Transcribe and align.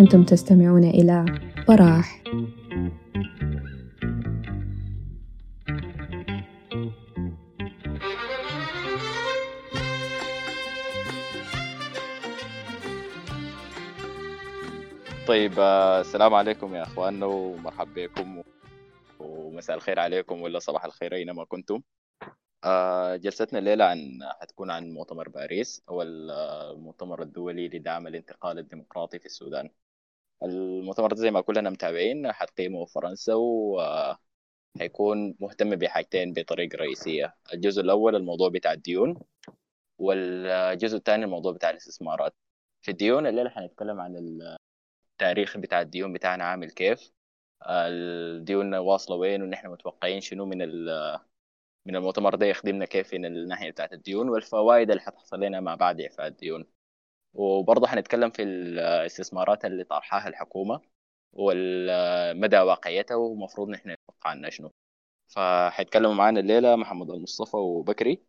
أنتم 0.00 0.24
تستمعون 0.24 0.84
إلى 0.84 1.24
براح. 1.68 2.22
طيب 15.28 15.52
آه، 15.58 16.00
السلام 16.00 16.34
عليكم 16.34 16.74
يا 16.74 16.82
إخواننا 16.82 17.26
ومرحبا 17.26 18.06
بكم 18.06 18.42
ومساء 19.20 19.76
الخير 19.76 20.00
عليكم 20.00 20.42
ولا 20.42 20.58
صباح 20.58 20.84
الخير 20.84 21.14
أينما 21.14 21.44
كنتم. 21.44 21.82
آه، 22.64 23.16
جلستنا 23.16 23.58
الليلة 23.58 23.84
عن 23.84 24.18
حتكون 24.40 24.70
عن 24.70 24.90
مؤتمر 24.90 25.28
باريس 25.28 25.82
هو 25.88 26.02
المؤتمر 26.02 27.22
الدولي 27.22 27.68
لدعم 27.68 28.06
الانتقال 28.06 28.58
الديمقراطي 28.58 29.18
في 29.18 29.26
السودان. 29.26 29.70
المؤتمر 30.42 31.08
ده 31.12 31.16
زي 31.16 31.30
ما 31.30 31.40
كلنا 31.40 31.70
متابعين 31.70 32.32
حتقيمه 32.32 32.84
فرنسا 32.86 33.34
وحيكون 33.34 35.34
مهتم 35.40 35.76
بحاجتين 35.76 36.32
بطريقة 36.32 36.76
رئيسية. 36.76 37.34
الجزء 37.54 37.82
الأول 37.82 38.16
الموضوع 38.16 38.48
بتاع 38.48 38.72
الديون 38.72 39.20
والجزء 39.98 40.96
الثاني 40.96 41.24
الموضوع 41.24 41.52
بتاع 41.52 41.70
الاستثمارات. 41.70 42.34
في 42.82 42.90
الديون 42.90 43.26
الليلة 43.26 43.50
حنتكلم 43.50 44.00
عن 44.00 44.38
التاريخ 45.12 45.56
بتاع 45.58 45.80
الديون 45.80 46.12
بتاعنا 46.12 46.44
عامل 46.44 46.70
كيف. 46.70 47.12
الديون 47.66 48.74
واصلة 48.74 49.16
وين 49.16 49.42
ونحن 49.42 49.68
متوقعين 49.68 50.20
شنو 50.20 50.46
من 50.46 50.58
من 51.86 51.96
المؤتمر 51.96 52.34
ده 52.34 52.46
يخدمنا 52.46 52.84
كيف 52.84 53.14
من 53.14 53.26
الناحية 53.26 53.70
بتاعت 53.70 53.92
الديون 53.92 54.28
والفوائد 54.28 54.90
اللي 54.90 55.02
حتحصل 55.02 55.40
لنا 55.40 55.60
مع 55.60 55.74
بعد 55.74 56.00
إعفاء 56.00 56.26
الديون. 56.26 56.64
وبرضه 57.38 57.86
حنتكلم 57.86 58.30
في 58.30 58.42
الاستثمارات 58.42 59.64
اللي 59.64 59.84
طرحها 59.84 60.28
الحكومة 60.28 60.80
ومدى 61.32 62.58
واقعيتها 62.58 63.14
ومفروض 63.14 63.68
نحن 63.68 63.90
نتوقع 63.90 64.30
عنها 64.30 64.50
شنو. 64.50 64.70
فحيتكلموا 65.28 66.14
معانا 66.14 66.40
الليلة 66.40 66.76
محمد 66.76 67.10
المصطفى 67.10 67.56
وبكري 67.56 68.22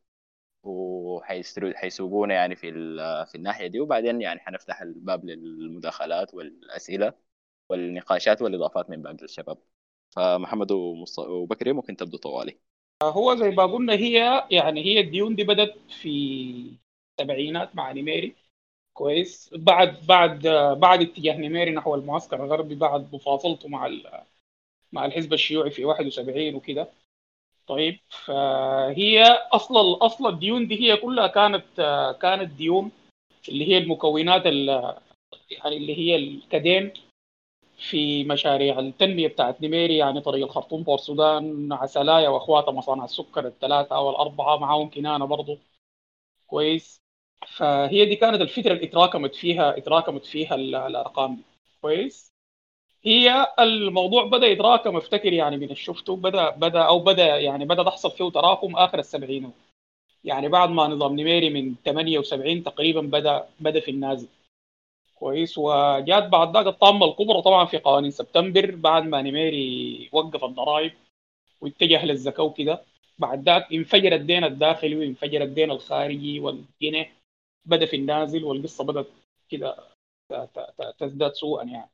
وحيسوقونا 0.63 2.33
يعني 2.33 2.55
في 2.55 2.71
في 3.25 3.35
الناحية 3.35 3.67
دي 3.67 3.79
وبعدين 3.79 4.21
يعني 4.21 4.39
حنفتح 4.39 4.81
الباب 4.81 5.25
للمداخلات 5.25 6.33
والأسئلة 6.33 7.13
والنقاشات 7.69 8.41
والإضافات 8.41 8.89
من 8.89 9.01
باقي 9.01 9.17
الشباب. 9.23 9.57
فمحمد 10.15 10.71
وبكري 11.19 11.73
ممكن 11.73 11.97
تبدو 11.97 12.17
طوالي. 12.17 12.59
هو 13.03 13.35
زي 13.35 13.49
ما 13.49 13.65
قلنا 13.65 13.93
هي 13.93 14.47
يعني 14.51 14.85
هي 14.85 14.99
الديون 14.99 15.35
دي 15.35 15.43
بدت 15.43 15.75
في 15.89 16.09
السبعينات 17.19 17.75
مع 17.75 17.91
نميري. 17.91 18.35
كويس. 18.99 19.49
بعد 19.55 20.05
بعد 20.07 20.47
بعد 20.79 21.01
اتجاه 21.01 21.37
نميري 21.37 21.71
نحو 21.71 21.95
المعسكر 21.95 22.43
الغربي 22.45 22.75
بعد 22.75 23.13
مفاصلته 23.15 23.69
مع 23.69 23.89
مع 24.91 25.05
الحزب 25.05 25.33
الشيوعي 25.33 25.71
في 25.71 25.85
71 25.85 26.55
وكده. 26.55 26.87
طيب 27.67 27.99
فهي 28.09 29.23
أصل 29.53 29.75
أصل 30.01 30.27
الديون 30.27 30.67
دي 30.67 30.75
هي 30.81 30.97
كلها 30.97 31.27
كانت 31.27 31.65
كانت 32.21 32.51
ديون 32.53 32.91
اللي 33.49 33.67
هي 33.67 33.77
المكونات 33.77 34.45
يعني 34.45 35.77
اللي 35.77 35.97
هي 35.97 36.15
اتدين 36.15 36.93
في 37.77 38.23
مشاريع 38.23 38.79
التنمية 38.79 39.27
بتاعت 39.27 39.61
نميري 39.61 39.97
يعني 39.97 40.21
طريق 40.21 40.45
الخرطوم 40.45 40.83
بور 40.83 40.95
السودان 40.95 41.73
عسلاية 41.73 42.29
واخواتها 42.29 42.71
مصانع 42.71 43.03
السكر 43.05 43.47
الثلاثة 43.47 43.95
أو 43.95 44.09
الاربعة 44.09 44.57
معاهم 44.57 44.89
كنانة 44.89 45.25
برضو. 45.25 45.57
كويس. 46.47 47.01
فهي 47.47 48.05
دي 48.05 48.15
كانت 48.15 48.41
الفترة 48.41 48.71
اللي 48.73 48.85
اتراكمت 48.85 49.35
فيها 49.35 49.77
اتراكمت 49.77 50.25
فيها 50.25 50.55
الأرقام 50.55 51.35
دي. 51.35 51.43
كويس؟ 51.81 52.31
هي 53.03 53.47
الموضوع 53.59 54.25
بدأ 54.25 54.47
يتراكم 54.47 54.97
أفتكر 54.97 55.33
يعني 55.33 55.57
من 55.57 55.75
شفته 55.75 56.15
بدأ 56.15 56.49
بدأ 56.49 56.81
أو 56.81 56.99
بدأ 56.99 57.37
يعني 57.39 57.65
بدأ 57.65 57.83
تحصل 57.83 58.11
فيه 58.11 58.29
تراكم 58.29 58.75
آخر 58.75 58.99
السبعينات. 58.99 59.51
يعني 60.23 60.47
بعد 60.49 60.69
ما 60.69 60.87
نظام 60.87 61.19
نميري 61.19 61.49
من 61.49 61.75
78 61.85 62.63
تقريبا 62.63 63.01
بدأ 63.01 63.49
بدأ 63.59 63.79
في 63.79 63.91
النازل. 63.91 64.27
كويس؟ 65.15 65.57
وجات 65.57 66.23
بعد 66.27 66.57
ذاك 66.57 66.67
الطامة 66.67 67.05
الكبرى 67.05 67.41
طبعا 67.41 67.65
في 67.65 67.77
قوانين 67.77 68.11
سبتمبر 68.11 68.75
بعد 68.75 69.03
ما 69.03 69.21
نميري 69.21 70.09
وقف 70.11 70.43
الضرائب 70.43 70.93
واتجه 71.61 72.05
للزكاة 72.05 72.43
وكده. 72.43 72.81
بعد 73.19 73.43
ذاك 73.43 73.73
انفجر 73.73 74.13
الدين 74.15 74.43
الداخلي 74.43 74.95
وانفجر 74.95 75.41
الدين 75.43 75.71
الخارجي 75.71 76.39
والجنيه. 76.39 77.18
بدا 77.65 77.85
في 77.85 77.95
النازل 77.95 78.43
والقصة 78.43 78.83
بدأت 78.83 79.07
كده 79.49 79.75
تزداد 80.99 81.33
سوءا 81.33 81.63
يعني. 81.63 81.89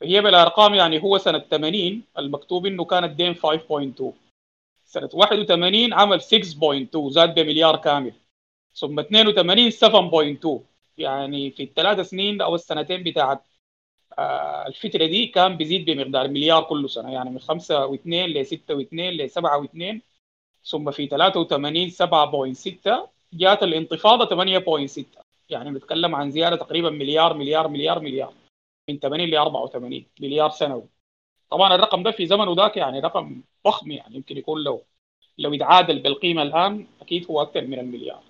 فهي 0.00 0.20
بالأرقام 0.20 0.74
يعني 0.74 1.02
هو 1.02 1.18
سنة 1.18 1.38
80 1.38 2.02
المكتوب 2.18 2.66
إنه 2.66 2.84
كان 2.84 3.04
الدين 3.04 3.34
5.2 3.34 4.12
سنة 4.84 5.10
81 5.14 5.92
عمل 5.92 6.20
6.2 6.20 7.08
زاد 7.10 7.34
بمليار 7.34 7.76
كامل. 7.76 8.12
ثم 8.74 9.00
82 9.00 9.70
7.2 9.70 10.64
يعني 10.98 11.50
في 11.50 11.62
الثلاث 11.62 12.08
سنين 12.08 12.40
أو 12.42 12.54
السنتين 12.54 13.02
بتاعت 13.02 13.42
آه 14.18 14.66
الفترة 14.66 15.06
دي 15.06 15.26
كان 15.26 15.56
بيزيد 15.56 15.84
بمقدار 15.84 16.28
مليار 16.28 16.62
كل 16.64 16.90
سنة. 16.90 17.12
يعني 17.12 17.30
من 17.30 17.38
5 17.38 17.88
و2 17.96 18.06
ل 18.06 18.46
6 18.46 18.78
و2 18.78 18.92
ل 18.92 19.30
7 19.30 19.66
و2 19.66 19.96
ثم 20.64 20.90
في 20.90 21.06
83 21.06 21.90
7.6 21.90 23.08
جات 23.32 23.62
الانتفاضة 23.62 24.26
8.6 24.26 25.04
يعني 25.50 25.70
بنتكلم 25.70 26.14
عن 26.14 26.30
زيادة 26.30 26.56
تقريبا 26.56 26.90
مليار 26.90 27.34
مليار 27.34 27.68
مليار 27.68 28.00
مليار. 28.00 28.34
من 28.88 28.98
80 28.98 29.28
ل 29.28 29.36
84 29.36 30.06
مليار 30.20 30.50
سنوي. 30.50 30.88
طبعا 31.50 31.74
الرقم 31.74 32.02
ده 32.02 32.10
في 32.10 32.26
زمنه 32.26 32.54
ذاك 32.54 32.76
يعني 32.76 33.00
رقم 33.00 33.42
ضخم 33.66 33.90
يعني. 33.90 34.16
يمكن 34.16 34.36
يكون 34.36 34.62
لو 34.62 34.84
لو 35.38 35.52
يتعادل 35.52 35.98
بالقيمة 35.98 36.42
الآن 36.42 36.86
أكيد 37.00 37.26
هو 37.30 37.42
أكثر 37.42 37.66
من 37.66 37.78
المليار. 37.78 38.22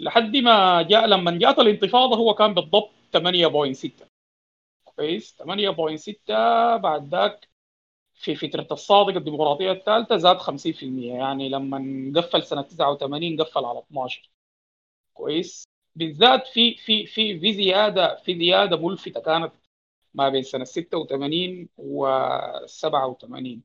لحد 0.00 0.36
ما 0.36 0.82
جاء 0.82 1.06
لما 1.06 1.38
جاءت 1.38 1.58
الانتفاضة 1.58 2.16
هو 2.16 2.34
كان 2.34 2.54
بالضبط 2.54 2.90
8.6 3.12 4.06
كويس؟ 4.84 5.36
8.6 5.42 6.76
بعد 6.76 7.08
ذاك 7.08 7.48
في 8.16 8.34
فترة 8.36 8.66
الصادق 8.72 9.16
الديمقراطية 9.16 9.72
الثالثة 9.72 10.16
زاد 10.16 10.36
50% 10.38 11.14
يعني 11.14 11.48
لما 11.48 12.12
قفل 12.20 12.42
سنة 12.42 12.62
89 12.62 13.42
قفل 13.42 13.64
على 13.64 13.78
12 13.78 14.30
كويس؟ 15.14 15.64
بالذات 15.96 16.46
في 16.48 16.76
في 16.76 17.06
في 17.06 17.40
في 17.40 17.52
زيادة 17.52 18.16
في 18.24 18.38
زيادة 18.38 18.76
ملفتة 18.76 19.20
كانت 19.20 19.52
ما 20.14 20.28
بين 20.28 20.42
سنة 20.42 20.64
86 20.64 21.68
و 21.78 22.08
87 22.66 23.62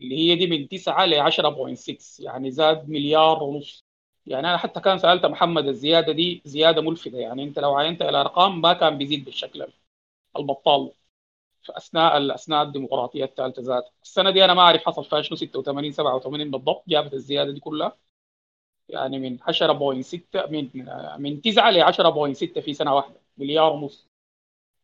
اللي 0.00 0.18
هي 0.18 0.36
دي 0.36 0.46
من 0.46 0.68
9 0.68 1.06
ل 1.06 1.14
10.6 1.14 2.20
يعني 2.20 2.50
زاد 2.50 2.88
مليار 2.90 3.42
ونص. 3.42 3.84
يعني 4.26 4.48
أنا 4.48 4.56
حتى 4.56 4.80
كان 4.80 4.98
سألت 4.98 5.26
محمد 5.26 5.66
الزيادة 5.66 6.12
دي 6.12 6.42
زيادة 6.44 6.82
ملفتة. 6.82 7.18
يعني 7.18 7.44
أنت 7.44 7.58
لو 7.58 7.76
عينت 7.76 8.02
الأرقام 8.02 8.60
ما 8.60 8.72
كان 8.72 8.98
بيزيد 8.98 9.24
بالشكل 9.24 9.66
البطال. 10.38 10.92
في 11.62 11.72
اثناء 11.76 12.34
أثناء 12.34 12.62
الديمقراطية 12.62 13.24
الثالثة 13.24 13.62
ذات. 13.62 13.90
السنة 14.02 14.30
دي 14.30 14.44
أنا 14.44 14.54
ما 14.54 14.62
أعرف 14.62 14.84
حصل 14.84 15.04
فيها 15.04 15.22
شنو 15.22 15.36
86 15.36 15.92
87 15.92 16.50
بالضبط 16.50 16.84
جابت 16.88 17.14
الزيادة 17.14 17.52
دي 17.52 17.60
كلها. 17.60 17.96
يعني 18.88 19.18
من 19.18 19.38
10.6 19.42 20.46
من 20.50 20.70
من 21.22 21.42
9 21.42 21.70
ل 21.70 21.82
10.6 21.82 22.60
في 22.60 22.74
سنة 22.74 22.94
واحدة 22.94 23.20
مليار 23.38 23.72
ونص. 23.72 24.08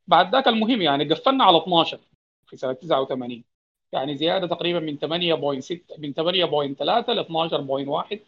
بعد 0.06 0.32
ذاك 0.32 0.48
المهم 0.48 0.82
يعني 0.82 1.04
قفلنا 1.04 1.44
على 1.44 1.58
12 1.58 2.00
في 2.46 2.56
سنة 2.56 2.72
89 2.72 3.44
يعني 3.92 4.16
زيادة 4.16 4.46
تقريبا 4.46 4.80
من 4.80 4.98
8.6 4.98 5.98
من 5.98 6.14
8.3 6.14 7.12
ل 7.12 7.20
12.1 7.24 8.18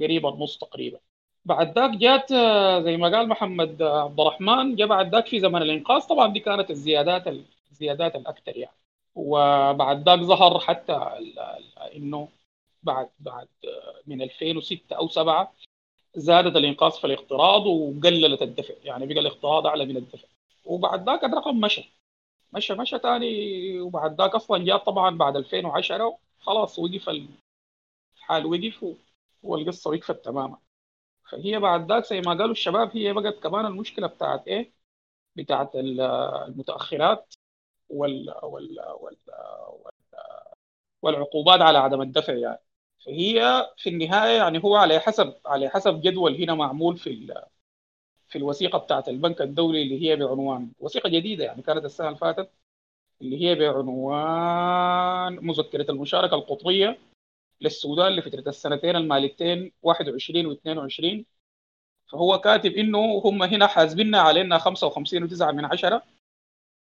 قريبه 0.00 0.28
النص 0.28 0.58
تقريبا. 0.58 1.00
بعد 1.44 1.78
ذاك 1.78 1.90
جات 1.90 2.32
آه، 2.32 2.80
زي 2.80 2.96
ما 2.96 3.08
قال 3.16 3.28
محمد 3.28 3.82
عبد 3.82 4.20
الرحمن 4.20 4.76
جاء 4.76 4.88
بعد 4.88 5.14
ذاك 5.14 5.26
في 5.26 5.40
زمن 5.40 5.62
الإنقاذ. 5.62 6.02
طبعا 6.02 6.32
دي 6.32 6.40
كانت 6.40 6.70
الزيادات 6.70 7.26
الزيادات 7.70 8.16
الأكثر 8.16 8.56
يعني. 8.56 8.76
وبعد 9.14 10.08
ذاك 10.08 10.20
ظهر 10.20 10.58
حتى 10.60 10.92
إنه 11.96 12.28
بعد 12.82 13.10
بعد 13.18 13.48
من 14.06 14.22
2006 14.22 14.96
أو 14.96 15.08
7 15.08 15.52
زادت 16.14 16.56
الانقاذ 16.56 16.90
في 16.92 17.06
الاقتراض 17.06 17.66
وقللت 17.66 18.42
الدفع 18.42 18.74
يعني 18.84 19.06
بقى 19.06 19.20
الاقتراض 19.20 19.66
أعلى 19.66 19.84
من 19.86 19.96
الدفع. 19.96 20.28
وبعد 20.64 21.06
ذاك 21.10 21.24
الرقم 21.24 21.60
مشى. 21.60 21.90
مشى 22.52 22.74
مشى 22.74 22.98
ثاني 22.98 23.80
وبعد 23.80 24.20
ذاك 24.20 24.34
أصلا 24.34 24.64
جاء 24.64 24.76
طبعا 24.78 25.16
بعد 25.18 25.36
2010 25.36 26.18
خلاص 26.40 26.78
وقف 26.78 27.08
الحال 28.16 28.46
وقف 28.46 28.96
والقصة 29.42 29.90
وقفت 29.90 30.24
تماما. 30.24 30.58
فهي 31.30 31.58
بعد 31.58 31.92
ذاك 31.92 32.04
زي 32.06 32.20
ما 32.20 32.30
قالوا 32.30 32.52
الشباب 32.52 32.96
هي 32.96 33.12
بقت 33.12 33.42
كمان 33.42 33.66
المشكلة 33.66 34.06
بتاعت 34.06 34.48
إيه؟ 34.48 34.72
بتاعت 35.36 35.70
المتأخرات 35.76 37.34
وال 37.90 38.34
وال 38.42 38.80
وال, 39.00 39.16
وال 39.70 39.92
والعقوبات 41.02 41.60
على 41.60 41.78
عدم 41.78 42.02
الدفع 42.02 42.32
يعني. 42.34 42.60
فهي 43.06 43.66
في 43.76 43.88
النهاية 43.90 44.36
يعني 44.36 44.64
هو 44.64 44.76
على 44.76 44.98
حسب 45.00 45.34
على 45.46 45.68
حسب 45.68 46.00
جدول 46.00 46.34
هنا 46.42 46.54
معمول 46.54 46.98
في 46.98 47.10
في 48.28 48.38
الوثيقة 48.38 48.78
بتاعت 48.78 49.08
البنك 49.08 49.40
الدولي 49.42 49.82
اللي 49.82 50.02
هي 50.10 50.16
بعنوان 50.16 50.72
وثيقة 50.80 51.08
جديدة 51.08 51.44
يعني 51.44 51.62
كانت 51.62 51.84
السنة 51.84 52.08
اللي 52.08 52.18
فاتت 52.18 52.50
اللي 53.22 53.42
هي 53.46 53.54
بعنوان 53.54 55.46
مذكرة 55.46 55.90
المشاركة 55.90 56.34
القطرية 56.34 56.98
للسودان 57.60 58.12
لفتره 58.12 58.48
السنتين 58.48 58.96
الماليتين 58.96 59.72
21 59.82 60.46
و 60.46 60.52
22 60.52 61.24
فهو 62.12 62.40
كاتب 62.40 62.72
إنه 62.72 62.98
هم 63.24 63.42
هنا 63.42 63.66
حاسبيننا 63.66 64.20
علينا 64.20 64.58
55.9 64.58 65.42
من 65.42 65.64
عشرة. 65.64 66.02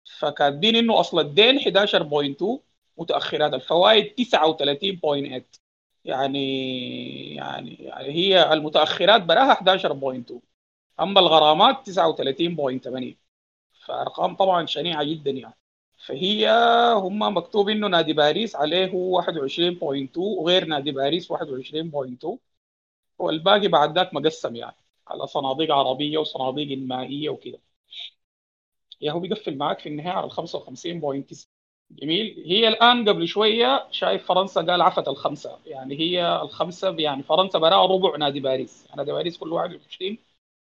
فكاتبين 0.05 0.75
إنه 0.75 0.99
أصل 0.99 1.19
الدين 1.19 1.59
11.2 1.59 2.59
متأخرات. 2.97 3.53
الفوائد 3.53 4.13
39.8 4.15 5.43
يعني 6.05 7.35
يعني 7.35 7.73
يعني 7.75 8.09
هي 8.11 8.53
المتأخرات 8.53 9.21
براها 9.23 9.53
11.2 9.53 10.41
أما 10.99 11.19
الغرامات 11.19 11.85
39.8 11.85 13.15
فأرقام 13.85 14.35
طبعا 14.35 14.65
شنيعة 14.65 15.03
جدا 15.03 15.31
يعني. 15.31 15.55
فهي 16.07 16.49
هم 16.95 17.37
مكتوب 17.37 17.69
إنه 17.69 17.87
نادي 17.87 18.13
باريس 18.13 18.55
عليه 18.55 18.91
21.2 18.91 20.17
وغير 20.17 20.65
نادي 20.65 20.91
باريس 20.91 21.31
21.2 21.33 22.37
والباقي 23.19 23.67
بعد 23.67 23.95
ذاك 23.97 24.13
مقسم 24.13 24.55
يعني. 24.55 24.75
على 25.07 25.27
صناديق 25.27 25.75
عربية 25.75 26.17
وصناديق 26.17 26.77
مائيه 26.77 27.29
وكده. 27.29 27.59
يا 29.03 29.11
هو 29.11 29.19
بيقفل 29.19 29.57
معاك 29.57 29.79
في 29.79 29.89
النهاية 29.89 30.13
على 30.13 30.29
55.9 30.29 31.47
جميل. 31.91 32.43
هي 32.47 32.67
الآن 32.67 33.09
قبل 33.09 33.27
شوية 33.27 33.87
شايف 33.91 34.25
فرنسا 34.27 34.61
قال 34.61 34.81
عفت 34.81 35.07
الخمسة. 35.07 35.59
يعني 35.65 35.99
هي 35.99 36.41
الخمسة 36.41 36.95
يعني 36.99 37.23
فرنسا 37.23 37.59
براها 37.59 37.85
ربع 37.87 38.17
نادي 38.17 38.39
باريس. 38.39 38.87
نادي 38.97 39.11
باريس 39.11 39.37
كل 39.37 39.51
21 39.53 40.17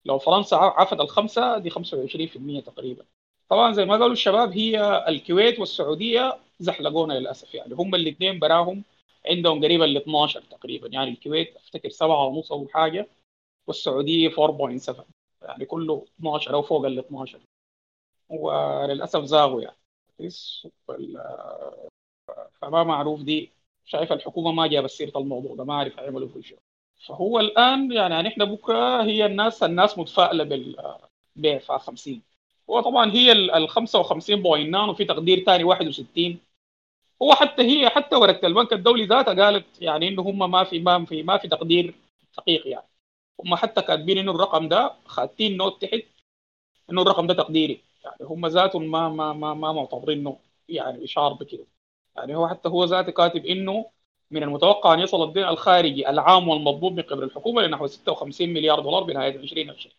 لو 0.05 0.19
فرنسا 0.19 0.57
عفت 0.57 1.01
الخمسة 1.01 1.59
دي 1.59 1.71
25% 1.71 2.61
تقريبا. 2.61 3.05
طبعا 3.49 3.73
زي 3.73 3.85
ما 3.85 3.93
قالوا 3.93 4.13
الشباب 4.13 4.53
هي 4.53 5.05
الكويت 5.09 5.59
والسعودية 5.61 6.39
زحلقونا 6.61 7.13
للأسف. 7.15 7.55
يعني 7.55 7.75
هم 7.75 7.95
الاثنين 7.95 8.39
براهم 8.39 8.85
عندهم 9.27 9.65
قريبا 9.65 9.85
ل 9.85 9.97
12 9.97 10.43
تقريبا. 10.51 10.89
يعني 10.89 11.11
الكويت 11.11 11.57
أفتكر 11.57 11.91
7 11.91 12.27
ونص 12.27 12.53
أو 12.53 12.69
حاجة 12.69 13.09
والسعودية 13.67 14.29
4.7 14.31 15.05
يعني 15.43 15.65
كله 15.65 16.05
12 16.19 16.55
أو 16.55 16.63
فوق 16.63 16.87
ال 16.87 16.99
12 16.99 17.41
وللأسف 18.29 19.25
زاغوا 19.25 19.63
يعني. 19.63 19.77
فما 22.61 22.85
معروف 22.85 23.23
دي. 23.23 23.53
شايف 23.85 24.13
الحكومة 24.13 24.53
ما 24.53 24.67
جابت 24.67 24.91
سيرة 24.91 25.19
الموضوع 25.19 25.55
ده 25.57 25.65
ما 25.65 25.75
اعرف 25.75 25.99
هيعملوا 26.01 26.29
فيه 26.29 26.41
شيء. 26.41 26.59
فهو 27.07 27.41
الآن 27.41 27.93
يعني 27.93 28.29
نحن 28.29 28.45
بكرة 28.45 29.03
هي 29.03 29.27
الناس 29.27 29.63
الناس 29.63 29.99
متفائلة 29.99 30.45
بالبيع 30.45 31.59
50 31.79 32.23
هو 32.71 32.81
طبعا 32.81 33.13
هي 33.13 33.33
ال 33.33 33.69
55 33.69 34.43
بوينت 34.43 34.77
وفي 34.77 35.05
تقدير 35.05 35.45
ثاني 35.45 35.65
61 35.65 36.39
هو 37.23 37.35
حتى 37.35 37.63
هي 37.63 37.91
حتى 37.91 38.17
ورقة 38.17 38.47
البنك 38.47 38.73
الدولي 38.73 39.07
ذاتها 39.07 39.45
قالت 39.45 39.83
يعني 39.83 40.09
إنه 40.09 40.23
هم 40.23 40.51
ما 40.51 40.65
في 40.65 40.79
ما 40.81 41.05
في 41.05 41.23
ما 41.23 41.39
في 41.39 41.49
تقدير 41.49 41.95
دقيق 42.39 42.67
يعني. 42.69 42.87
هم 43.45 43.55
حتى 43.55 43.83
كاتبين 43.83 44.19
إنه 44.19 44.31
الرقم 44.33 44.69
ده 44.69 44.93
خاتين 45.07 45.57
نوت 45.57 45.83
تحت 45.85 46.03
إنه 46.91 47.03
الرقم 47.03 47.27
ده 47.27 47.35
تقديري. 47.35 47.81
يعني 48.21 48.31
هم 48.31 48.47
ذاتهم 48.47 48.91
ما 48.91 49.09
ما 49.09 49.33
ما 49.33 49.55
ما 49.55 49.73
معتبرينه 49.73 50.39
يعني 50.69 51.05
إشعار 51.05 51.33
بكده. 51.33 51.67
يعني 52.17 52.37
هو 52.37 52.49
حتى 52.49 52.69
هو 52.69 52.85
ذاته 52.85 53.13
كاتب 53.13 53.47
إنه 53.47 53.91
من 54.31 54.43
المتوقع 54.43 54.95
أن 54.95 55.01
يصل 55.01 55.23
الدين 55.29 55.45
الخارجي 55.45 56.09
العام 56.11 56.49
والمطلوب 56.49 56.93
من 56.93 57.03
قبل 57.03 57.23
الحكومة 57.25 57.63
لنحو 57.63 57.87
56 57.87 58.49
مليار 58.49 58.81
دولار 58.81 59.03
بنهاية 59.05 59.37
2020 59.37 59.95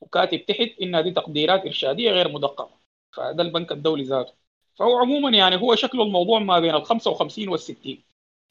وكاتب 0.00 0.46
تحت 0.46 0.70
انها 0.82 1.00
دي 1.00 1.10
تقديرات 1.10 1.66
إرشادية 1.66 2.10
غير 2.10 2.28
مدققة. 2.32 2.80
فده 3.12 3.42
البنك 3.42 3.72
الدولي 3.72 4.02
ذاته. 4.02 4.32
فهو 4.74 4.98
عموما 4.98 5.30
يعني 5.30 5.56
هو 5.62 5.74
شكله 5.74 6.02
الموضوع 6.02 6.38
ما 6.38 6.58
بين 6.60 6.74
ال 6.74 6.84
55 6.86 7.48
وال 7.48 7.60
60 7.60 8.04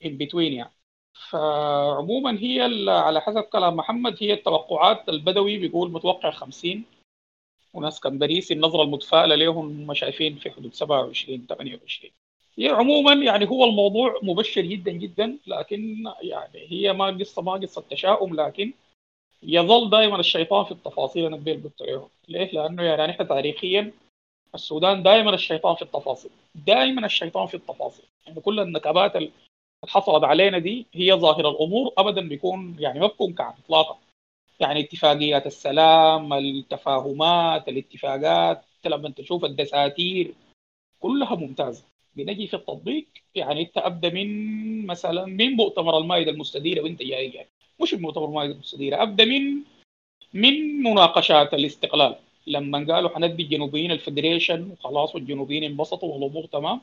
in 0.06 0.08
between 0.10 0.36
يعني. 0.36 0.74
فعموما 1.30 2.40
هي 2.40 2.62
على 2.90 3.22
حسب 3.22 3.42
كلام 3.44 3.76
محمد 3.76 4.18
هي 4.22 4.34
التوقعات 4.34 5.10
البدوي 5.10 5.58
بيقول 5.58 5.92
متوقع 5.92 6.32
50 6.32 6.86
وناس 7.74 8.00
كان 8.00 8.18
باريس 8.18 8.52
النظرة 8.52 8.84
المتفائلة 8.84 9.36
لهم 9.36 9.82
هم 9.82 9.94
شايفين 9.94 10.36
في 10.36 10.52
حدود 10.52 10.74
27 10.74 11.46
28 11.50 12.12
هي 12.58 12.70
عموما 12.70 13.14
يعني 13.14 13.50
هو 13.50 13.66
الموضوع 13.66 14.20
مبشر 14.24 14.62
جدا 14.62 14.92
جدا 14.92 15.38
لكن 15.48 16.04
يعني 16.22 16.68
هي 16.68 16.94
ما 16.94 17.06
قصة 17.08 17.42
ما 17.42 17.52
قصة 17.54 17.84
تشاؤم 17.90 18.36
لكن 18.36 18.74
يظل 19.44 19.90
دائما 19.90 20.20
الشيطان 20.20 20.66
في 20.66 20.72
التفاصيل 20.72 21.26
أنا 21.26 21.36
قبل 21.36 21.62
قلت 21.64 21.82
له 21.82 22.10
ليه؟ 22.28 22.52
لأنه 22.52 22.84
يعني 22.84 23.12
إحنا 23.12 23.26
تاريخيا 23.26 23.92
السودان 24.56 25.04
دائما 25.04 25.34
الشيطان 25.34 25.76
في 25.76 25.82
التفاصيل. 25.82 26.32
دائما 26.56 27.06
الشيطان 27.06 27.48
في 27.48 27.54
التفاصيل. 27.54 28.06
يعني 28.28 28.42
كل 28.42 28.60
النكبات 28.60 29.16
اللي 29.16 29.32
حصلت 29.88 30.24
علينا 30.24 30.58
دي 30.60 30.86
هي 30.94 31.14
ظاهر 31.14 31.50
الأمور 31.50 31.94
ابدا 31.98 32.28
بيكون 32.28 32.76
يعني 32.80 33.00
ما 33.00 33.08
بتكون 33.08 33.34
كعب 33.34 33.56
اطلاقا. 33.66 33.98
يعني 34.60 34.80
اتفاقيات 34.80 35.48
السلام 35.48 36.34
التفاهمات 36.34 37.70
الاتفاقات 37.70 38.66
لما 38.86 39.10
تشوف 39.10 39.46
الدساتير 39.46 40.34
كلها 41.00 41.36
ممتازة. 41.36 41.84
بنجي 42.16 42.48
في 42.48 42.56
التطبيق 42.56 43.08
يعني 43.36 43.62
أنت 43.62 43.78
أبدأ 43.78 44.10
من 44.10 44.86
مثلا 44.86 45.26
من 45.26 45.52
مؤتمر 45.52 45.98
المائدة 45.98 46.32
المستديرة 46.32 46.82
وأنت 46.84 47.04
جاي 47.04 47.30
يعني 47.30 47.50
مش 47.82 47.94
المؤتمر 47.94 48.26
المائدة 48.26 48.54
المستديرة 48.54 49.04
أبدأ 49.04 49.26
من 49.26 49.64
من 50.34 50.84
مناقشات 50.84 51.54
الاستقلال. 51.54 52.16
لما 52.48 52.94
قالوا 52.94 53.10
حندي 53.10 53.44
الجنوبيين 53.44 53.92
ال 53.92 53.99
federation 53.99 54.72
وخلاص 54.72 55.16
والجنوبيين 55.16 55.64
انبسطوا 55.64 56.14
والأمور 56.14 56.46
تمام 56.46 56.82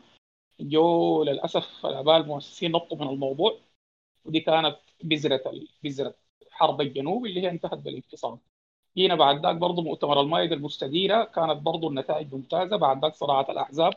جو 0.60 1.24
للأسف 1.24 1.86
الأباء 1.86 2.16
المؤسسين 2.16 2.72
نطوا 2.72 2.98
من 2.98 3.08
الموضوع. 3.08 3.58
ودي 4.24 4.40
كانت 4.40 4.76
بذرة 5.02 5.42
بذرة 5.82 6.14
حرب 6.56 6.80
الجنوب 6.80 7.26
اللي 7.26 7.42
هي 7.42 7.50
انتهت 7.50 7.78
بالانفصام 7.78 8.38
جينا 8.96 9.14
بعد 9.14 9.42
ذاك 9.46 9.56
برضه 9.56 9.82
مؤتمر 9.82 10.20
المائده 10.20 10.54
المستديرة 10.56 11.24
كانت 11.24 11.62
برضه 11.62 11.88
النتائج 11.88 12.34
ممتازة. 12.34 12.76
بعد 12.76 13.02
ذاك 13.04 13.14
صراعات 13.14 13.50
الأحزاب 13.50 13.94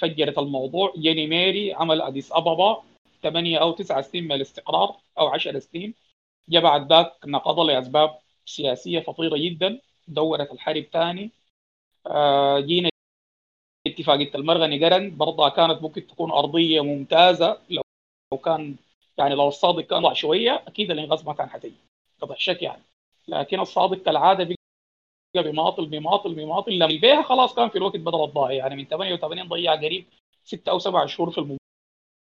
فجرت 0.00 0.38
الموضوع. 0.38 0.92
جا 0.98 1.26
نميري 1.26 1.72
عمل 1.74 2.02
أديس 2.02 2.32
أبابا 2.32 2.82
ثمانية 3.22 3.58
أو 3.58 3.72
تسعة 3.72 4.02
سنين 4.02 4.24
من 4.24 4.32
الاستقرار 4.32 4.96
أو 5.18 5.28
10 5.28 5.58
سنين 5.58 5.94
جاء 6.48 6.62
بعد 6.62 6.92
ذاك 6.92 7.12
نقض 7.26 7.60
لأسباب 7.60 8.18
سياسية 8.46 9.00
خطيره 9.00 9.36
جدا. 9.36 9.80
دورت 10.08 10.52
الحرب 10.52 10.82
ثاني. 10.92 11.30
آه 12.06 12.60
جينا 12.60 12.90
اتفاقيه 13.86 14.30
المرغني 14.34 14.84
قرن 14.84 15.16
برضها 15.16 15.48
كانت 15.48 15.82
ممكن 15.82 16.06
تكون 16.06 16.30
أرضية 16.32 16.80
ممتازة. 16.80 17.58
لو 17.70 17.82
لو 18.32 18.38
كان 18.38 18.76
يعني 19.18 19.34
لو 19.34 19.48
الصادق 19.48 19.80
كان 19.80 20.02
ضع 20.02 20.12
شوية 20.12 20.62
أكيد 20.66 20.90
الانغاز 20.90 21.26
ما 21.26 21.32
كان 21.32 21.50
حتيجي 21.50 21.76
قطع 22.20 22.34
شك 22.38 22.62
يعني. 22.62 22.82
لكن 23.28 23.60
الصادق 23.60 24.02
كالعادة 24.02 24.44
بقى 24.44 25.42
بيماطل 25.42 25.86
بيماطل 25.86 26.34
بيماطل 26.34 26.72
لما 26.72 26.86
البيها 26.86 27.22
خلاص 27.22 27.54
كان 27.54 27.68
في 27.68 27.78
الوقت 27.78 27.96
بدل 27.96 28.24
الضايع 28.24 28.56
يعني 28.56 28.76
من 28.76 28.84
88 28.84 29.48
ضيع 29.48 29.74
قريب 29.74 30.04
ستة 30.44 30.70
أو 30.70 30.78
سبع 30.78 31.06
شهور 31.06 31.30
في 31.30 31.56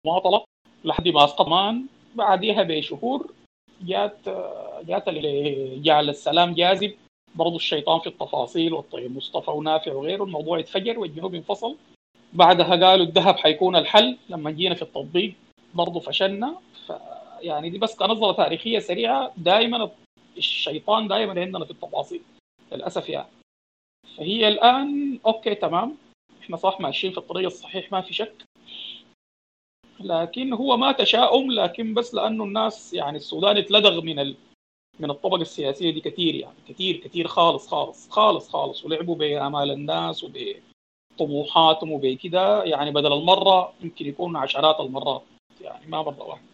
المماطلة 0.06 0.44
لحد 0.84 1.08
ما 1.08 1.24
اسقط 1.24 1.48
مان 1.48 1.86
بعديها 2.14 2.62
بشهور 2.62 3.32
جات 3.82 4.28
جات 4.82 5.08
جعل 5.84 6.08
السلام 6.08 6.54
جاذب. 6.54 6.94
برضو 7.34 7.56
الشيطان 7.56 8.00
في 8.00 8.06
التفاصيل 8.06 8.72
والطيب 8.74 9.16
مصطفى 9.16 9.50
ونافع 9.50 9.92
وغيره. 9.92 10.24
الموضوع 10.24 10.58
اتفجر 10.58 10.98
والجنوب 10.98 11.34
انفصل 11.34 11.76
بعدها 12.32 12.86
قالوا 12.86 13.06
الذهب 13.06 13.36
حيكون 13.36 13.76
الحل. 13.76 14.18
لما 14.28 14.50
جينا 14.50 14.74
في 14.74 14.82
التطبيق 14.82 15.34
برضه 15.74 16.00
فشلنا. 16.00 16.60
يعني 17.40 17.70
دي 17.70 17.78
بس 17.78 17.96
كنظرة 17.96 18.32
تاريخية 18.32 18.78
سريعة. 18.78 19.32
دائما 19.36 19.90
الشيطان 20.36 21.08
دائما 21.08 21.40
عندنا 21.40 21.64
في 21.64 21.70
التفاصيل 21.70 22.22
للأسف 22.72 23.08
يعني. 23.08 23.28
فهي 24.16 24.48
الآن 24.48 25.18
أوكي 25.26 25.54
تمام. 25.54 25.96
إحنا 26.42 26.56
صح 26.56 26.80
ماشيين 26.80 27.12
في 27.12 27.18
الطريق 27.18 27.46
الصحيح 27.46 27.92
ما 27.92 28.00
في 28.00 28.14
شك. 28.14 28.44
لكن 30.00 30.52
هو 30.52 30.76
ما 30.76 30.92
تشاؤم 30.92 31.52
لكن 31.52 31.94
بس 31.94 32.14
لأنه 32.14 32.44
الناس 32.44 32.94
يعني 32.94 33.16
السودان 33.16 33.56
اتلدغ 33.56 34.00
من 34.00 34.18
ال... 34.18 34.36
من 35.00 35.10
الطبقة 35.10 35.40
السياسية 35.40 35.90
دي 35.90 36.00
كثير 36.00 36.34
يعني. 36.34 36.56
كثير 36.68 36.96
كثير 36.96 37.28
خالص 37.28 37.68
خالص 37.68 38.10
خالص 38.10 38.48
خالص. 38.48 38.84
ولعبوا 38.84 39.16
بامال 39.16 39.70
الناس 39.70 40.24
وبطموحاتهم 40.24 41.92
وبكده 41.92 42.64
يعني 42.64 42.90
بدل 42.90 43.12
المرة 43.12 43.72
يمكن 43.80 44.06
يكون 44.06 44.36
عشرات 44.36 44.80
المرات 44.80 45.22
يعني 45.60 45.86
ما 45.86 46.02
مرة 46.02 46.22
واحدة. 46.22 46.49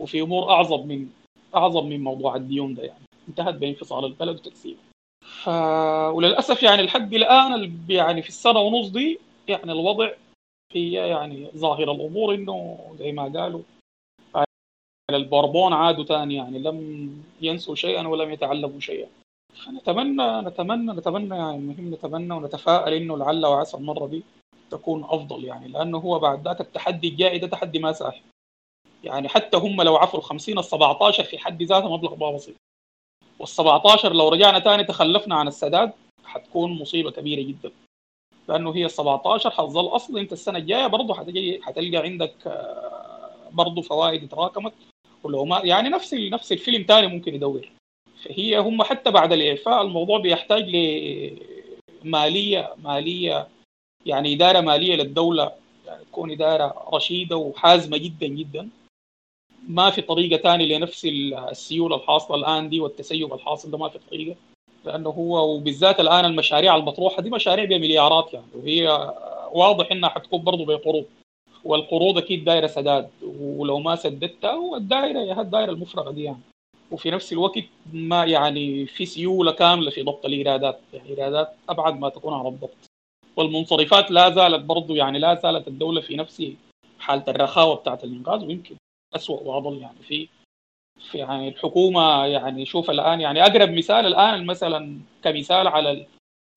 وفي 0.00 0.20
أمور 0.20 0.50
أعظم 0.50 0.86
من 0.86 1.08
أعظم 1.54 1.86
من 1.86 2.00
موضوع 2.04 2.36
الديون 2.36 2.74
ده 2.74 2.82
يعني. 2.82 3.04
انتهت 3.28 3.54
بانفصال 3.54 4.04
البلد 4.04 4.36
وتقسيمه 4.36 4.78
ف... 5.22 5.48
وللأسف 6.14 6.62
يعني 6.62 6.82
لحد 6.82 7.14
الآن 7.14 7.78
يعني 7.88 8.22
في 8.22 8.28
السنة 8.28 8.58
ونص 8.60 8.88
دي 8.88 9.18
يعني 9.48 9.72
الوضع 9.72 10.10
هي 10.72 10.92
يعني 10.92 11.48
ظاهر 11.56 11.92
الأمور 11.92 12.34
إنه 12.34 12.78
زي 12.98 13.12
ما 13.12 13.22
قالوا 13.22 13.62
البوربون 15.10 15.72
عادوا 15.72 16.04
ثاني 16.04 16.34
يعني. 16.34 16.58
لم 16.58 17.10
ينسوا 17.40 17.74
شيئا 17.74 18.08
ولم 18.08 18.30
يتعلموا 18.30 18.80
شيئا. 18.80 19.08
فنتمنى 19.54 20.40
نتمنى 20.40 20.92
نتمنى 20.92 21.36
يعني 21.36 21.56
المهم 21.56 21.94
نتمنى 21.94 22.34
ونتفائل 22.34 22.92
إنه 22.92 23.16
لعل 23.16 23.46
وعسى 23.46 23.76
المرة 23.76 24.06
دي 24.06 24.22
تكون 24.70 25.04
أفضل 25.04 25.44
يعني. 25.44 25.68
لأنه 25.68 25.98
هو 25.98 26.18
بعد 26.18 26.44
ذاك 26.48 26.60
التحدي 26.60 27.08
الجاي 27.08 27.38
ده 27.38 27.46
تحدي 27.46 27.78
ما 27.78 27.92
سهل 27.92 28.20
يعني 29.04 29.28
حتى 29.28 29.56
هم 29.56 29.82
لو 29.82 29.96
عفوا 29.96 30.18
ال 30.18 30.24
50 30.24 30.58
ال 30.58 30.64
17 30.64 31.24
في 31.24 31.38
حد 31.38 31.62
ذاته 31.62 31.92
مبلغ 31.92 32.16
ما 32.16 32.30
بسيط. 32.30 32.56
وال 33.38 33.48
17 33.48 34.12
لو 34.12 34.28
رجعنا 34.28 34.60
ثاني 34.60 34.84
تخلفنا 34.84 35.34
عن 35.34 35.48
السداد 35.48 35.92
حتكون 36.24 36.72
مصيبة 36.72 37.10
كبيرة 37.10 37.42
جدا. 37.42 37.72
لأنه 38.48 38.74
هي 38.74 38.84
ال 38.84 38.90
17 38.90 39.50
حظل 39.50 39.86
اصل 39.86 40.18
أنت 40.18 40.32
السنة 40.32 40.58
الجاية 40.58 40.86
برضه 40.86 41.14
حتجي 41.14 41.62
حتلقى 41.62 41.96
عندك 41.96 42.34
آه، 42.46 43.30
برضه 43.52 43.82
فوائد 43.82 44.28
تراكمت. 44.28 44.72
ولو 45.22 45.44
ما 45.44 45.60
يعني 45.64 45.88
نفس 45.88 46.14
نفس 46.14 46.52
الفيلم 46.52 46.84
ثاني 46.88 47.06
ممكن 47.06 47.34
يدور. 47.34 47.68
فهي 48.24 48.58
هم 48.58 48.82
حتى 48.82 49.10
بعد 49.10 49.32
الإعفاء 49.32 49.82
الموضوع 49.82 50.18
بيحتاج 50.18 50.64
لماليه 52.04 52.74
مالية 52.84 53.48
يعني 54.06 54.34
إدارة 54.34 54.60
مالية 54.60 54.96
للدولة. 54.96 55.52
يعني 55.86 56.04
تكون 56.04 56.30
إدارة 56.30 56.88
رشيدة 56.92 57.36
وحازمة 57.36 57.96
جدا 57.96 58.26
جدا. 58.26 58.68
ما 59.68 59.90
في 59.90 60.02
طريقة 60.02 60.42
ثانية 60.42 60.76
لنفس 60.76 61.04
السيولة 61.50 61.96
الحاصله 61.96 62.36
الآن 62.36 62.68
دي 62.68 62.80
والتسيب 62.80 63.34
الحاصل 63.34 63.70
ده 63.70 63.78
ما 63.78 63.88
في 63.88 63.98
طريقة. 64.10 64.36
لأنه 64.84 65.10
هو 65.10 65.54
وبالذات 65.54 66.00
الآن 66.00 66.24
المشاريع 66.24 66.76
المطروحة 66.76 67.22
دي 67.22 67.30
مشاريع 67.30 67.64
بمليارات 67.64 68.34
يعني. 68.34 68.46
وهي 68.54 69.14
واضح 69.52 69.92
إنها 69.92 70.08
حتكون 70.08 70.42
برضه 70.42 70.64
بقروض 70.66 71.04
والقروض 71.64 72.18
أكيد 72.18 72.44
دايرة 72.44 72.66
سداد. 72.66 73.10
ولو 73.40 73.78
ما 73.78 73.96
سددتها 73.96 74.54
والدائره 74.54 75.18
يا 75.18 75.40
الدائره 75.40 75.70
المفرغة 75.70 76.10
دي 76.10 76.22
يعني. 76.22 76.40
وفي 76.90 77.10
نفس 77.10 77.32
الوقت 77.32 77.64
ما 77.92 78.24
يعني 78.24 78.86
في 78.86 79.06
سيولة 79.06 79.52
كاملة 79.52 79.90
في 79.90 80.02
ضبط 80.02 80.26
الإيرادات. 80.26 80.80
يعني 80.92 81.12
الايرادات 81.12 81.54
أبعد 81.68 82.00
ما 82.00 82.08
تكون 82.08 82.34
عن 82.34 82.46
الضبط. 82.46 82.76
والمنصرفات 83.36 84.10
لا 84.10 84.30
زالت 84.30 84.64
برضه 84.64 84.96
يعني 84.96 85.18
لا 85.18 85.34
زالت 85.34 85.68
الدولة 85.68 86.00
في 86.00 86.16
نفس 86.16 86.42
حالة 86.98 87.24
الرخاوة 87.28 87.74
بتاعت 87.74 88.04
الإنقاذ 88.04 88.44
ويمكن 88.44 88.74
اسوء 89.16 89.42
وأضل 89.42 89.78
يعني 89.78 89.98
في 90.02 90.28
في 91.10 91.18
يعني 91.18 91.48
الحكومة 91.48 92.26
يعني 92.26 92.66
شوف 92.66 92.90
الآن 92.90 93.20
يعني 93.20 93.42
أقرب 93.42 93.70
مثال 93.70 94.06
الآن 94.06 94.46
مثلا 94.46 95.00
كمثال 95.24 95.68
على 95.68 96.06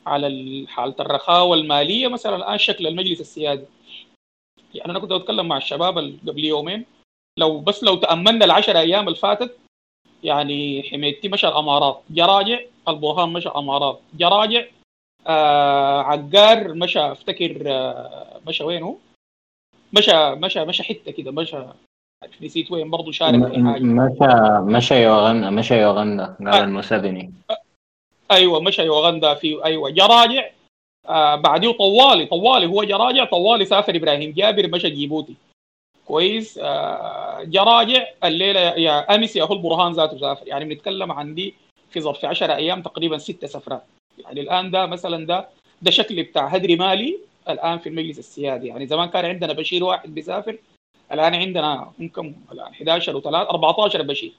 على 0.06 0.66
حالة 0.68 0.96
الرخاوه 1.00 1.56
الماليه 1.58 2.08
مثلا 2.08 2.36
الآن 2.36 2.58
شكل 2.58 2.88
المجلس 2.88 3.22
السيادي 3.22 3.66
يعني 4.74 4.92
أنا 4.92 5.00
كنت 5.00 5.12
أتكلم 5.12 5.48
مع 5.48 5.58
الشباب 5.58 5.98
قبل 6.28 6.46
يومين 6.46 6.86
لو 7.38 7.60
بس 7.60 7.84
لو 7.84 7.96
تأملنا 7.96 8.46
العشر 8.46 8.80
أيام 8.80 9.08
اللي 9.08 9.20
فاتت 9.20 9.58
يعني 10.24 10.84
حميدتي 10.84 11.30
مشى 11.30 11.48
الأمارات 11.48 12.02
جراجع 12.10 12.60
البرهان 12.88 13.30
مشى 13.34 13.50
الأمارات 13.50 14.02
جراجع 14.14 14.66
آه 15.28 16.02
عقار 16.02 16.74
مشى 16.74 17.00
أفتكر 17.00 17.64
آه 17.68 18.42
مشى 18.48 18.64
وين 18.64 18.84
هو؟ 18.84 18.96
مشى 19.94 20.36
مشى 20.36 20.66
مشى 20.66 20.84
حتة 20.84 21.12
كده 21.12 21.32
مشى 21.32 21.66
نسيت 22.42 22.72
وين 22.72 22.90
برضه 22.90 23.12
شارك 23.12 23.48
في 23.48 23.64
حاجة 23.64 23.84
مشى 23.84 24.28
مشى 24.62 25.04
يوغندا 25.04 25.50
مشى 25.50 25.82
يوغندا 25.82 26.26
قال 26.40 26.48
آه. 26.48 26.64
المسابني 26.64 27.34
أيوه 28.32 28.60
مشى 28.62 28.82
يوغندا 28.82 29.34
في 29.34 29.66
أيوه 29.66 29.90
جراجع 29.90 30.50
آه 31.10 31.36
بعديه 31.36 31.72
طوالي. 31.72 32.26
طوالي 32.26 32.66
هو 32.66 32.84
جراجع 32.84 33.26
طوالي 33.26 33.66
سافر 33.66 33.96
إبراهيم 33.96 34.32
جابر 34.32 34.68
مشى 34.68 34.90
جيبوتي. 34.90 35.36
كويس. 36.06 36.58
آه 36.64 37.44
جراجع 37.44 38.04
الليلة 38.24 38.60
يا 38.60 39.16
أمس 39.16 39.36
يا 39.36 39.44
هو 39.44 39.54
البرهان 39.54 39.92
ذاته 39.92 40.18
سافر. 40.18 40.48
يعني 40.48 40.66
بنتكلم 40.66 41.12
عن 41.12 41.36
دي 41.36 41.54
في 41.90 42.02
ظرف 42.02 42.26
10 42.26 42.56
أيام 42.56 42.82
تقريبا 42.82 43.18
ست 43.18 43.46
سفرات. 43.46 43.84
يعني 44.26 44.42
الآن 44.42 44.72
ده 44.72 44.86
مثلا 44.86 45.26
ده 45.26 45.48
ده 45.82 45.92
شكل 45.92 46.24
بتاع 46.24 46.48
هدري 46.48 46.76
مالي 46.76 47.18
الآن 47.50 47.78
في 47.78 47.90
المجلس 47.90 48.20
السيادي. 48.20 48.68
يعني 48.68 48.88
زمان 48.88 49.10
كان 49.10 49.26
عندنا 49.26 49.54
بشير 49.54 49.84
واحد 49.84 50.14
بيسافر 50.16 50.58
الآن 51.14 51.36
عندنا 51.36 51.92
ممكن 52.00 52.36
الآن 52.52 52.74
11 52.74 53.22
و3 53.22 53.26
14 53.26 54.02
بشير 54.02 54.34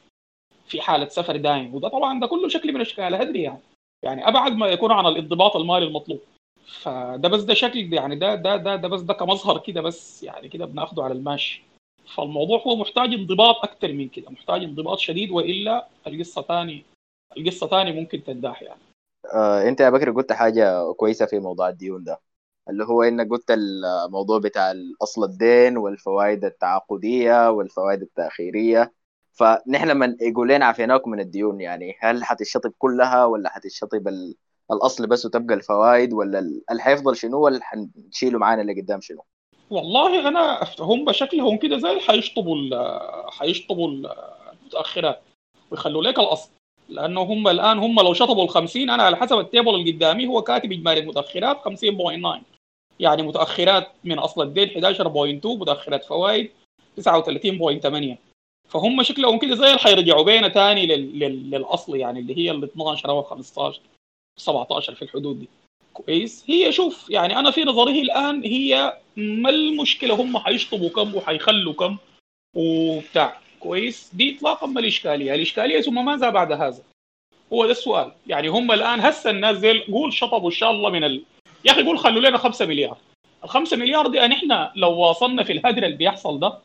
في 0.67 0.81
حالة 0.81 1.09
سفر 1.09 1.37
دائم 1.37 1.75
وده 1.75 1.89
طبعا 1.89 2.21
ده 2.21 2.27
كله 2.27 2.49
شكل 2.49 2.73
من 2.73 2.81
اشكال 2.81 3.15
هدري 3.15 3.43
يعني. 3.43 3.61
يعني 4.03 4.29
أبعد 4.29 4.53
ما 4.53 4.67
يكون 4.67 4.93
عن 4.93 5.07
الانضباط 5.07 5.57
المالي 5.57 5.87
المطلوب. 5.87 6.21
فده 6.67 7.29
بس 7.29 7.43
ده 7.43 7.55
شكل 7.55 7.93
يعني 7.93 8.17
ده 8.17 8.35
ده 8.35 8.57
ده 8.57 8.77
ده 8.77 8.89
بس 8.89 9.01
ده 9.01 9.15
كمظهر 9.15 9.59
كده 9.59 9.81
بس 9.81 10.23
يعني 10.23 10.49
كده 10.49 10.67
بناخده 10.67 11.05
على 11.05 11.13
الماشي 11.13 11.63
فالموضوع 12.17 12.59
هو 12.59 12.77
محتاج 12.77 13.15
انضباط 13.15 13.57
أكثر 13.57 13.93
من 13.93 14.09
كده 14.09 14.31
محتاج 14.31 14.63
انضباط 14.63 14.99
شديد 14.99 15.31
وإلا 15.31 15.87
القصة 16.07 16.43
ثاني 16.43 16.85
القصة 17.37 17.67
ثاني 17.67 17.93
ممكن 17.93 18.25
تنداح 18.25 18.63
يعني. 18.63 18.81
آه 19.35 19.69
أنت 19.69 19.81
يا 19.81 19.91
بكر 19.91 20.11
قلت 20.11 20.33
حاجة 20.33 20.93
كويسة 20.93 21.27
في 21.27 21.39
موضوع 21.39 21.69
الديون 21.69 22.05
ده. 22.05 22.21
اللي 22.71 22.85
هو 22.85 23.03
انك 23.03 23.31
قلت 23.31 23.51
الموضوع 23.51 24.39
بتاع 24.39 24.75
اصل 25.03 25.25
الدين 25.25 25.77
والفوائد 25.77 26.45
التعاقدية 26.45 27.51
والفوائد 27.51 28.03
التأخيرية. 28.03 28.93
فنحن 29.33 29.97
من 29.97 30.17
يقول 30.21 30.49
لنا 30.49 30.67
عفيناكم 30.67 31.11
من 31.11 31.21
الديون 31.21 31.61
يعني 31.61 31.97
هل 32.01 32.25
حتشطب 32.25 32.73
كلها 32.79 33.25
ولا 33.25 33.51
حتشطب 33.51 34.09
الأصل 34.73 35.07
بس 35.07 35.27
وتبقى 35.27 35.55
الفوائد 35.55 36.13
ولا 36.13 36.39
اللي 36.39 36.83
حيفضل 36.83 37.17
شنو 37.17 37.41
ولا 37.41 37.61
حنشيله 37.63 38.39
معانا 38.39 38.63
اللي 38.63 38.81
قدام 38.81 39.01
شنو؟ 39.01 39.25
والله 39.71 40.29
أنا 40.29 40.61
هم 40.81 41.05
بشكلهم 41.05 41.57
كده 41.57 41.79
زي 41.79 42.01
حيشطبوا 42.01 42.57
حيشطبوا 43.31 43.89
المتأخرات 43.89 45.23
ويخلوا 45.71 46.03
لك 46.03 46.19
الأصل. 46.19 46.51
لأنه 46.89 47.21
هم 47.21 47.49
الآن 47.49 47.79
هم 47.79 48.01
لو 48.01 48.15
شطبوا 48.15 48.45
ال 48.45 48.49
50 48.49 48.91
أنا 48.91 49.03
على 49.03 49.17
حسب 49.17 49.39
التيبل 49.39 49.75
اللي 49.75 49.93
قدامي 49.93 50.27
هو 50.27 50.43
كاتب 50.43 50.73
إجمالي 50.73 51.01
المتأخرات 51.01 51.57
50.9 51.57 52.54
يعني 53.01 53.23
متأخرات 53.23 53.89
من 54.05 54.19
أصل 54.19 54.43
الدين 54.43 54.95
11.2 54.95 55.47
متأخرات 55.47 56.05
فوائد 56.05 56.51
39.8 57.01 58.17
فهم 58.69 59.03
شكلهم 59.03 59.39
كده 59.39 59.55
زي 59.55 59.67
اللي 59.67 59.79
حيرجعوا 59.79 60.25
بينا 60.25 60.49
ثاني 60.49 60.87
للأصل 61.27 61.97
يعني 61.97 62.21
اللي 62.21 62.39
هي 62.39 62.51
ال 62.51 62.65
12 62.65 63.09
أو 63.09 63.23
15 63.23 63.81
17 64.39 64.95
في 64.95 65.03
الحدود 65.03 65.41
دي. 65.41 65.49
كويس؟ 65.93 66.45
هي 66.47 66.73
شوف 66.73 67.11
يعني 67.11 67.39
أنا 67.39 67.51
في 67.51 67.65
نظري 67.65 68.01
الآن 68.03 68.45
هي 68.45 68.99
ما 69.17 69.51
المشكلة 69.51 70.15
هم 70.15 70.39
حيشطبوا 70.39 70.89
كم 70.89 71.15
وحيخلوا 71.15 71.73
كم 71.73 71.97
وبتاع. 72.57 73.41
كويس؟ 73.61 74.11
دي 74.15 74.37
اطلاقا 74.37 74.67
ما 74.67 74.81
الإشكالية. 74.81 75.35
الإشكالية 75.35 75.81
ثم 75.81 76.05
ماذا 76.05 76.31
بعد 76.31 76.53
هذا؟ 76.53 76.83
هو 77.53 77.65
ده 77.65 77.71
السؤال. 77.71 78.13
يعني 78.27 78.49
هم 78.49 78.73
الآن 78.73 79.01
هسه 79.01 79.31
الناس 79.31 79.57
زي 79.57 79.81
قول 79.81 80.13
شطبوا 80.13 80.51
إن 80.51 80.55
شاء 80.55 80.71
الله 80.71 80.91
من 80.91 81.05
ال... 81.05 81.23
يا 81.65 81.73
أخي 81.73 81.83
قول 81.83 81.99
خلوا 81.99 82.29
لنا 82.29 82.39
5 82.39 82.67
مليار. 82.67 82.97
ال 83.45 83.49
5 83.49 83.77
مليار 83.77 84.07
دي 84.07 84.19
نحن 84.21 84.69
لو 84.77 84.93
واصلنا 84.99 85.43
في 85.43 85.53
الهدر 85.53 85.83
اللي 85.83 85.97
بيحصل 85.97 86.41
ده 86.41 86.59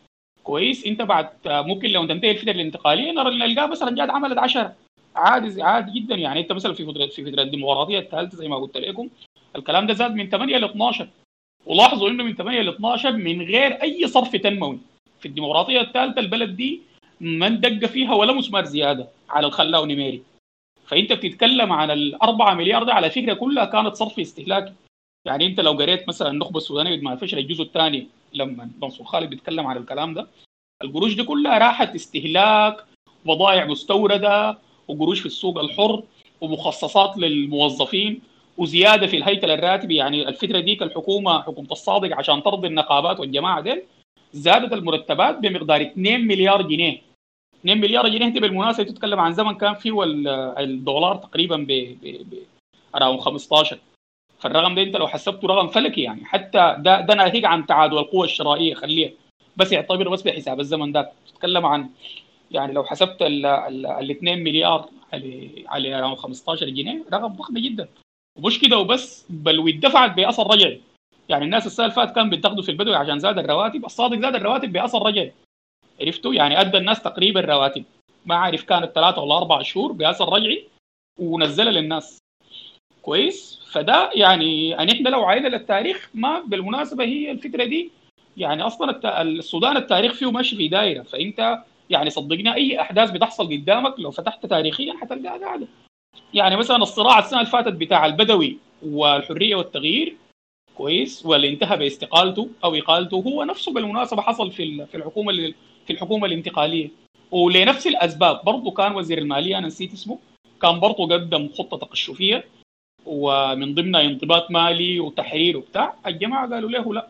كويس. 0.44 0.86
أنت 0.86 1.02
بعد 1.02 1.30
ممكن 1.46 1.90
لو 1.90 2.06
تنتهي 2.08 2.32
الفترة 2.32 2.52
الانتقالية 2.52 3.12
نلقاه 3.12 3.66
مثلا 3.68 3.96
جاد 3.96 4.10
عملت 4.10 4.38
10 4.38 4.76
عادي 5.16 5.62
عادي 5.62 6.00
جدا. 6.00 6.16
يعني 6.16 6.40
أنت 6.40 6.52
مثلا 6.52 6.74
في 6.74 6.86
فترة 6.86 7.06
في 7.06 7.32
فترة 7.32 7.42
الديمقراطيه 7.42 8.00
الثالثه 8.00 8.38
زي 8.38 8.48
ما 8.48 8.56
قلت 8.58 8.78
لكم. 8.78 9.10
الكلام 9.56 9.88
ده 9.88 9.94
زاد 9.94 10.16
من 10.16 10.30
8 10.30 10.58
ل 10.58 10.64
12 10.64 11.08
ولاحظوا 11.66 12.10
إنه 12.10 12.24
من 12.24 12.36
8 12.36 12.62
ل 12.62 12.70
12 12.70 13.12
من 13.12 13.42
غير 13.42 13.72
أي 13.84 14.08
صرف 14.08 14.36
تنموي. 14.36 14.80
في 15.20 15.26
الديمقراطية 15.28 15.82
الثالثه 15.82 16.20
البلد 16.20 16.56
دي 16.56 16.82
ما 17.22 17.50
دق 17.50 17.86
فيها 17.86 18.14
ولا 18.14 18.34
مسمار 18.34 18.66
زيادة 18.66 19.08
على 19.30 19.48
الخلاء 19.48 19.82
ونميري 19.84 20.22
فأنت 20.88 21.14
بتتكلم 21.14 21.74
عن 21.74 21.92
الأربعة 21.92 22.54
مليار 22.54 22.84
ده 22.84 22.94
على 22.94 23.10
فكرة 23.10 23.34
كلها 23.34 23.66
كانت 23.66 23.96
صرف 23.96 24.20
استهلاكي. 24.20 24.74
يعني 25.26 25.46
انت 25.46 25.60
لو 25.60 25.72
قريت 25.72 26.08
مثلا 26.08 26.30
النخبه 26.30 26.58
السودانيه 26.58 27.02
ما 27.02 27.16
فشل 27.16 27.38
الجزء 27.38 27.64
الثاني 27.64 28.08
لما 28.34 28.70
منصور 28.82 29.08
خالد 29.08 29.30
بيتكلم 29.30 29.68
عن 29.68 29.78
الكلام 29.78 30.14
ده. 30.14 30.28
القروش 30.84 31.16
دي 31.16 31.24
كلها 31.24 31.58
راحت 31.58 31.96
استهلاك 31.96 32.86
بضائع 33.26 33.66
مستوردة 33.66 34.58
وقروش 34.88 35.20
في 35.20 35.26
السوق 35.26 35.60
الحر 35.60 36.04
ومخصصات 36.42 37.18
للموظفين 37.18 38.22
وزيادة 38.58 39.08
في 39.08 39.18
الهيكل 39.18 39.52
الراتبي. 39.52 39.96
يعني 39.96 40.28
الفترة 40.30 40.60
ديك 40.60 40.84
الحكومة 40.84 41.42
حكومة 41.42 41.72
الصادق 41.72 42.16
عشان 42.18 42.44
ترضي 42.44 42.68
النقابات 42.68 43.20
والجماعة 43.20 43.62
دي 43.62 43.84
زادت 44.34 44.74
المرتبات 44.74 45.40
بمقدار 45.40 45.82
2 45.82 46.28
مليار 46.28 46.62
جنيه. 46.62 47.02
2 47.60 47.78
مليار 47.82 48.08
جنيه 48.10 48.26
انت 48.26 48.38
بالمناسبة 48.38 48.84
تتكلم 48.84 49.20
عن 49.20 49.34
زمن 49.34 49.54
كان 49.56 49.74
فيه 49.74 50.04
الدولار 50.60 51.16
تقريبا 51.16 51.66
ب 51.68 51.96
15 53.20 53.80
فالرقم 54.40 54.76
ده 54.76 54.82
انت 54.82 54.96
لو 54.96 55.08
حسبته 55.08 55.48
رقم 55.48 55.68
فلكي 55.68 56.02
يعني. 56.02 56.26
حتى 56.26 56.76
ده 56.80 57.02
ده 57.02 57.14
ناهيك 57.14 57.46
عن 57.46 57.66
تعادل 57.66 57.98
القوى 57.98 58.26
الشرائية 58.26 58.74
خليه 58.74 59.14
بس 59.58 59.72
يعتبر 59.72 60.10
بس 60.10 60.22
بحساب 60.22 60.60
الزمن 60.60 60.92
ده. 60.92 61.12
تتكلم 61.28 61.66
عن 61.66 61.90
يعني 62.52 62.74
لو 62.74 62.84
حسبت 62.84 63.18
ال 63.22 63.46
2 64.12 64.44
مليار 64.44 64.90
على 65.14 65.68
على 65.68 66.16
15 66.16 66.70
جنيه 66.70 67.04
رقم 67.14 67.28
ضخم 67.28 67.58
جدا. 67.58 67.88
ومش 68.38 68.60
كده 68.60 68.78
وبس 68.78 69.26
بل 69.30 69.60
واتدفعت 69.60 70.16
بأثر 70.16 70.48
رجعي. 70.52 70.82
يعني 71.30 71.46
الناس 71.46 71.66
السنة 71.66 71.86
اللي 71.86 71.96
فاتت 71.96 72.16
كان 72.16 72.30
بتاخده 72.30 72.62
في 72.62 72.72
البدوي 72.72 72.96
عشان 72.96 73.20
زاد 73.20 73.38
الرواتب 73.40 73.86
الصادق 73.86 74.20
زاد 74.20 74.36
الرواتب 74.36 74.72
بأثر 74.72 75.06
رجعي. 75.06 75.34
عرفتوا؟ 76.02 76.34
يعني 76.34 76.62
أدى 76.62 76.78
الناس 76.78 77.02
تقريبا 77.02 77.42
رواتب 77.42 77.84
ما 78.26 78.36
عارف 78.36 78.64
كانت 78.64 78.92
ثلاثة 78.96 79.22
ولا 79.22 79.38
أربع 79.38 79.62
شهور 79.62 79.92
بأثر 79.92 80.34
رجعي 80.34 80.68
ونزلها 81.20 81.72
للناس. 81.72 82.18
كويس. 83.10 83.60
فده 83.72 84.10
يعني 84.16 84.70
يعني 84.70 84.92
إحنا 84.92 85.10
لو 85.10 85.24
عاينا 85.24 85.48
للتاريخ 85.48 86.10
ما 86.14 86.40
بالمناسبة 86.40 87.04
هي 87.04 87.32
الفكرة 87.32 87.64
دي. 87.64 87.92
يعني 88.38 88.62
أصلا 88.62 89.22
السودان 89.22 89.78
التاريخ 89.78 90.14
فيه 90.14 90.32
ماشي 90.32 90.56
في 90.56 90.68
دايرة. 90.68 91.04
فأنت 91.04 91.64
يعني 91.90 92.10
صدقني 92.10 92.54
أي 92.54 92.82
أحداث 92.82 93.12
بتحصل 93.12 93.48
قدامك 93.48 94.00
لو 94.00 94.12
فتحت 94.12 94.46
تاريخيا 94.46 94.94
حتلقاها 94.94 95.38
قاعدة. 95.38 95.68
يعني 96.34 96.58
مثلا 96.58 96.78
الصراع 96.78 97.20
السنة 97.20 97.40
اللي 97.40 97.52
فاتت 97.52 97.74
بتاع 97.74 98.06
البدوي 98.06 98.58
والحرية 98.86 99.56
والتغيير 99.56 100.16
كويس. 100.76 101.26
واللي 101.26 101.50
انتهى 101.50 101.78
باستقالته 101.78 102.50
أو 102.64 102.76
إقالته 102.76 103.16
هو 103.16 103.44
نفسه 103.44 103.74
بالمناسبة 103.74 104.22
حصل 104.22 104.52
في 104.52 104.86
في 104.86 104.98
الحكومة 104.98 105.54
في 105.88 105.94
الحكومة 105.94 106.26
الانتقالية. 106.28 106.90
ولنفس 107.32 107.88
الأسباب 107.88 108.42
برضه 108.46 108.72
كان 108.72 108.96
وزير 108.96 109.18
المالية 109.18 109.58
أنا 109.58 109.68
نسيت 109.68 109.94
اسمه 109.94 110.20
كان 110.62 110.80
برضه 110.80 111.08
قدم 111.14 111.50
خطة 111.58 111.78
تقشفية. 111.78 112.46
ومن 113.06 113.76
ضمنها 113.76 114.02
انضباط 114.02 114.52
مالي 114.52 115.00
وتحرير 115.00 115.58
وبتاع 115.58 115.94
الجماعة 116.08 116.50
قالوا 116.50 116.70
له 116.70 116.94
لا. 116.94 117.08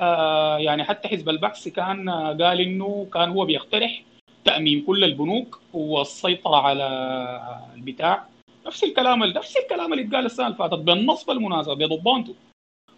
آه 0.00 0.58
يعني 0.58 0.84
حتى 0.84 1.08
حزب 1.08 1.28
البحث 1.28 1.68
كان 1.68 2.10
قال 2.10 2.60
إنه 2.60 3.06
كان 3.14 3.28
هو 3.30 3.44
بيقترح 3.44 4.02
تأمين 4.44 4.82
كل 4.82 5.04
البنوك 5.04 5.60
والسيطرة 5.74 6.56
على 6.56 6.86
البتاع. 7.74 8.26
نفس 8.66 8.84
الكلام 8.84 9.24
نفس 9.24 9.56
الكلام 9.56 9.92
اللي 9.92 10.04
اتقال 10.04 10.26
السنة 10.26 10.46
اللي 10.46 10.58
فاتت 10.58 10.74
بالنص 10.74 11.24
بالمناسبة 11.24 11.74
بضبانته 11.74 12.34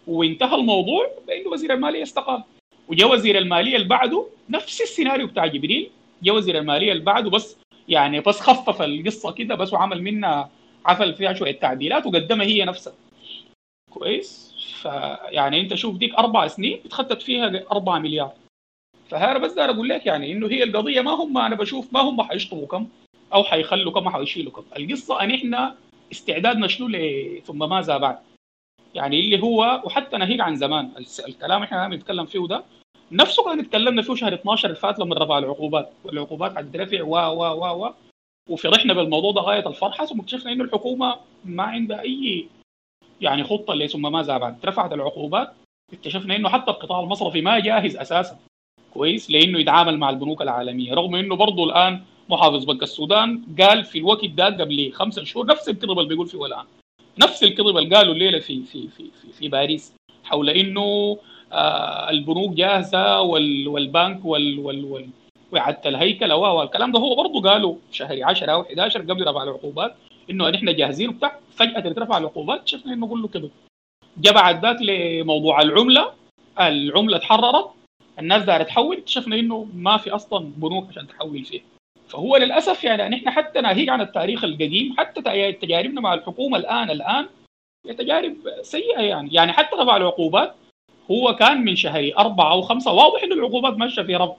وانتهى 0.07 0.55
الموضوع 0.55 1.11
بإنه 1.27 1.49
وزير 1.49 1.73
الماليه 1.73 2.03
استقال. 2.03 2.43
وجاء 2.87 3.11
وزير 3.11 3.37
الماليه 3.37 3.75
اللي 3.75 3.87
بعده 3.87 4.25
نفس 4.49 4.81
السيناريو 4.81 5.27
بتاع 5.27 5.45
جبريل. 5.45 5.89
جاء 6.23 6.35
وزير 6.35 6.57
الماليه 6.57 6.91
اللي 6.91 7.03
بعده 7.03 7.29
بس 7.29 7.57
يعني 7.89 8.19
بس 8.19 8.39
خفف 8.39 8.81
القصة 8.81 9.31
كده 9.31 9.55
بس 9.55 9.73
وعمل 9.73 10.03
منها 10.03 10.49
عفل 10.85 11.13
فيها 11.13 11.33
شوية 11.33 11.59
تعديلات 11.59 12.05
وقدمها 12.05 12.45
هي 12.45 12.65
نفسها. 12.65 12.93
كويس؟ 13.91 14.51
فيعني 14.81 15.61
أنت 15.61 15.75
شوف 15.75 15.97
ديك 15.97 16.15
أربع 16.15 16.47
سنين 16.47 16.81
اتخذت 16.85 17.21
فيها 17.21 17.63
4 17.71 17.99
مليار. 17.99 18.31
فهذا 19.09 19.37
بس 19.37 19.53
دار 19.53 19.69
أقول 19.69 19.89
لك 19.89 20.05
يعني 20.05 20.31
إنه 20.31 20.47
هي 20.47 20.63
القضية 20.63 21.01
ما 21.01 21.11
هم 21.11 21.37
أنا 21.37 21.55
بشوف 21.55 21.93
ما 21.93 21.99
هم 21.99 22.21
حيشطبوا 22.23 22.67
كم 22.67 22.87
أو 23.33 23.43
حيخلوا 23.43 23.91
كم 23.91 24.09
حيشيلوا 24.09 24.51
كم. 24.51 24.63
القصة 24.77 25.21
أن 25.21 25.31
إحنا 25.31 25.75
استعدادنا 26.11 26.67
شنو 26.67 26.87
ثم 27.45 27.69
ماذا 27.69 27.97
بعد. 27.97 28.17
يعني 28.95 29.19
اللي 29.19 29.43
هو 29.43 29.81
وحتى 29.85 30.17
ناهيك 30.17 30.41
عن 30.41 30.55
زمان 30.55 30.91
الكلام 31.27 31.63
إحنا 31.63 31.87
بنتكلم 31.87 32.25
فيه 32.25 32.47
ده 32.47 32.63
نفسه 33.11 33.43
كان 33.43 33.59
اتكلمنا 33.59 34.01
فيه 34.01 34.15
شهر 34.15 34.33
12 34.33 34.67
اللي 34.67 34.79
فات 34.79 34.99
لما 34.99 35.15
رفع 35.15 35.37
العقوبات 35.37 35.93
والعقوبات 36.03 36.57
حترفع 36.57 37.03
و 37.03 37.15
و 37.15 37.43
و 37.43 37.85
و 37.85 37.93
وفرحنا 38.49 38.93
بالموضوع 38.93 39.31
ده 39.31 39.41
غاية 39.41 39.67
الفرحة 39.67 40.05
ثم 40.05 40.19
اكتشفنا 40.19 40.51
إنه 40.51 40.63
الحكومة 40.63 41.15
ما 41.45 41.63
عندها 41.63 42.01
أي 42.01 42.47
يعني 43.21 43.43
خطة 43.43 43.73
اللي 43.73 43.87
ثم 43.87 44.11
ماذا 44.11 44.37
بعد 44.37 44.65
رفعت 44.65 44.93
العقوبات 44.93 45.53
اكتشفنا 45.93 46.35
إنه 46.35 46.49
حتى 46.49 46.71
القطاع 46.71 46.99
المصرفي 46.99 47.41
ما 47.41 47.59
جاهز 47.59 47.97
أساسا 47.97 48.39
كويس 48.93 49.31
لإنه 49.31 49.59
يتعامل 49.59 49.97
مع 49.97 50.09
البنوك 50.09 50.41
العالمية 50.41 50.93
رغم 50.93 51.15
إنه 51.15 51.35
برضه 51.35 51.63
الآن 51.63 52.01
محافظ 52.29 52.65
بنك 52.65 52.83
السودان 52.83 53.41
قال 53.59 53.83
في 53.83 53.97
الوقت 53.97 54.25
ده 54.25 54.45
قبل 54.45 54.91
خمسة 54.93 55.23
شهور 55.23 55.45
نفس 55.45 55.69
الكذب 55.69 55.91
اللي 55.99 56.09
بيقول 56.09 56.27
فيه 56.27 56.45
الآن. 56.45 56.65
نفس 57.19 57.43
الكذب 57.43 57.77
اللي 57.77 57.95
قالوا 57.95 58.13
الليلة 58.13 58.39
في 58.39 58.63
في 58.63 58.87
في 58.87 59.03
في, 59.21 59.31
في 59.33 59.47
باريس 59.47 59.93
حول 60.23 60.49
إنه 60.49 61.17
آه 61.51 62.09
البنوك 62.09 62.53
جاهزة 62.53 63.21
وال 63.21 63.67
والبنك 63.67 64.25
وال 64.25 64.59
وال, 64.59 64.85
وال 64.85 65.09
واعاده 65.51 65.89
الهيكله 65.89 66.35
والكلام 66.35 66.91
ده. 66.91 66.99
هو 66.99 67.15
برضه 67.15 67.49
قالوا 67.49 67.75
شهر 67.91 68.23
10 68.23 68.51
أو 68.51 68.61
11 68.61 69.01
قبل 69.01 69.27
رفع 69.27 69.43
العقوبات 69.43 69.95
إنه 70.29 70.49
نحن 70.49 70.75
جاهزين 70.75 71.09
وبتاع 71.09 71.39
فجأة 71.55 71.79
ترفع 71.79 72.17
العقوبات 72.17 72.67
شفنا 72.67 72.93
إنه 72.93 73.07
كله 73.07 73.27
كذب. 73.27 73.51
جاء 74.17 74.33
بعد 74.33 74.65
ذاك 74.65 74.81
لموضوع 74.81 75.61
العملة 75.61 76.13
العملة 76.59 77.17
تحررت 77.17 77.69
الناس 78.19 78.43
دارت 78.43 78.67
تحول 78.67 78.97
اكتشفنا 78.97 79.35
إنه 79.35 79.67
ما 79.75 79.97
في 79.97 80.09
أصلا 80.09 80.51
بنوك 80.57 80.89
عشان 80.89 81.07
تحول 81.07 81.45
فيه 81.45 81.61
فهو 82.07 82.37
للأسف 82.37 82.83
يعني 82.83 83.15
نحن 83.15 83.29
حتى 83.29 83.61
ناهيك 83.61 83.89
عن 83.89 84.01
التاريخ 84.01 84.43
القديم 84.43 84.95
حتى 84.97 85.21
تجاربنا 85.51 86.01
مع 86.01 86.13
الحكومة 86.13 86.57
الآن 86.57 86.89
الآن 86.89 87.27
هي 87.87 87.93
تجارب 87.93 88.35
سيئة 88.61 89.01
يعني. 89.01 89.33
يعني 89.33 89.51
حتى 89.51 89.75
رفع 89.75 89.97
العقوبات 89.97 90.55
هو 91.11 91.35
كان 91.35 91.65
من 91.65 91.75
شهر 91.75 92.11
أربعة 92.17 92.51
أو 92.51 92.61
خمسة 92.61 92.91
واضح 92.91 93.23
إنه 93.23 93.35
العقوبات 93.35 93.73
ماشية 93.73 94.01
في 94.01 94.15
رفع 94.15 94.35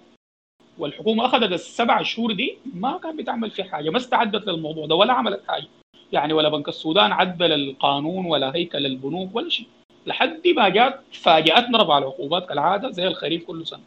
والحكومة 0.79 1.27
أخذت 1.27 1.53
السبع 1.53 2.03
شهور 2.03 2.33
دي 2.33 2.59
ما 2.75 2.99
كان 3.03 3.17
بتعمل 3.17 3.51
في 3.51 3.65
حاجة 3.65 3.91
ما 3.91 3.97
استعدت 3.97 4.47
للموضوع 4.47 4.87
ده 4.87 4.95
ولا 4.95 5.13
عملت 5.13 5.43
حاجة. 5.49 5.67
يعني 6.13 6.33
ولا 6.33 6.49
بنك 6.49 6.69
السودان 6.69 7.13
عدل 7.13 7.53
القانون 7.53 8.27
ولا 8.27 8.55
هيكل 8.55 8.87
البنوك 8.87 9.35
ولا 9.37 9.49
شيء. 9.49 9.67
لحد 10.07 10.49
ما 10.57 10.69
جات 10.69 11.01
فاجأتنا 11.13 11.79
رفع 11.83 11.99
العقوبات 11.99 12.49
كالعادة 12.49 12.91
زي 12.91 13.07
الخريف 13.07 13.45
كل 13.45 13.67
سنة. 13.67 13.81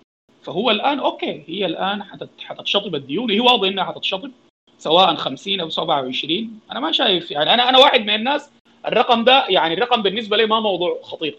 فهو 0.44 0.72
الآن 0.72 1.00
okay 1.00 1.44
هي 1.48 1.66
الآن 1.66 2.04
حتتشطب 2.40 2.96
الديون 2.96 3.32
هي 3.32 3.40
واضح 3.40 3.68
إنها 3.68 3.84
حتتشطب 3.84 4.32
سواء 4.78 5.16
50 5.16 5.60
أو 5.60 5.70
27 5.70 6.60
أنا 6.72 6.80
ما 6.80 6.92
شايف 6.92 7.32
يعني 7.32 7.54
أنا 7.54 7.70
أنا 7.70 7.78
واحد 7.78 8.02
من 8.02 8.16
الناس 8.16 8.52
الرقم 8.88 9.24
ده 9.24 9.46
يعني 9.48 9.74
الرقم 9.74 10.02
بالنسبة 10.02 10.38
لي 10.38 10.46
ما 10.46 10.60
موضوع 10.60 11.00
خطير. 11.04 11.38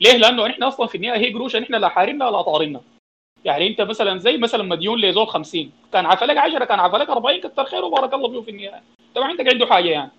ليه؟ 0.00 0.16
لأنه 0.16 0.46
إحنا 0.46 0.68
أصلا 0.68 0.86
في 0.86 0.94
النهاية 0.94 1.18
هي 1.18 1.32
قروش 1.32 1.56
إحنا 1.56 1.76
لا 1.76 1.88
حارنا 1.88 2.28
ولا 2.28 2.42
طارنا. 2.42 2.80
يعني 3.44 3.66
انت 3.66 3.80
مثلا 3.80 4.18
زي 4.18 4.36
مثلا 4.36 4.62
مديون 4.62 5.00
لزول 5.00 5.26
50 5.26 5.72
كان 5.92 6.06
عفا 6.06 6.21
لك 6.21 6.36
10 6.36 6.64
كان 6.64 6.80
عفا 6.80 6.95
لك 6.95 7.10
40 7.10 7.40
كتر 7.40 7.64
خيره 7.64 7.84
وبارك 7.84 8.14
الله 8.14 8.28
فيه 8.28 8.40
في 8.40 8.50
النهاية. 8.50 8.82
ما 9.16 9.24
عندك 9.24 9.52
عنده 9.52 9.66
حاجة 9.66 9.88
يعني. 9.88 10.10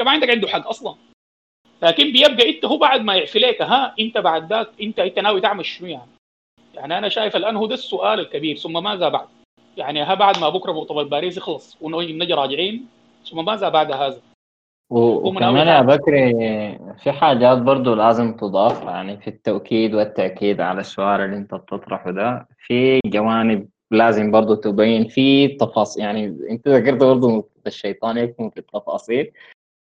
ما 0.00 0.10
عندك 0.10 0.30
عنده 0.30 0.48
حق 0.48 0.68
أصلا. 0.68 0.94
لكن 1.82 2.12
بيبقى 2.12 2.50
إنت 2.50 2.64
هو 2.64 2.76
بعد 2.76 3.00
ما 3.00 3.14
يعفلك 3.14 3.62
ها 3.62 3.94
انت 4.00 4.18
بعد 4.18 4.52
ذاك 4.52 4.68
انت 4.80 4.98
انت 4.98 5.18
ناوي 5.18 5.40
تعمل 5.40 5.66
شنو 5.66 5.88
يعني؟ 5.88 6.10
يعني 6.74 6.98
أنا 6.98 7.08
شايف 7.08 7.36
الآن 7.36 7.56
هو 7.56 7.66
ده 7.66 7.74
السؤال 7.74 8.20
الكبير. 8.20 8.56
ثم 8.56 8.82
ماذا 8.82 9.08
بعد؟ 9.08 9.28
يعني 9.76 10.02
ها 10.02 10.14
بعد 10.14 10.38
ما 10.38 10.48
بكرة 10.48 10.72
مؤتمر 10.72 11.02
باريس 11.02 11.36
يخلص 11.36 11.76
ونجي 11.80 12.34
راجعين 12.34 12.88
ثم 13.30 13.44
ماذا 13.44 13.68
بعد 13.68 13.92
هذا؟ 13.92 14.20
وكمان 14.92 15.66
يا 15.68 15.82
بكري 15.82 16.32
في 17.02 17.12
حاجات 17.12 17.58
برضو 17.58 17.94
لازم 17.94 18.36
تضاف 18.36 18.82
يعني 18.82 19.16
في 19.20 19.28
التوكيد 19.28 19.94
والتأكيد 19.94 20.60
على 20.60 20.80
السؤال 20.80 21.20
اللي 21.20 21.36
انت 21.36 21.54
بتطرحه 21.54 22.10
ده. 22.10 22.46
في 22.66 23.00
جوانب 23.06 23.68
لازم 23.90 24.30
برضو 24.30 24.54
تبين 24.54 25.08
في 25.08 25.48
تفاصيل 25.48 26.04
يعني 26.04 26.36
انت 26.50 26.68
ذكرت 26.68 27.04
برضو 27.04 27.48
الشيطان 27.66 28.16
يكون 28.18 28.50
في 28.50 28.56
التفاصيل. 28.60 29.30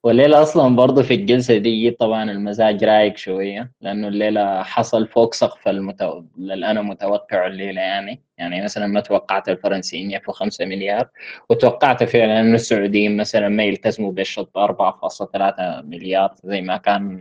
والليلة 0.03 0.41
أصلا 0.41 0.75
برضو 0.75 1.03
في 1.03 1.13
الجلسة 1.13 1.57
دي 1.57 1.91
طبعا 1.91 2.31
المزاج 2.31 2.83
رايق 2.83 3.17
شوية 3.17 3.71
لأنه 3.81 4.07
الليلة 4.07 4.63
حصل 4.63 5.07
فوق 5.07 5.33
سقف 5.33 5.67
المتو... 5.67 6.23
اللي 6.37 6.71
أنا 6.71 6.81
متوقع 6.81 7.47
الليلة 7.47 7.81
يعني. 7.81 8.21
يعني 8.37 8.63
مثلا 8.63 8.87
ما 8.87 8.99
توقعت 8.99 9.49
الفرنسيين 9.49 10.11
يفوا 10.11 10.33
5 10.33 10.65
مليار 10.65 11.09
وتوقعت 11.49 12.03
فعلا 12.03 12.39
أنه 12.39 12.55
السعوديين 12.55 13.17
مثلا 13.17 13.49
ما 13.49 13.63
يلتزموا 13.63 14.11
بالشط 14.11 14.57
4.3 14.57 15.85
مليار 15.85 16.35
زي 16.43 16.61
ما 16.61 16.77
كان 16.77 17.19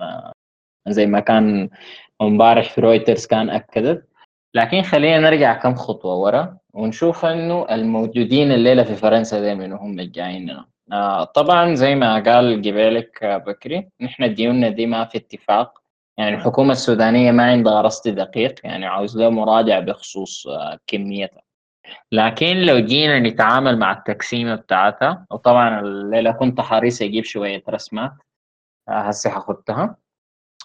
زي 0.89 1.07
ما 1.07 1.21
كان 1.21 1.71
امبارح 2.23 2.71
في 2.71 2.81
رويترز 2.81 3.27
كان 3.27 3.51
أكدت. 3.51 4.09
لكن 4.55 4.83
خلينا 4.83 5.19
نرجع 5.19 5.55
كم 5.55 5.75
خطوة 5.75 6.15
ورا 6.15 6.59
ونشوف 6.75 7.25
أنه 7.25 7.67
الموجودين 7.71 8.53
الليلة 8.53 8.83
في 8.83 8.95
فرنسا 8.95 9.41
دائما 9.41 9.77
هم 9.77 10.01
الجايين 10.01 10.57
آه 10.93 11.25
طبعا 11.25 11.75
زي 11.75 11.95
ما 11.95 12.15
قال 12.15 12.63
قبالك 12.63 13.25
بكري 13.47 13.89
نحن 14.01 14.35
ديوننا 14.35 14.69
دي 14.69 14.87
ما 14.87 15.05
في 15.05 15.19
اتفاق. 15.19 15.81
يعني 16.19 16.37
الحكومة 16.37 16.73
السودانية 16.73 17.31
ما 17.33 17.45
عندها 17.45 17.81
رصد 17.83 18.09
دقيق 18.15 18.55
يعني 18.65 18.87
عاوز 18.87 19.19
له 19.19 19.29
مراجعة 19.31 19.81
بخصوص 19.81 20.47
آه 20.47 20.79
كميتها. 20.87 21.43
لكن 22.13 22.57
لو 22.57 22.79
جينا 22.79 23.19
نتعامل 23.21 23.79
مع 23.79 23.93
التقسيمة 23.93 24.55
بتاعتها 24.55 25.27
وطبعا 25.31 25.81
الليلة 25.81 26.33
كنت 26.33 26.61
حريص 26.61 27.03
أجيب 27.03 27.25
شوية 27.25 27.63
رسمات 27.69 28.13
آه 28.89 28.93
هسه 28.93 29.31
حخدتها 29.31 29.97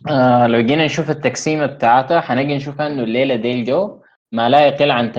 آه 0.09 0.47
لو 0.47 0.61
جينا 0.61 0.85
نشوف 0.85 1.09
التقسيمة 1.09 1.65
بتاعتها 1.65 2.21
حنجي 2.21 2.55
نشوف 2.55 2.81
إنه 2.81 3.03
الليلة 3.03 3.35
ديل 3.35 3.63
جو 3.65 4.01
ما 4.31 4.49
لا 4.49 4.67
يقل 4.67 4.91
عن 4.91 5.11
80% 5.13 5.17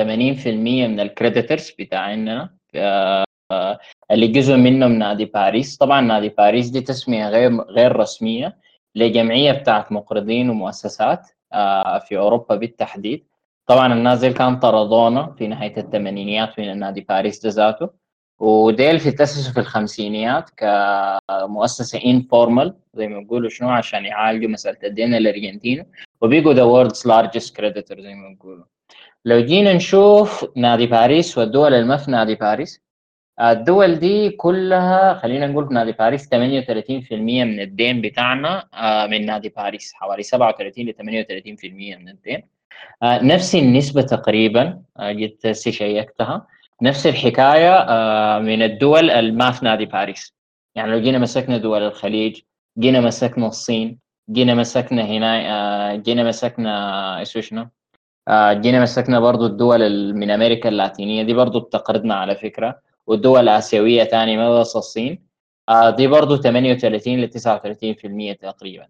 من 0.89 1.01
ال 1.01 1.08
creditors 1.08 1.71
بتاعنا 1.79 2.55
آه 2.75 3.26
اللي 4.11 4.27
جزء 4.29 4.57
منه 4.57 4.87
من 4.87 4.99
نادي 4.99 5.25
باريس. 5.25 5.77
طبعا 5.77 6.01
نادي 6.01 6.29
باريس 6.29 6.69
دي 6.69 6.81
تسمية 6.81 7.29
غير 7.29 7.61
غير 7.61 7.97
رسمية 7.97 8.57
لجمعية 8.95 9.53
بتاعت 9.53 9.93
مقرضين 9.93 10.51
ومؤسسات 10.51 11.29
في 12.09 12.19
أوروبا 12.19 12.55
بالتحديد. 12.57 13.27
طبعا 13.67 13.93
الناس 13.93 14.19
دي 14.19 14.33
كان 14.33 14.59
طردونا 14.59 15.35
في 15.39 15.47
نهاية 15.47 15.77
الثمانينيات 15.77 16.59
من 16.59 16.71
النادي 16.71 17.01
باريس 17.01 17.47
ذاته. 17.47 18.07
وديل 18.39 18.99
في 18.99 19.11
تأسسوا 19.11 19.53
في 19.53 19.61
الخمسينيات 19.61 20.51
كمؤسسة 20.57 22.05
informal 22.05 22.75
زي 22.95 23.09
ما 23.09 23.19
بيقولوا 23.21 23.49
شنو 23.49 23.69
عشان 23.69 24.05
يعالجوا 24.05 24.51
مسألة 24.51 24.79
الدين 24.85 25.15
الأرجنتيني. 25.15 25.89
وبيقوا 26.21 26.53
the 26.53 26.63
world's 26.63 27.07
largest 27.07 27.57
creditor 27.57 28.01
زي 28.01 28.15
ما 28.15 28.29
بيقولوا. 28.29 28.65
لو 29.25 29.41
جينا 29.41 29.73
نشوف 29.73 30.47
نادي 30.57 30.87
باريس 30.87 31.39
والدول 31.39 31.99
في 31.99 32.11
نادي 32.11 32.35
باريس 32.35 32.86
الدول 33.41 33.95
دي 33.95 34.31
كلها 34.31 35.15
خلينا 35.15 35.47
نقول 35.47 35.75
نادي 35.75 35.93
باريس 35.93 36.29
38% 36.29 36.35
من 37.13 37.61
الدين 37.61 38.01
بتاعنا 38.01 38.65
آه، 38.75 39.07
من 39.07 39.27
نادي 39.27 39.49
باريس 39.49 39.93
حوالي 39.95 40.23
37 40.23 40.87
ل 40.87 40.93
38% 40.93 41.97
من 41.97 42.09
الدين. 42.09 42.43
آه، 43.03 43.23
نفس 43.23 43.55
النسبة 43.55 44.03
تقريبا 44.03 44.83
جيت 45.01 45.53
check 45.53 46.20
تها 46.20 46.47
نفس 46.83 47.07
الحكاية 47.07 47.73
من 48.39 48.63
الدول 48.63 49.11
اللي 49.11 49.33
ما 49.33 49.51
في 49.51 49.65
نادي 49.65 49.85
باريس. 49.85 50.35
يعني 50.75 50.91
لو 50.91 51.01
جينا 51.01 51.19
مسكنا 51.19 51.57
دول 51.59 51.83
الخليج 51.83 52.41
جينا 52.79 53.01
مسكنا 53.01 53.47
الصين 53.47 53.99
جينا 54.31 54.55
مسكنا 54.55 55.03
هنا 55.05 55.97
جينا 55.97 56.25
مسكنا 56.25 57.19
إيش 57.19 57.39
شنو 57.39 57.69
آه، 58.29 58.53
جينا 58.53 58.81
مسكنا 58.83 59.21
برضو 59.21 59.47
الدول 59.47 60.15
من 60.15 60.31
أمريكا 60.31 60.69
اللاتينية. 60.69 61.23
دي 61.23 61.35
برضو 61.35 61.61
بتقرضنا 61.61 62.15
على 62.15 62.37
فكرة. 62.37 62.86
والدول 63.07 63.41
الآسيوية 63.41 64.05
ثاني 64.05 64.37
ما 64.37 64.61
بس 64.61 64.77
الصين؟ 64.77 65.27
آه، 65.69 65.91
دي 65.91 66.07
برضو 66.07 66.37
38 66.37 67.21
ل 67.21 67.29
39% 67.29 68.33
تقريبا. 68.33 68.87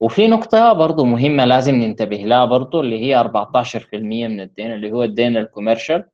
وفي 0.00 0.28
نقطة 0.28 0.72
برضو 0.72 1.04
مهمة 1.04 1.44
لازم 1.44 1.74
ننتبه 1.74 2.16
لها 2.16 2.44
برضو 2.44 2.80
اللي 2.80 2.98
هي 3.04 3.20
14% 3.20 4.28
من 4.28 4.40
الدين 4.40 4.72
اللي 4.72 4.92
هو 4.92 5.02
الدين 5.02 5.36
ال 5.36 5.42
commercial. 5.42 6.04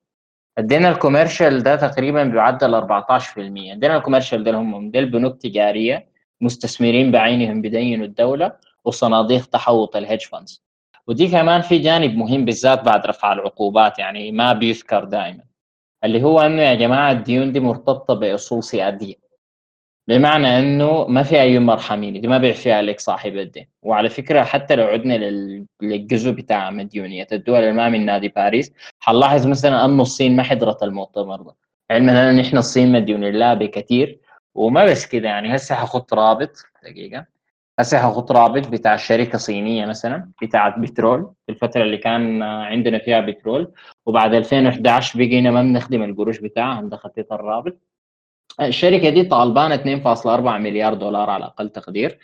الدين 0.59 0.87
ال 0.87 0.93
commercial 0.93 1.62
ده 1.62 1.77
تقريبا 1.77 2.25
بيعدل 2.25 2.75
14% 2.75 3.72
الدين 3.72 3.90
ال 3.90 3.95
commercial 3.95 4.44
ده 4.44 4.55
هم 4.59 4.90
ديل 4.90 5.07
بنوك 5.11 5.37
تجارية 5.42 6.09
مستثمرين 6.40 7.11
بعينهم 7.11 7.62
بدينوا 7.62 8.07
الدولة 8.07 8.53
وصناديق 8.85 9.46
تحوط 9.46 9.96
ال 9.96 10.01
hedge 10.01 10.22
funds. 10.22 10.62
ودي 11.07 11.29
كمان 11.29 11.61
في 11.61 11.79
جانب 11.79 12.14
مهم 12.16 12.44
بالذات 12.44 12.83
بعد 12.83 13.07
رفع 13.07 13.33
العقوبات 13.33 13.99
يعني 13.99 14.33
ما 14.33 14.53
بيذكر 14.53 15.05
دائما. 15.05 15.44
اللي 16.04 16.22
هو 16.22 16.40
أنه 16.40 16.62
يا 16.62 16.74
جماعة 16.74 17.12
الديون 17.12 17.52
دي 17.52 17.61
مرتبطة 17.61 18.14
بأصول 18.14 18.64
سيادية. 18.64 19.14
بمعنى 20.09 20.59
أنه 20.59 21.06
ما 21.06 21.22
في 21.22 21.40
أي 21.40 21.59
مرحمة 21.59 21.93
يعني 21.93 22.20
دي 22.20 22.28
ما 22.28 22.38
بيعفيها 22.38 22.82
لك 22.82 23.00
صاحب 23.00 23.37
الدين. 23.37 23.68
وعلى 23.82 24.09
فكرة 24.11 24.42
حتى 24.42 24.76
لو 24.76 24.87
عدنا 24.87 25.14
للجزء 25.82 26.30
بتاع 26.30 26.70
مديونية 26.70 27.26
الدول 27.32 27.59
اللي 27.59 27.72
ما 27.72 27.88
من 27.88 28.06
نادي 28.06 28.28
باريس 28.28 28.72
حنلاحظ 29.00 29.46
مثلا 29.46 29.85
أنه 29.85 30.02
الصين 30.02 30.37
ما 30.37 30.42
حضرت 30.42 30.82
المؤتمر 30.82 31.42
ده. 31.42 31.54
علما 31.90 32.30
ان 32.30 32.38
إحنا 32.40 32.59
الصين 32.59 32.92
مديونين 32.92 33.35
لها 33.35 33.54
بكثير 33.54 34.20
وما 34.54 34.85
بس 34.85 35.06
كده 35.06 35.28
يعني. 35.28 35.56
هسه 35.56 35.74
حخط 35.74 36.14
رابط 36.14 36.50
دقيقة. 36.82 37.36
هسه 37.78 37.98
حاخت 37.98 38.33
رابط 38.32 38.68
بتاع 38.68 38.96
شركة 38.96 39.38
صينية 39.38 39.86
مثلا 39.86 40.30
بتاعت 40.42 40.78
بترول 40.78 41.32
في 41.46 41.52
الفترة 41.52 41.82
اللي 41.82 41.96
كان 41.96 42.42
عندنا 42.42 42.98
فيها 42.98 43.20
بترول. 43.20 43.72
وبعد 44.06 44.34
2011 44.34 45.18
بقينا 45.18 45.50
ما 45.50 45.62
بنخدم 45.62 46.02
القروش 46.02 46.38
بتاعها 46.38 46.76
عندي 46.76 46.94
خطيت 46.94 47.33
الرابط. 47.32 47.78
الشركة 48.60 49.08
دي 49.10 49.22
طالبانا 49.22 49.76
2.4 49.76 50.28
مليار 50.58 50.94
دولار 50.94 51.30
على 51.30 51.44
أقل 51.44 51.68
تقدير. 51.68 52.18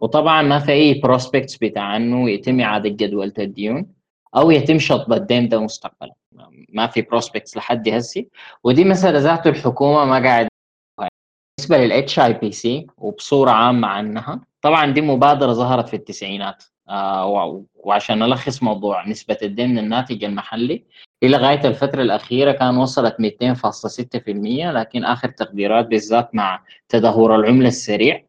وطبعا 0.00 0.42
ما 0.42 0.58
في 0.58 0.72
أي 0.72 0.94
prospects 0.94 1.56
بتاع 1.56 1.96
إنه 1.96 2.30
يتم 2.30 2.60
إعادة 2.60 2.88
جدولة 2.88 3.32
الديون 3.38 3.86
أو 4.36 4.50
يتم 4.50 4.78
شطب 4.78 5.12
الدين 5.12 5.48
ده 5.48 5.60
مستقبلا. 5.60 6.14
ما 6.68 6.86
في 6.86 7.02
prospects 7.02 7.56
لحد 7.56 7.88
هسي. 7.88 8.28
ودي 8.64 8.84
مسألة 8.84 9.18
ذاته 9.18 9.48
الحكومة 9.50 10.04
ما 10.04 10.22
قاعد 10.22 10.48
بالنسبة 11.58 11.78
لل 11.78 12.18
HIPC 12.18 12.86
وبصورة 12.98 13.50
عامة 13.50 13.88
عنها 13.88 14.40
طبعا 14.62 14.86
دي 14.92 15.00
مبادرة 15.00 15.52
ظهرت 15.52 15.88
في 15.88 15.96
التسعينات 15.96 16.64
آه 16.88 17.64
وعشان 17.74 18.18
نلخص 18.18 18.62
موضوع 18.62 19.08
نسبة 19.08 19.38
الدين 19.42 19.70
من 19.70 19.78
الناتج 19.78 20.24
المحلي 20.24 20.84
لغاية 21.22 21.64
الفترة 21.64 22.02
الأخيرة 22.02 22.52
كان 22.52 22.76
وصلت 22.76 23.16
200.6% 23.20 24.28
لكن 24.72 25.04
آخر 25.04 25.28
تقديرات 25.28 25.86
بالذات 25.86 26.34
مع 26.34 26.62
تدهور 26.88 27.34
العملة 27.36 27.68
السريع. 27.68 28.24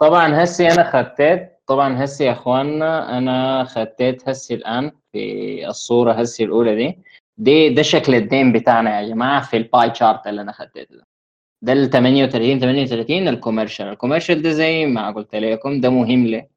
طبعا 0.00 0.44
هسي 0.44 0.68
أنا 0.68 0.90
خطيت 0.90 1.60
طبعا 1.66 2.04
هسي 2.04 2.24
يا 2.24 2.32
إخواننا 2.32 3.18
أنا 3.18 3.64
خطيت 3.64 4.28
هسي 4.28 4.54
الآن 4.54 4.92
في 5.12 5.68
الصورة 5.68 6.12
هسي 6.12 6.44
الأولى 6.44 6.74
دي. 6.76 6.98
دي 7.38 7.68
ده 7.74 7.82
شكل 7.82 8.14
الدين 8.14 8.52
بتاعنا 8.52 9.00
يا 9.00 9.08
جماعة 9.08 9.42
في 9.42 9.56
ال 9.56 9.66
pie 9.66 9.94
chart 9.94 10.26
اللي 10.26 10.40
أنا 10.42 10.52
خطيته 10.52 10.94
ده 11.62 11.72
ال 11.72 11.90
38 11.90 12.60
38 12.60 13.28
ال 13.28 13.33
commercial. 13.33 13.86
ال 13.88 13.93
commercial 13.93 14.42
ده 14.42 14.50
زي 14.50 14.86
ما 14.86 15.10
قلت 15.10 15.34
لكم 15.34 15.80
ده 15.80 15.90
مهم 15.90 16.26
ليه 16.26 16.48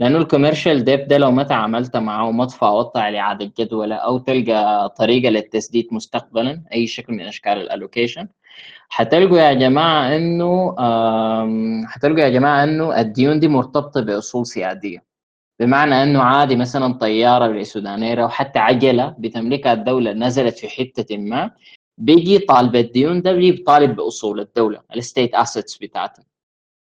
لأنه 0.00 0.18
ال 0.18 0.24
commercial 0.24 0.84
debt 0.84 1.08
ده 1.08 1.18
لو 1.18 1.30
ما 1.30 1.42
تعاملت 1.42 1.96
معه 1.96 2.28
وما 2.28 2.44
تفاوضت 2.46 2.96
على 2.96 3.18
اعاده 3.18 3.52
جدوله 3.58 3.94
أو 3.96 4.18
تلقى 4.18 4.88
طريقة 4.98 5.30
للتسديد 5.30 5.88
مستقبلا 5.92 6.62
أي 6.72 6.86
شكل 6.86 7.12
من 7.12 7.20
أشكال 7.20 7.52
ال 7.52 7.59
allocation 7.59 8.28
حتلقوا 8.88 9.38
يا 9.38 9.52
جماعة 9.52 10.16
إنه 10.16 10.74
حتلقوا 11.86 12.20
يا 12.20 12.28
جماعة 12.28 12.64
إنه 12.64 13.00
الديون 13.00 13.40
دي 13.40 13.48
مرتبطة 13.48 14.00
بأصول 14.00 14.46
سيادية. 14.46 15.04
بمعنى 15.60 16.02
إنه 16.02 16.22
عادي 16.22 16.56
مثلا 16.56 16.92
طيارة 16.92 17.46
لسودانير 17.46 18.24
وحتى 18.24 18.58
عجلة 18.58 19.14
بتملكها 19.18 19.72
الدولة 19.72 20.12
نزلت 20.12 20.58
في 20.58 20.68
حتة 20.68 21.16
ما 21.16 21.50
بيجي 21.98 22.38
طالب 22.38 22.76
الديون 22.76 23.22
ده 23.22 23.32
بيجي 23.32 23.62
طالب 23.62 23.96
بأصول 23.96 24.40
الدولة 24.40 24.80
ال 24.96 25.02
state 25.02 25.34
assets 25.34 25.78
بتاعتها 25.78 26.24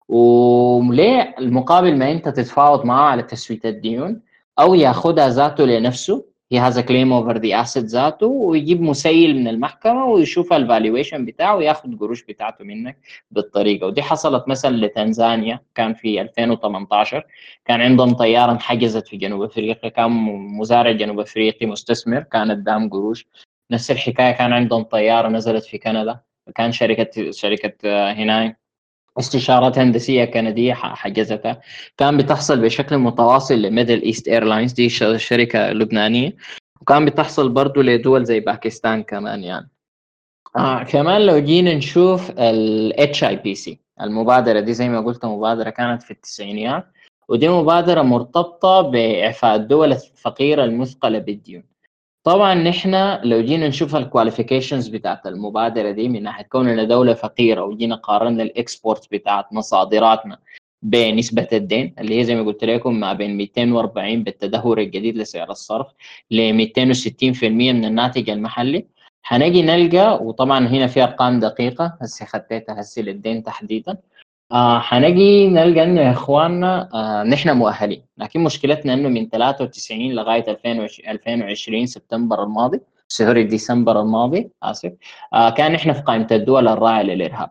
وليه 0.08 1.34
المقابل 1.38 1.96
ما 1.98 2.12
أنت 2.12 2.28
تتفاوض 2.28 2.84
معاه 2.84 3.10
على 3.10 3.22
تسوية 3.22 3.60
الديون؟ 3.64 4.20
أو 4.58 4.74
ياخذها 4.74 5.28
ذاته 5.28 5.64
لنفسه 5.64 6.24
he 6.52 6.58
has 6.58 6.80
a 6.80 6.85
claim 6.85 7.12
over 7.12 7.38
the 7.38 7.60
asset 7.60 7.84
ذاته 7.84 8.26
ويجيب 8.26 8.82
مسيل 8.82 9.36
من 9.36 9.48
المحكمة 9.48 10.04
ويشوف 10.06 10.52
ال 10.52 10.59
valuation 10.59 11.24
بتاعه 11.24 11.56
وياخذ 11.56 11.98
قروش 11.98 12.22
بتاعته 12.24 12.64
منك 12.64 12.98
بالطريقة. 13.30 13.86
ودي 13.86 14.02
حصلت 14.02 14.48
مثلا 14.48 14.76
لتنزانيا 14.76 15.60
كان 15.74 15.94
في 15.94 16.20
2018 16.20 17.26
كان 17.64 17.80
عندهم 17.80 18.14
طيارة 18.14 18.52
انحجزت 18.52 19.08
في 19.08 19.16
جنوب 19.16 19.42
أفريقيا 19.42 19.90
كان 19.90 20.10
مزارع 20.58 20.92
جنوب 20.92 21.20
أفريقي 21.20 21.66
مستثمر 21.66 22.20
كان 22.20 22.50
مدينهم 22.50 22.90
قروش. 22.90 23.26
نفس 23.70 23.90
الحكاية 23.90 24.32
كان 24.32 24.52
عندهم 24.52 24.82
طيارة 24.82 25.28
نزلت 25.28 25.64
في 25.64 25.78
كندا 25.78 26.20
كان 26.54 26.72
شركة 26.72 27.30
شركة 27.30 27.72
آه، 27.84 28.12
هناي 28.12 28.56
استشارات 29.18 29.78
هندسية 29.78 30.24
كندية 30.24 30.74
حجزتها. 30.74 31.60
كان 31.96 32.16
بتحصل 32.16 32.60
بشكل 32.60 32.98
متواصل 32.98 33.62
ل 33.62 33.68
Middle 33.68 34.02
East 34.02 34.28
Airlines 34.28 34.72
دي 34.72 34.88
شركة 35.18 35.72
لبنانية. 35.72 36.36
وكان 36.80 37.04
بتحصل 37.04 37.48
برضه 37.48 37.82
لدول 37.82 38.24
زي 38.24 38.40
باكستان 38.40 39.02
كمان 39.02 39.44
يعني. 39.44 39.70
آه 40.56 40.82
كمان 40.82 41.26
لو 41.26 41.38
جينا 41.38 41.74
نشوف 41.74 42.30
ال 42.38 43.56
سي 43.56 43.80
المبادرة 44.00 44.60
دي 44.60 44.74
زي 44.74 44.88
ما 44.88 45.00
قلت 45.00 45.24
مبادرة 45.24 45.70
كانت 45.70 46.02
في 46.02 46.10
التسعينيات 46.10 46.86
ودي 47.28 47.48
مبادرة 47.48 48.02
مرتبطة 48.02 48.80
بإعفاء 48.80 49.56
الدول 49.56 49.92
الفقيرة 49.92 50.64
المثقلة 50.64 51.18
بالديون. 51.18 51.71
طبعا 52.24 52.54
نحن 52.54 53.18
لو 53.24 53.40
جينا 53.40 53.68
نشوف 53.68 53.96
ال 53.96 54.02
qualifications 54.02 54.88
بتاعت 54.88 55.26
المبادرة 55.26 55.90
دي 55.90 56.08
من 56.08 56.22
ناحية 56.22 56.44
كوننا 56.44 56.84
دولة 56.84 57.14
فقيرة 57.14 57.62
وجينا 57.64 57.94
قارنا 57.94 58.42
ال 58.42 58.51
export 58.51 59.08
بتاعتنا 59.12 59.60
صادراتنا 59.60 60.38
بنسبة 60.82 61.48
الدين 61.52 61.94
اللي 61.98 62.18
هي 62.20 62.24
زي 62.24 62.34
ما 62.34 62.42
قلت 62.42 62.64
لكم 62.64 63.00
ما 63.00 63.12
بين 63.12 63.36
240 63.36 64.22
بالتدهور 64.24 64.78
الجديد 64.80 65.16
لسعر 65.16 65.50
الصرف 65.50 65.86
ل 66.30 66.52
260% 66.52 67.42
من 67.44 67.84
الناتج 67.84 68.30
المحلي. 68.30 68.86
حنجي 69.22 69.62
نلقى 69.62 70.18
وطبعا 70.24 70.66
هنا 70.66 70.86
في 70.86 71.02
أرقام 71.02 71.40
دقيقة 71.40 71.98
هسه 72.02 72.26
خطيتها 72.26 72.80
هسه 72.80 73.02
للدين 73.02 73.42
تحديدا. 73.42 73.96
آه 74.52 74.82
نلقى 75.00 75.82
انه 75.84 76.00
يا 76.00 76.10
اخواننا 76.12 76.88
آه 76.94 77.22
نحن 77.22 77.50
مؤهلين. 77.56 78.04
لكن 78.18 78.40
مشكلتنا 78.40 78.94
إنه 78.94 79.08
من 79.08 79.28
93 79.28 80.12
لغاية 80.12 80.44
2020 81.08 81.86
سبتمبر 81.86 82.42
الماضي 82.44 82.80
sorry 83.08 83.44
ديسمبر 83.44 84.00
الماضي 84.00 84.50
آسف 84.62 84.92
آه 85.34 85.50
كان 85.50 85.72
نحن 85.72 85.92
في 85.92 86.00
قائمة 86.00 86.26
الدول 86.32 86.68
الراعيه 86.68 87.02
للإرهاب. 87.02 87.50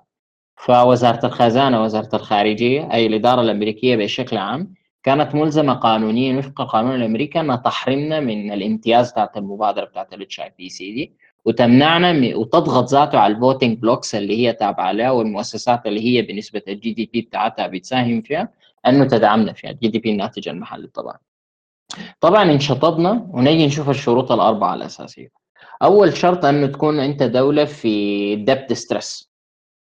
فوزارة 0.55 1.25
الخزانة 1.25 1.83
وزارة 1.83 2.15
الخارجية 2.15 2.93
أي 2.93 3.05
الإدارة 3.07 3.41
الأمريكية 3.41 3.95
بشكل 3.95 4.37
عام 4.37 4.73
كانت 5.03 5.35
ملزمة 5.35 5.73
قانونيا 5.73 6.37
وفق 6.37 6.61
القانون 6.61 6.95
الأمريكي 6.95 7.39
انها 7.39 7.55
تحرمنا 7.55 8.19
من 8.19 8.51
الامتياز 8.51 9.11
بتاعت 9.11 9.37
المبادرة 9.37 9.85
بتاعت 9.85 10.13
ال 10.13 10.39
HIPC 10.39 10.91
دي 10.91 11.13
وتمنعنا 11.45 12.35
وتضغط 12.37 12.89
ذاته 12.89 13.19
على 13.19 13.35
ال 13.35 13.41
voting 13.41 13.77
blocs 13.77 14.15
اللي 14.15 14.37
هي 14.37 14.53
تابعة 14.53 14.91
لها 14.91 15.11
والمؤسسات 15.11 15.85
اللي 15.85 16.01
هي 16.05 16.21
بنسبة 16.21 16.61
ال 16.67 16.93
GDP 16.93 17.21
بتاعتها 17.21 17.67
بتساهم 17.67 18.21
فيها 18.21 18.49
انه 18.87 19.05
تدعمنا 19.05 19.53
فيها 19.53 19.69
ال 19.71 19.87
GDP 19.87 20.11
الناتج 20.11 20.49
المحلي 20.49 20.87
طبعا 20.87 21.17
طبعا 22.19 22.43
انشطبنا 22.43 23.27
ونجي 23.31 23.65
نشوف 23.67 23.89
الشروط 23.89 24.31
الأربعة 24.31 24.73
الأساسية. 24.75 25.29
أول 25.83 26.17
شرط 26.17 26.45
أنه 26.45 26.67
تكون 26.67 26.99
أنت 26.99 27.23
دولة 27.23 27.65
في 27.65 28.35
debt 28.35 28.73
distress 28.73 29.29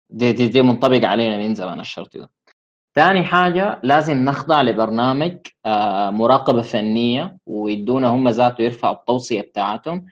دي, 0.10 0.31
دي, 0.34 0.47
دي 0.47 0.62
منطبق 0.62 1.08
علينا 1.08 1.38
من 1.38 1.55
زمان 1.55 1.79
الشرط 1.79 2.17
ده. 2.17 2.29
ثاني 2.95 3.23
حاجة 3.23 3.79
لازم 3.84 4.17
نخضع 4.25 4.62
لبرنامج 4.62 5.38
آه، 5.65 6.10
مراقبة 6.10 6.62
فنية 6.62 7.38
ويدونا 7.45 8.08
هم 8.08 8.29
ذاته 8.29 8.62
يرفعوا 8.62 8.95
التوصية 8.95 9.41
بتاعتهم. 9.41 10.05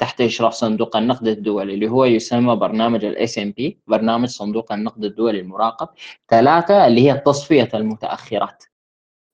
تحت 0.00 0.20
إشراف 0.20 0.52
صندوق 0.52 0.96
النقد 0.96 1.28
الدولي 1.28 1.74
اللي 1.74 1.88
هو 1.88 2.04
يسمى 2.04 2.56
برنامج 2.56 3.04
ال 3.04 3.38
SMP 3.38 3.78
برنامج 3.86 4.28
صندوق 4.28 4.72
النقد 4.72 5.04
الدولي 5.04 5.40
المراقب. 5.40 5.88
ثلاثة 6.28 6.86
اللي 6.86 7.10
هي 7.10 7.18
تصفيه 7.18 7.68
المتأخرات. 7.74 8.64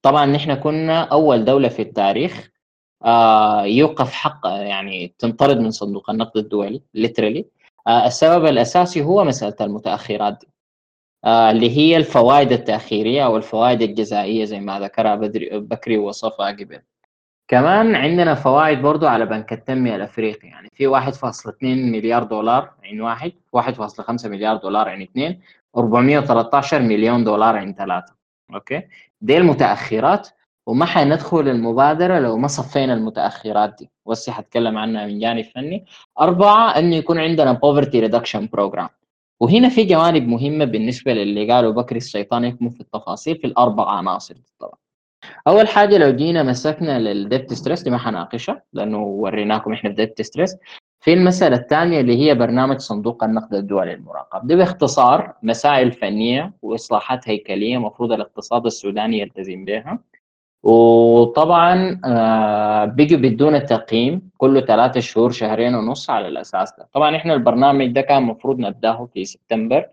طبعا 0.02 0.26
نحن 0.26 0.54
كنا 0.54 1.00
أول 1.02 1.44
دولة 1.44 1.68
في 1.68 1.82
التاريخ 1.82 2.50
آه 3.04 3.64
يوقف 3.64 4.12
حق 4.12 4.40
يعني 4.46 5.14
تنطرد 5.18 5.58
من 5.60 5.70
صندوق 5.70 6.10
النقد 6.10 6.36
الدولي 6.36 6.82
ليترلي 6.94 7.46
آه 7.86 8.06
السبب 8.06 8.44
الأساسي 8.46 9.02
هو 9.04 9.24
مسألة 9.24 9.56
المتأخرات 9.60 10.38
دي 10.40 10.48
آه 11.24 11.50
اللي 11.50 11.70
هي 11.76 11.96
الفوائد 11.96 12.52
التأخيرية 12.52 13.24
أو 13.26 13.36
الفوائد 13.36 13.82
الجزائية 13.82 14.44
زي 14.44 14.60
ما 14.60 14.80
ذكرها 14.80 15.14
بدري 15.14 15.58
بكري 15.60 15.98
وصفها 15.98 16.46
قبل. 16.50 16.80
كمان 17.48 17.94
عندنا 17.94 18.34
فوائد 18.34 18.82
برضو 18.82 19.06
على 19.06 19.26
بنك 19.26 19.52
التنمية 19.52 19.96
الأفريقي. 19.96 20.48
يعني 20.48 20.70
في 20.74 20.86
1.2 20.86 21.52
مليار 21.62 22.22
دولار 22.22 22.70
عين 22.84 23.00
واحد 23.00 23.32
1.5 23.56 24.26
مليار 24.26 24.56
دولار 24.56 24.88
عين 24.88 25.02
اثنين 25.02 25.40
413 25.76 26.82
مليون 26.82 27.24
دولار 27.24 27.56
عين 27.56 27.74
ثلاثة 27.74 28.14
أوكي؟ 28.54 28.82
دي 29.20 29.36
المتأخرات 29.36 30.28
وما 30.66 30.86
حندخل 30.86 31.48
المبادرة 31.48 32.18
لو 32.18 32.36
ما 32.36 32.48
صفينا 32.48 32.94
المتأخرات 32.94 33.76
دي. 33.78 33.90
وسي 34.04 34.32
حتكلم 34.32 34.78
عنها 34.78 35.06
من 35.06 35.18
جانب 35.18 35.44
فني. 35.44 35.84
أربعة 36.20 36.78
إنه 36.78 36.96
يكون 36.96 37.18
عندنا 37.18 37.60
poverty 37.64 38.08
reduction 38.10 38.48
program. 38.56 38.88
وهنا 39.40 39.68
في 39.68 39.84
جوانب 39.84 40.28
مهمة 40.28 40.64
بالنسبة 40.64 41.12
للي 41.12 41.52
قالوا 41.52 41.72
بكري 41.72 41.98
الشيطان 41.98 42.44
يكمن 42.44 42.70
في 42.70 42.80
التفاصيل 42.80 43.36
في 43.36 43.46
الأربع 43.46 43.90
عناصر 43.90 44.34
طبعا. 44.58 44.85
أول 45.48 45.68
حاجة 45.68 45.98
لو 45.98 46.10
جينا 46.10 46.42
مسكنا 46.42 46.98
لل 46.98 47.16
debt 47.16 47.52
distress 47.52 47.82
دي 47.82 47.90
ما 47.90 47.98
حناقشها 47.98 48.62
لأنه 48.72 49.02
وريناكم 49.02 49.72
إحنا 49.72 49.90
في 49.90 49.96
debt 49.96 50.22
distress 50.22 50.56
في 51.00 51.12
المسألة 51.12 51.56
الثانية 51.56 52.00
اللي 52.00 52.18
هي 52.26 52.34
برنامج 52.34 52.78
صندوق 52.78 53.24
النقد 53.24 53.54
الدولي 53.54 53.94
المراقب. 53.94 54.46
دي 54.46 54.56
باختصار 54.56 55.32
مسائل 55.42 55.92
فنية 55.92 56.52
وإصلاحات 56.62 57.28
هيكلية 57.28 57.78
مفروض 57.78 58.12
الاقتصاد 58.12 58.66
السوداني 58.66 59.18
يلتزم 59.18 59.64
بها. 59.64 59.98
وطبعا 60.62 62.00
آه، 62.04 62.84
بيجي 62.84 63.16
بدون 63.16 63.66
تقييم 63.66 64.30
كل 64.38 64.66
ثلاثة 64.66 65.00
شهور 65.00 65.30
شهرين 65.30 65.74
ونص 65.74 66.10
على 66.10 66.28
الأساس 66.28 66.72
ده. 66.78 66.88
طبعا 66.92 67.16
إحنا 67.16 67.34
البرنامج 67.34 67.86
ده 67.92 68.00
كان 68.00 68.18
المفروض 68.18 68.58
نبدأه 68.58 69.08
في 69.14 69.24
سبتمبر. 69.24 69.86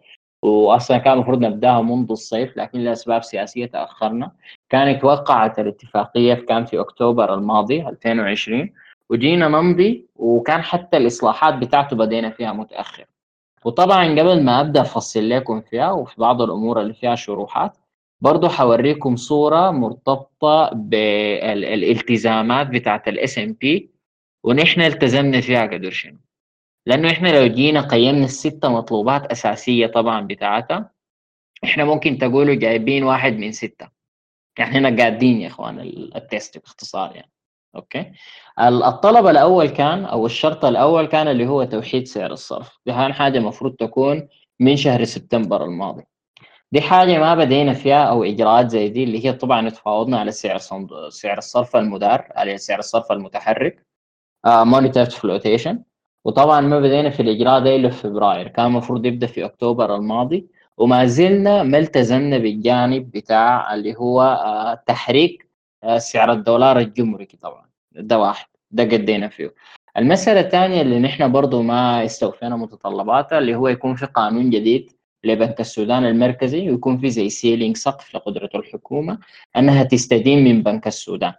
واصلا 0.43 0.97
كان 0.97 1.13
المفروض 1.13 1.39
نبدأها 1.39 1.81
منذ 1.81 2.11
الصيف 2.11 2.57
لكن 2.57 2.79
لأسباب 2.79 3.23
سياسية 3.23 3.65
تأخرنا. 3.65 4.31
كانت 4.69 5.01
توقعت 5.01 5.59
الاتفاقية 5.59 6.33
كان 6.33 6.65
في 6.65 6.79
أكتوبر 6.79 7.33
الماضي 7.33 7.87
2020 7.87 8.73
وجينا 9.09 9.47
نمضي 9.47 10.05
وكان 10.15 10.61
حتى 10.61 10.97
الإصلاحات 10.97 11.53
بتاعته 11.53 11.95
بدينا 11.95 12.29
فيها 12.29 12.53
متأخر. 12.53 13.05
وطبعا 13.65 14.19
قبل 14.19 14.43
ما 14.43 14.61
أبدأ 14.61 14.81
أفصل 14.81 15.29
لكم 15.29 15.61
فيها 15.61 15.91
وفي 15.91 16.21
بعض 16.21 16.41
الأمور 16.41 16.81
اللي 16.81 16.93
فيها 16.93 17.15
شروحات 17.15 17.77
برضو 18.21 18.49
حوريكم 18.49 19.15
صورة 19.15 19.71
مرتبطة 19.71 20.69
بالالتزامات 20.73 22.67
بتاعت 22.67 23.07
ال 23.07 23.39
SMP 23.39 23.89
ونحن 24.43 24.81
التزمنا 24.81 25.41
فيها 25.41 25.61
قدر 25.65 25.89
شنو. 25.91 26.17
لأنه 26.85 27.11
إحنا 27.11 27.39
لو 27.39 27.47
جينا 27.47 27.81
قيمنا 27.81 28.25
الستة 28.25 28.69
مطلوبات 28.69 29.25
أساسية 29.25 29.87
طبعا 29.87 30.21
بتاعتها 30.27 30.91
إحنا 31.63 31.85
ممكن 31.85 32.17
تقولوا 32.17 32.55
جايبين 32.55 33.03
واحد 33.03 33.33
من 33.33 33.51
ستة. 33.51 33.89
يعني 34.59 34.77
هنا 34.77 34.97
قاعدين 34.97 35.41
يا 35.41 35.47
إخوان 35.47 35.79
ال 36.15 36.24
test 36.24 36.57
باختصار 36.57 37.15
يعني. 37.15 37.31
أوكي؟ 37.75 38.11
الطلب 38.59 39.27
الأول 39.27 39.69
كان 39.69 40.05
أو 40.05 40.25
الشرط 40.25 40.65
الأول 40.65 41.05
كان 41.05 41.27
اللي 41.27 41.47
هو 41.47 41.63
توحيد 41.63 42.07
سعر 42.07 42.31
الصرف. 42.31 42.79
دي 42.85 42.93
حاجة 42.93 43.37
المفروض 43.37 43.75
تكون 43.75 44.27
من 44.59 44.77
شهر 44.77 45.03
سبتمبر 45.03 45.63
الماضي. 45.63 46.03
دي 46.71 46.81
حاجة 46.81 47.19
ما 47.19 47.35
بدينا 47.35 47.73
فيها 47.73 48.03
أو 48.03 48.23
إجراءات 48.23 48.69
زي 48.69 48.89
دي 48.89 49.03
اللي 49.03 49.25
هي 49.25 49.33
طبعا 49.33 49.69
تفاوضنا 49.69 50.19
على 50.19 50.31
سعر 50.31 50.57
سعر 51.09 51.37
الصرف 51.37 51.75
المدار 51.75 52.31
على 52.35 52.57
سعر 52.57 52.79
الصرف 52.79 53.11
المتحرك. 53.11 53.85
monitored 54.45 55.05
flotation 55.05 55.83
وطبعا 56.25 56.61
ما 56.61 56.79
بدينا 56.79 57.09
في 57.09 57.19
الإجراء 57.21 57.59
ده 57.59 57.75
إلا 57.75 57.89
في 57.89 57.97
فبراير. 57.97 58.47
كان 58.47 58.65
المفروض 58.65 59.05
يبدأ 59.05 59.27
في 59.27 59.45
أكتوبر 59.45 59.95
الماضي 59.95 60.47
وما 60.77 61.05
زلنا 61.05 61.63
ما 61.63 61.77
التزمنا 61.77 62.37
بالجانب 62.37 63.11
بتاع 63.11 63.73
اللي 63.73 63.95
هو 63.95 64.21
آه، 64.21 64.73
تحريك 64.87 65.49
آه، 65.83 65.97
سعر 65.97 66.31
الدولار 66.31 66.79
الجمركي 66.79 67.37
طبعا. 67.37 67.65
ده 67.91 68.19
واحد 68.19 68.45
ده 68.71 68.83
قدينا 68.83 69.27
فيه. 69.27 69.53
المسألة 69.97 70.39
الثانية 70.39 70.81
اللي 70.81 70.99
نحن 70.99 71.31
برضو 71.31 71.61
ما 71.61 72.05
استوفينا 72.05 72.55
متطلباتها 72.55 73.37
اللي 73.37 73.55
هو 73.55 73.67
يكون 73.67 73.95
في 73.95 74.05
قانون 74.05 74.49
جديد 74.49 74.91
لبنك 75.23 75.59
السودان 75.59 76.05
المركزي 76.05 76.69
ويكون 76.69 76.97
في 76.97 77.09
زي 77.09 77.29
سيلينج 77.29 77.77
سقف 77.77 78.15
لقدرة 78.15 78.49
الحكومة 78.55 79.17
أنها 79.57 79.83
تستدين 79.83 80.43
من 80.43 80.63
بنك 80.63 80.87
السودان. 80.87 81.33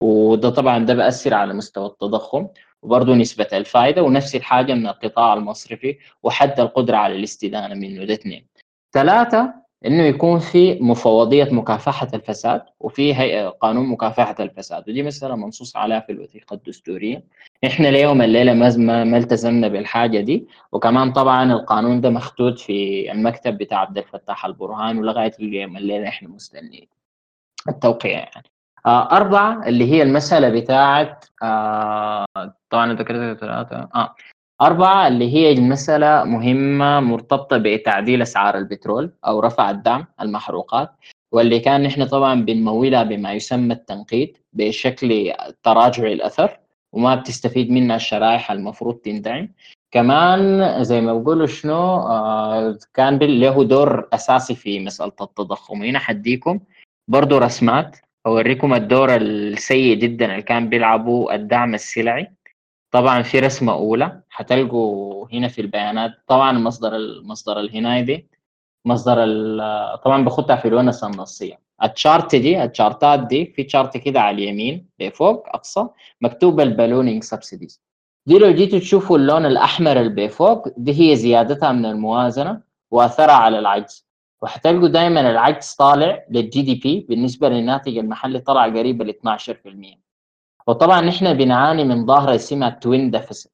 وده 0.00 0.50
طبعا 0.50 0.78
ده 0.84 0.94
بأثر 0.94 1.34
على 1.34 1.54
مستوى 1.54 1.86
التضخم 1.86 2.46
وبرضه 2.82 3.14
نسبة 3.14 3.48
الفائدة 3.52 4.02
ونفس 4.02 4.36
الحاجة 4.36 4.74
من 4.74 4.86
القطاع 4.86 5.34
المصرفي 5.34 5.98
وحتى 6.22 6.62
القدرة 6.62 6.96
على 6.96 7.14
الاستدانة 7.14 7.74
منه. 7.74 8.04
ده 8.04 8.14
اثنين 8.14 8.46
ثلاثة 8.92 9.54
إنه 9.86 10.02
يكون 10.02 10.38
في 10.38 10.74
مفوضية 10.80 11.48
مكافحة 11.50 12.08
الفساد 12.14 12.62
وفي 12.80 13.14
هيئة 13.14 13.48
قانون 13.48 13.86
مكافحة 13.88 14.34
الفساد. 14.40 14.88
ودي 14.88 15.02
مسألة 15.02 15.36
منصوص 15.36 15.76
عليها 15.76 16.00
في 16.00 16.12
الوثيقة 16.12 16.54
الدستورية. 16.54 17.24
إحنا 17.64 17.88
ليوم 17.88 18.22
الليلة 18.22 18.54
ما 18.54 19.04
ما 19.04 19.16
التزمنا 19.18 19.68
بالحاجة 19.68 20.20
دي 20.20 20.46
وكمان 20.72 21.12
طبعا 21.12 21.52
القانون 21.52 22.00
ده 22.00 22.10
مخطوط 22.10 22.58
في 22.58 23.12
المكتب 23.12 23.58
بتاع 23.58 23.78
عبد 23.78 23.98
الفتاح 23.98 24.44
البرهان 24.44 24.98
ولغاية 24.98 25.32
اليوم 25.40 25.76
الليلة 25.76 26.08
إحنا 26.08 26.28
مستنيين 26.28 26.88
التوقيع 27.68 28.18
يعني. 28.18 28.46
أربعة 28.86 29.66
اللي 29.66 29.92
هي 29.92 30.02
المسألة 30.02 30.48
بتاعت 30.48 31.24
آه 31.42 32.24
طبعا 32.70 32.92
ذكرت 32.92 33.38
ثلاثة 33.40 33.88
آه 33.94 34.14
أربعة 34.60 35.08
اللي 35.08 35.34
هي 35.34 35.52
المسألة 35.52 36.24
مهمة 36.24 37.00
مرتبطة 37.00 37.56
بتعديل 37.58 38.22
أسعار 38.22 38.58
البترول 38.58 39.12
أو 39.26 39.40
رفع 39.40 39.70
الدعم 39.70 40.06
المحروقات 40.20 40.90
واللي 41.32 41.60
كان 41.60 41.82
نحن 41.82 42.04
طبعا 42.04 42.42
بنمولها 42.42 43.02
بما 43.02 43.32
يسمى 43.32 43.74
التنقيد 43.74 44.36
بشكل 44.52 45.32
تراجعي 45.62 46.12
الأثر 46.12 46.60
وما 46.92 47.14
بتستفيد 47.14 47.70
منها 47.70 47.96
الشرائح 47.96 48.50
المفروض 48.50 48.94
تندعم. 48.94 49.48
كمان 49.90 50.74
زي 50.84 51.00
ما 51.00 51.14
بقولوا 51.14 51.46
شنو 51.46 51.96
آه 51.96 52.78
كان 52.94 53.18
له 53.18 53.64
دور 53.64 54.08
أساسي 54.12 54.54
في 54.54 54.80
مسألة 54.80 55.12
التضخم. 55.20 55.82
هنا 55.82 55.98
حديكم 55.98 56.60
برضو 57.08 57.38
رسمات 57.38 57.96
أوريكم 58.26 58.74
الدور 58.74 59.16
السيء 59.16 59.94
جدا 59.96 60.26
اللي 60.26 60.42
كان 60.42 60.68
بيلعبوا 60.68 61.34
الدعم 61.34 61.74
السلعي. 61.74 62.32
طبعا 62.90 63.22
في 63.22 63.38
رسمة 63.38 63.72
أولى 63.72 64.22
حتلقوا 64.30 65.26
هنا 65.32 65.48
في 65.48 65.60
البيانات. 65.60 66.12
طبعا 66.26 66.52
مصدر 66.52 66.96
المصدر 66.96 67.60
الهناي 67.60 68.02
دي. 68.02 68.28
مصدر 68.84 69.16
طبعا 70.04 70.24
بخطها 70.24 70.56
في 70.56 70.68
الونسه 70.68 71.06
النصيه 71.06 71.60
ال 71.82 71.91
chart 71.91 72.34
دي 72.36 72.62
ال 72.62 72.70
chart 72.70 73.12
ات 73.12 73.20
دي 73.26 73.46
في 73.46 73.64
chart 73.64 73.96
كده 73.96 74.20
على 74.20 74.34
اليمين 74.34 74.86
بفوق 74.98 75.48
أقصى 75.48 75.86
مكتوب 76.20 76.60
ال 76.60 76.66
ballooning 76.66 77.22
subsidies. 77.24 77.82
دي 78.26 78.38
لو 78.38 78.50
جيتوا 78.50 78.78
تشوفوا 78.78 79.18
اللون 79.18 79.46
الأحمر 79.46 80.00
اللي 80.00 80.26
بفوق 80.26 80.68
دي 80.76 81.00
هي 81.00 81.16
زيادتها 81.16 81.72
من 81.72 81.86
الموازنة 81.86 82.60
وأثرها 82.90 83.32
على 83.34 83.58
العجز. 83.58 84.09
وحتلقوا 84.42 84.88
دائما 84.88 85.30
العكس 85.30 85.74
طالع 85.74 86.24
لل 86.30 86.62
GDP 86.62 87.06
بالنسبة 87.08 87.48
للناتج 87.48 87.98
المحلي 87.98 88.38
طلع 88.38 88.64
قريب 88.64 89.02
ل 89.02 89.14
12% 89.38 89.98
وطبعا 90.66 91.00
نحن 91.00 91.34
بنعاني 91.34 91.84
من 91.84 92.06
ظاهرة 92.06 92.34
اسمها 92.34 92.70
twin 92.70 93.10
deficit 93.10 93.52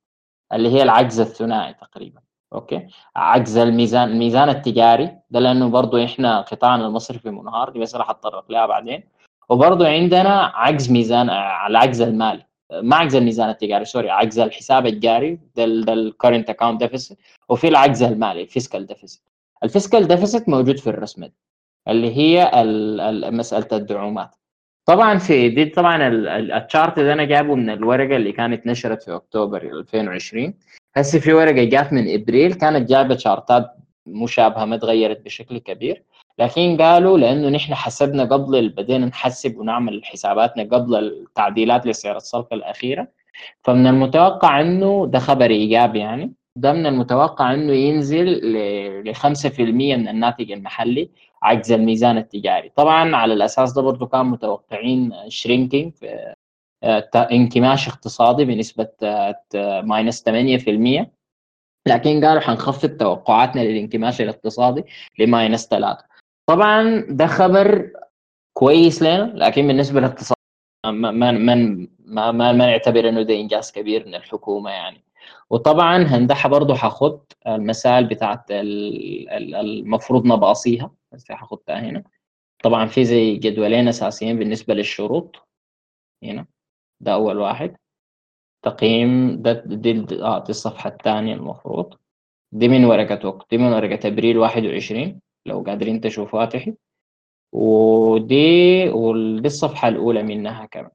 اللي 0.53 0.69
هي 0.73 0.83
العجز 0.83 1.21
الثنائي 1.21 1.75
تقريبا. 1.75 2.21
أوكي؟ 2.53 2.87
عجز 3.17 3.57
الميزان 3.57 4.09
الميزان 4.11 4.49
التجاري. 4.49 5.19
ده 5.31 5.41
لأنه 5.41 5.69
برضه 5.69 6.05
إحنا 6.05 6.41
قطاعنا 6.41 6.87
المصرفي 6.87 7.31
منهار 7.31 7.71
دي 7.71 7.79
بس 7.79 7.97
راح 7.97 8.11
أتطرق 8.11 8.51
لها 8.51 8.67
بعدين. 8.67 9.03
وبرضه 9.49 9.89
عندنا 9.89 10.53
عجز 10.55 10.91
ميزان 10.91 11.31
العجز 11.67 12.03
المالي. 12.03 12.47
ما 12.73 12.97
عجز 12.97 13.15
الميزان 13.17 13.49
التجاري 13.51 13.85
sorry 13.85 14.11
عجز 14.11 14.39
الحساب 14.39 14.87
الجاري 14.87 15.41
ده 15.57 15.65
ال 15.65 15.75
current 15.75 16.51
account 16.51 16.81
deficit 16.81 17.19
وفي 17.49 17.69
العجز 17.69 18.03
المالي 18.03 18.43
ال 18.43 18.49
fiscal 18.49 18.87
deficit 18.87 19.23
ال 19.67 19.73
fiscal 19.73 20.09
deficit 20.09 20.49
موجود 20.49 20.79
في 20.79 20.87
الرسمه 20.91 21.27
دي 21.27 21.35
اللي 21.89 22.17
هي 22.17 22.51
مسألة 23.31 23.67
الدعومات. 23.73 24.31
طبعا 24.85 25.19
في 25.19 25.49
دي 25.49 25.65
طبعا 25.65 26.09
التشارت 26.39 26.99
ده 27.01 27.13
أنا 27.13 27.25
جابه 27.25 27.55
من 27.55 27.71
الورقة 27.71 28.17
اللي 28.17 28.33
كانت 28.33 28.67
نشرت 28.67 29.03
في 29.03 29.15
أكتوبر 29.15 29.63
2020 29.63 30.55
هسه 30.97 31.19
في 31.19 31.33
ورقة 31.33 31.65
جات 31.65 31.93
من 31.93 32.15
إبريل 32.15 32.55
كانت 32.55 32.89
جايبة 32.91 33.15
تشارتات 33.15 33.71
مشابهة 34.07 34.65
ما 34.65 34.77
تغيرت 34.77 35.25
بشكل 35.25 35.59
كبير. 35.59 36.03
لكن 36.39 36.77
قالوا 36.81 37.19
لأنه 37.19 37.49
نحن 37.49 37.75
حسبنا 37.75 38.25
قبل 38.25 38.69
بدينا 38.69 39.07
نحسب 39.07 39.57
ونعمل 39.59 40.05
حساباتنا 40.05 40.63
قبل 40.63 40.95
التعديلات 40.97 41.87
لسعر 41.87 42.17
الصرف 42.17 42.53
الأخيرة. 42.53 43.09
فمن 43.63 43.87
المتوقع 43.87 44.61
إنه 44.61 45.07
ده 45.07 45.19
خبر 45.19 45.51
إيجابي 45.51 45.99
يعني. 45.99 46.33
ده 46.57 46.73
من 46.73 46.87
المتوقع 46.87 47.55
إنه 47.55 47.73
ينزل 47.73 48.27
ل 49.05 49.15
5% 49.15 49.61
من 49.61 50.09
الناتج 50.09 50.53
المحلي 50.53 51.11
عجز 51.43 51.73
الميزان 51.73 52.19
التجاري. 52.19 52.69
طبعا 52.77 53.17
على 53.17 53.35
الأساس 53.35 53.73
ده 53.73 53.83
برضه 53.83 54.07
كان 54.07 54.27
متوقعين 54.27 55.13
shrinking 55.29 55.93
آه، 56.83 57.09
انكماش 57.17 57.89
اقتصادي 57.89 58.45
بنسبة 58.45 58.89
minus 59.83 60.23
8% 60.23 61.07
لكن 61.87 62.25
قالوا 62.25 62.41
حنخفض 62.41 62.89
توقعاتنا 62.89 63.61
للانكماش 63.61 64.21
الاقتصادي 64.21 64.85
ل 65.19 65.27
minus 65.27 65.69
3 65.69 66.05
طبعا 66.47 67.05
ده 67.09 67.27
خبر 67.27 67.91
كويس 68.57 69.03
لنا 69.03 69.33
لكن 69.35 69.67
بالنسبة 69.67 70.01
للاقتصاد 70.01 70.37
ما 70.87 71.11
ما 71.11 71.33
ما, 71.33 71.87
ما, 72.07 72.33
ما 72.33 72.53
نعتبر 72.53 73.09
إنه 73.09 73.23
ده 73.23 73.35
إنجاز 73.35 73.73
كبير 73.73 74.07
من 74.07 74.15
الحكومة 74.15 74.71
يعني. 74.71 75.06
وطبعا 75.51 75.97
هندحة 76.03 76.49
برضه 76.49 76.75
حاخد 76.75 77.21
المسائل 77.47 78.07
بتاعت 78.07 78.45
المفروض 78.51 80.27
نباصيها 80.27 80.91
بس 81.13 81.33
حاخدها 81.33 81.81
هنا. 81.81 82.05
طبعا 82.65 82.87
في 82.87 83.05
زي 83.05 83.37
جدولين 83.37 83.89
أساسيين 83.89 84.39
بالنسبة 84.39 84.75
للشروط 84.75 85.49
هنا 86.23 86.47
ده 87.01 87.13
أول 87.15 87.39
واحد. 87.39 87.77
تقييم 88.63 89.43
ده 89.43 89.53
دي, 89.67 90.07
آه 90.23 90.39
دي 90.45 90.51
الصفحة 90.51 90.91
الثانية 90.91 91.35
المفروض. 91.35 91.95
دي 92.53 92.69
من 92.69 92.85
ورقة 92.85 93.29
وقت 93.29 93.51
دي 93.51 93.59
من 93.59 93.73
ورقة 93.73 94.09
أبريل 94.09 94.39
21 94.39 95.21
لو 95.47 95.63
قادرين 95.63 96.01
تشوفوها 96.01 96.45
تحت. 96.47 96.73
ودي 97.53 98.89
ودي 98.91 99.47
الصفحة 99.47 99.89
الأولى 99.89 100.23
منها 100.23 100.67
كمان. 100.67 100.91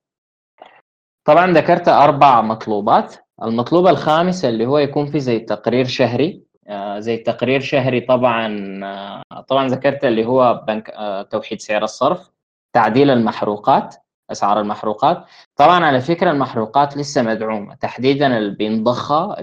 طبعا 1.25 1.51
ذكرت 1.51 1.87
أربع 1.87 2.41
مطلوبات. 2.41 3.15
المطلوب 3.43 3.88
الخامس 3.88 4.45
اللي 4.45 4.65
هو 4.65 4.77
يكون 4.77 5.06
في 5.06 5.19
زي 5.19 5.39
تقرير 5.39 5.86
شهري. 5.86 6.43
آه 6.67 6.99
زي 6.99 7.17
تقرير 7.17 7.60
شهري 7.60 8.01
طبعا 8.01 8.80
آه 8.84 9.41
طبعا 9.41 9.67
ذكرت 9.67 10.06
اللي 10.06 10.25
هو 10.25 10.63
بنك 10.67 10.89
آه 10.89 11.21
توحيد 11.21 11.62
سعر 11.62 11.84
الصرف 11.84 12.30
تعديل 12.73 13.10
المحروقات 13.10 13.95
أسعار 14.32 14.60
المحروقات. 14.60 15.25
طبعا 15.56 15.86
على 15.86 16.01
فكرة 16.01 16.32
المحروقات 16.32 16.97
لسه 16.97 17.21
مدعومة. 17.21 17.75
تحديدا 17.75 18.38
اللي 18.38 18.56
بينضخها 18.56 19.36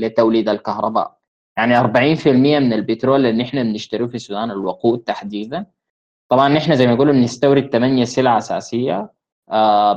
لتوليد 0.00 0.48
الكهرباء. 0.48 1.18
يعني 1.58 1.80
40% 1.80 2.26
من 2.26 2.72
البترول 2.72 3.26
اللي 3.26 3.42
نحن 3.42 3.62
بنشتريه 3.62 4.06
في 4.06 4.14
السودان 4.14 4.50
الوقود 4.50 4.98
تحديدا. 4.98 5.66
طبعا 6.28 6.48
نحن 6.48 6.76
زي 6.76 6.86
ما 6.86 6.92
يقولوا 6.92 7.12
بنستورد 7.14 7.68
8 7.72 8.04
سلع 8.04 8.38
أساسية 8.38 9.12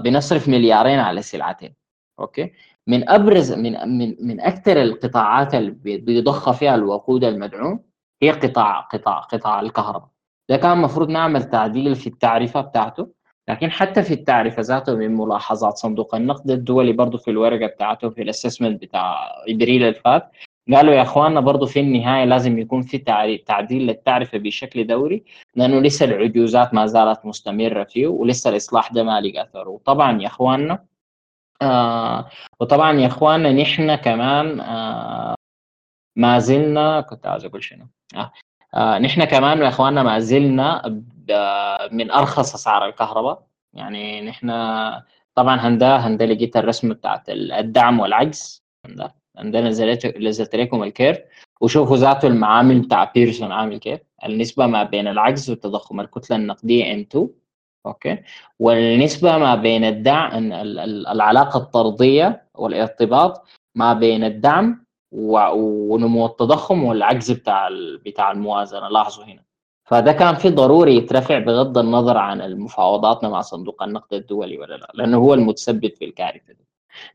بنصرف 0.04 0.48
مليارين 0.50 1.00
على 1.00 1.22
سلعتين. 1.22 1.76
أوكي؟ 2.20 2.52
من 2.88 3.10
أبرز 3.10 3.54
من 3.54 3.72
من 3.98 4.16
من 4.22 4.42
أكثر 4.42 4.82
القطاعات 4.82 5.56
اللي 5.56 5.72
بيضخ 5.98 6.52
فيها 6.52 6.76
الوقود 6.76 7.24
المدعوم 7.24 7.80
هي 8.22 8.32
قطاع 8.32 8.80
قطاع 8.80 9.20
قطاع 9.20 9.60
الكهرباء. 9.60 10.10
ده 10.50 10.58
كان 10.58 10.72
المفروض 10.72 11.10
نعمل 11.10 11.44
تعديل 11.44 11.96
في 11.96 12.08
التعرفه 12.08 12.62
بتاعته 12.62 13.08
لكن 13.50 13.72
حتى 13.72 14.04
في 14.04 14.14
التعرفه 14.14 14.62
ذاته 14.62 14.96
من 14.96 15.16
ملاحظات 15.18 15.78
صندوق 15.78 16.16
النقد 16.16 16.52
الدولي 16.52 16.94
برضه 16.94 17.18
في 17.18 17.32
الورقة 17.32 17.68
بتاعته 17.68 18.10
في 18.10 18.22
الأسسمنت 18.22 18.82
بتاع 18.82 19.16
إبريل 19.50 19.84
اللي 19.84 20.00
فات 20.06 20.32
قالوا 20.74 20.94
يا 20.94 21.02
اخواننا 21.02 21.40
برضه 21.40 21.66
في 21.66 21.80
النهاية 21.80 22.26
لازم 22.26 22.60
يكون 22.60 22.82
في 22.82 22.98
تعديل 23.48 23.88
للتعرفه 23.88 24.38
بشكل 24.38 24.88
دوري 24.88 25.24
لأنه 25.56 25.80
لسه 25.80 26.06
العجوزات 26.06 26.74
ما 26.74 26.86
زالت 26.86 27.26
مستمرة 27.26 27.84
فيه 27.84 28.08
ولسه 28.08 28.50
الإصلاح 28.50 28.92
ده 28.94 29.04
ما 29.04 29.22
لقى 29.22 29.44
أثره. 29.44 29.70
وطبعا 29.70 30.22
يا 30.22 30.28
اخواننا 30.28 30.84
آه 31.62 32.30
وطبعا 32.60 33.00
يا 33.00 33.08
اخواننا 33.08 33.52
نحن 33.52 33.96
كمان 33.96 34.60
آه 34.60 35.36
ما 36.16 36.40
زلنا 36.40 37.02
كنت 37.02 37.28
عايز 37.28 37.46
أقول 37.46 37.64
شنو؟ 37.64 37.88
آه. 38.16 38.32
آه 38.74 39.00
نحن 39.00 39.24
كمان 39.26 39.62
يا 39.62 39.68
إخواننا 39.68 40.04
ما 40.04 40.20
زلنا 40.20 40.82
من 41.92 42.12
أرخص 42.12 42.54
أسعار 42.54 42.86
الكهرباء. 42.86 43.48
يعني 43.74 44.22
نحن 44.22 44.48
طبعا 45.36 45.56
هندا 45.56 45.96
هندا 45.96 46.26
لقيت 46.26 46.58
الرسم 46.58 46.94
بتاعت 46.94 47.30
الدعم 47.30 48.00
والعجز. 48.00 48.64
هندا 48.86 49.12
عندنا 49.38 49.70
نزلت 50.20 50.56
لكم 50.56 50.84
الكير. 50.84 51.26
وشوفوا 51.62 51.98
ذاته 51.98 52.28
المعامل 52.28 52.80
بتاع 52.80 53.04
بيرسون 53.04 53.52
عامل 53.52 53.78
كيف 53.78 54.00
النسبة 54.26 54.68
ما 54.68 54.84
بين 54.84 55.08
العجز 55.08 55.50
والتضخم 55.50 56.00
الكتلة 56.00 56.38
النقدية 56.38 57.04
N2 57.04 57.20
أوكي. 57.86 58.18
والنسبة 58.60 59.38
ما 59.38 59.56
بين 59.56 59.84
الدعم 59.86 60.54
العلاقة 61.12 61.58
الطردية 61.58 62.44
والارتباط 62.56 63.46
ما 63.76 63.94
بين 63.94 64.24
الدعم 64.24 64.86
ونمو 65.12 66.26
التضخم 66.26 66.84
والعجز 66.84 67.32
بتاع 67.32 67.70
بتاع 68.06 68.32
الموازنة. 68.32 68.88
لاحظوا 68.88 69.26
هنا. 69.26 69.44
فده 69.84 70.12
كان 70.12 70.36
في 70.36 70.50
ضروري 70.50 70.96
يترفع 70.98 71.40
بغض 71.40 71.78
النظر 71.78 72.18
عن 72.18 72.42
المفاوضات 72.42 73.24
مع 73.24 73.42
صندوق 73.42 73.84
النقد 73.84 74.14
الدولي 74.14 74.58
ولا 74.58 74.76
لا 74.76 74.92
لأنه 74.94 75.18
هو 75.18 75.34
المتسبب 75.34 75.92
في 75.96 76.06
الكارثة 76.06 76.54
دي. 76.54 76.68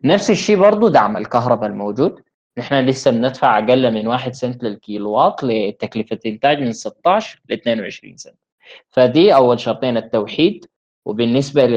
نفس 0.04 0.30
الشيء 0.30 0.56
برضه 0.58 0.90
دعم 0.90 1.16
الكهرباء 1.16 1.68
الموجود. 1.70 2.20
نحن 2.58 2.74
لسه 2.74 3.10
بندفع 3.10 3.58
أقل 3.58 3.94
من 3.94 4.06
1 4.06 4.34
سنت 4.34 4.64
للكيلو 4.64 5.10
واط 5.10 5.44
لتكلفة 5.44 6.18
إنتاج 6.26 6.60
من 6.60 6.72
16 6.72 7.40
ل 7.48 7.52
22 7.52 8.16
سنت. 8.16 8.38
فدي 8.90 9.34
أول 9.34 9.60
شرطين 9.60 9.96
التوحيد 9.96 10.66
وبالنسبة 11.04 11.66
ل 11.66 11.74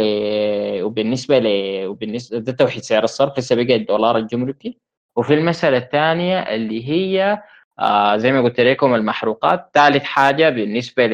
وبالنسبة 0.83 1.39
ل 1.39 1.47
وبالنسبة 1.87 2.37
ده 2.39 2.51
توحيد 2.51 2.81
سعر 2.83 3.03
الصرف 3.03 3.37
لسه 3.39 3.55
بقى 3.55 3.75
الدولار 3.75 4.17
الجمركي. 4.17 4.77
وفي 5.15 5.33
المسألة 5.33 5.77
الثانية 5.77 6.39
اللي 6.39 6.89
هي 6.89 7.41
آه 7.79 8.17
زي 8.17 8.31
ما 8.31 8.41
قلت 8.41 8.59
لكم 8.59 8.95
المحروقات. 8.95 9.69
ثالث 9.73 10.03
حاجة 10.03 10.49
بالنسبة 10.49 11.07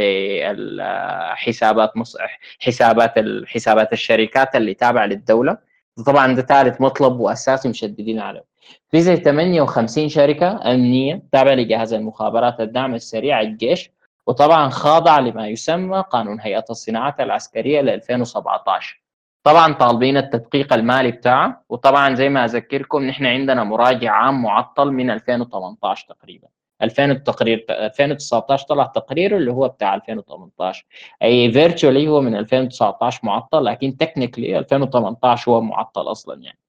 لحسابات 0.54 1.98
مص... 1.98 2.18
حسابات 2.60 3.14
حسابات 3.48 3.94
الشركات 3.94 4.56
اللي 4.56 4.74
تابعة 4.74 5.06
للدولة. 5.06 5.58
طبعا 6.06 6.36
ده 6.36 6.42
ثالث 6.42 6.82
مطلب 6.82 7.20
وأساسي 7.20 7.70
مشددين 7.70 8.20
عليه. 8.20 8.44
في 8.92 9.02
زي 9.02 9.16
58 9.16 10.10
شركة 10.10 10.74
أمنية 10.74 11.22
تابعة 11.32 11.54
لجهاز 11.54 11.94
المخابرات 11.94 12.60
الدعم 12.62 12.96
السريع 12.96 13.42
الجيش. 13.42 13.92
وطبعا 14.28 14.70
خاضع 14.70 15.20
لما 15.20 15.48
يسمى 15.48 16.04
قانون 16.12 16.40
هيئة 16.42 16.66
الصناعات 16.70 17.20
العسكرية 17.20 17.82
ل 17.82 17.90
2017 17.90 19.02
طبعا 19.44 19.74
طالبين 19.74 20.18
التدقيق 20.18 20.74
المالي 20.74 21.12
بتاعه 21.12 21.64
وطبعا 21.70 22.16
زي 22.16 22.30
ما 22.30 22.46
أذكركم 22.46 23.04
نحن 23.04 23.26
عندنا 23.26 23.64
مراجع 23.64 24.12
عام 24.12 24.42
معطل 24.42 24.92
من 24.92 25.10
2018 25.10 26.08
تقريبا. 26.08 26.48
2000 26.82 27.06
التقرير 27.06 27.66
2019 27.70 28.66
طلع 28.66 28.86
تقرير 28.86 29.38
اللي 29.38 29.52
هو 29.52 29.68
بتاع 29.68 29.96
2018 29.96 30.86
أي 31.24 31.52
virtually 31.52 32.08
هو 32.08 32.22
من 32.22 32.36
2019 32.36 33.20
معطل 33.24 33.66
لكن 33.66 33.98
technically 33.98 34.60
2018 34.60 35.52
هو 35.52 35.62
معطل 35.62 36.12
أصلا 36.12 36.42
يعني. 36.44 36.60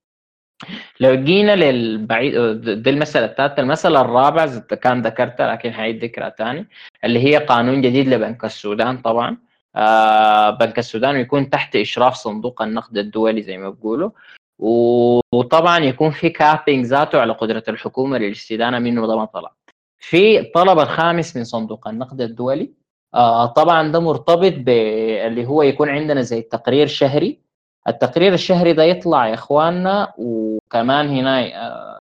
لو 1.00 1.14
جينا 1.14 1.56
للبعيد 1.56 2.34
دي 2.82 2.90
المسألة 2.90 3.26
الثالثة. 3.26 3.62
المسألة 3.62 4.00
الرابعة 4.00 4.58
كان 4.60 5.02
ذكرتها 5.02 5.52
لكن 5.52 5.70
هعيد 5.70 6.04
ذكرها 6.04 6.30
ثاني 6.38 6.68
اللي 7.04 7.24
هي 7.24 7.36
قانون 7.36 7.82
جديد 7.82 8.08
لبنك 8.08 8.44
السودان 8.44 8.98
طبعا. 8.98 9.36
آه 9.76 10.50
بنك 10.50 10.78
السودان 10.78 11.16
يكون 11.16 11.50
تحت 11.50 11.76
إشراف 11.76 12.14
صندوق 12.14 12.62
النقد 12.62 12.98
الدولي 12.98 13.42
زي 13.42 13.58
ما 13.58 13.70
بيقولوا. 13.70 14.10
وطبعا 14.58 15.78
يكون 15.78 16.10
في 16.10 16.28
capping 16.28 16.84
ذاته 16.84 17.20
على 17.20 17.32
قدرة 17.32 17.62
الحكومة 17.68 18.18
للاستدانة 18.18 18.78
منه 18.78 19.06
ده 19.06 19.16
ما 19.16 19.24
طلع. 19.24 19.52
في 19.98 20.40
الطلب 20.40 20.78
الخامس 20.78 21.36
من 21.36 21.44
صندوق 21.44 21.88
النقد 21.88 22.20
الدولي. 22.20 22.70
آه 23.14 23.46
طبعا 23.46 23.92
ده 23.92 24.00
مرتبط 24.00 24.52
باللي 24.52 25.46
هو 25.46 25.62
يكون 25.62 25.88
عندنا 25.88 26.22
زي 26.22 26.42
تقرير 26.42 26.86
شهري. 26.86 27.45
التقرير 27.88 28.34
الشهري 28.34 28.72
ده 28.72 28.82
يطلع 28.82 29.26
يا 29.28 29.34
إخواننا 29.34 30.12
وكمان 30.18 31.08
هنا 31.08 31.40
آه 31.66 31.98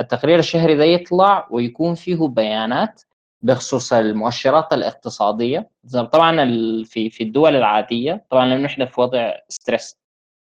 التقرير 0.00 0.38
الشهري 0.38 0.74
ده 0.74 0.84
يطلع 0.84 1.46
ويكون 1.50 1.94
فيه 1.94 2.28
بيانات 2.28 3.02
بخصوص 3.42 3.92
المؤشرات 3.92 4.72
الاقتصادية 4.72 5.70
طبعا 6.12 6.36
في 6.84 7.10
في 7.10 7.24
الدول 7.24 7.56
العادية 7.56 8.24
طبعا 8.30 8.46
لأنه 8.46 8.66
إحنا 8.66 8.84
في 8.86 9.00
وضع 9.00 9.32
stress 9.48 9.96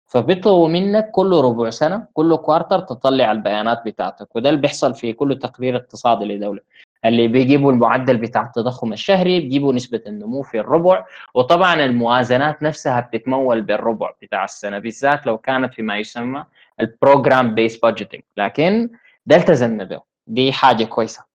فبيطلبوا 0.05 0.67
منك 0.67 1.11
كل 1.11 1.32
ربع 1.41 1.69
سنة 1.69 2.07
كل 2.13 2.36
quarter 2.38 2.80
تطلع 2.80 3.32
البيانات 3.32 3.82
بتاعتك 3.86 4.36
وده 4.36 4.49
اللي 4.49 4.61
بيحصل 4.61 4.93
في 4.93 5.13
كل 5.13 5.39
تقرير 5.39 5.76
اقتصادي 5.76 6.26
لدولة. 6.26 6.61
اللي 7.06 7.28
بيجيبوا 7.28 7.72
المعدل 7.72 8.18
بتاع 8.18 8.41
التضخم 8.41 8.93
الشهري 8.93 9.39
بيجيبوا 9.39 9.74
نسبة 9.74 10.02
النمو 10.08 10.41
في 10.41 10.60
الربع. 10.60 11.06
وطبعا 11.36 11.86
الموازنات 11.86 12.64
نفسها 12.64 12.99
بتتمول 12.99 13.62
بالربع 13.62 14.12
بتاع 14.22 14.43
السنة 14.43 14.80
بالذات 14.80 15.28
لو 15.28 15.38
كانت 15.38 15.74
فيما 15.74 15.97
يسمى 15.97 16.45
ال 16.80 16.89
program 16.89 17.55
based 17.55 17.78
budgeting 17.80 18.22
لكن 18.38 18.89
ده 19.26 19.36
التزمنا 19.36 19.84
به 19.84 20.02
دي 20.28 20.52
حاجة 20.54 20.84
كويسة. 20.84 21.26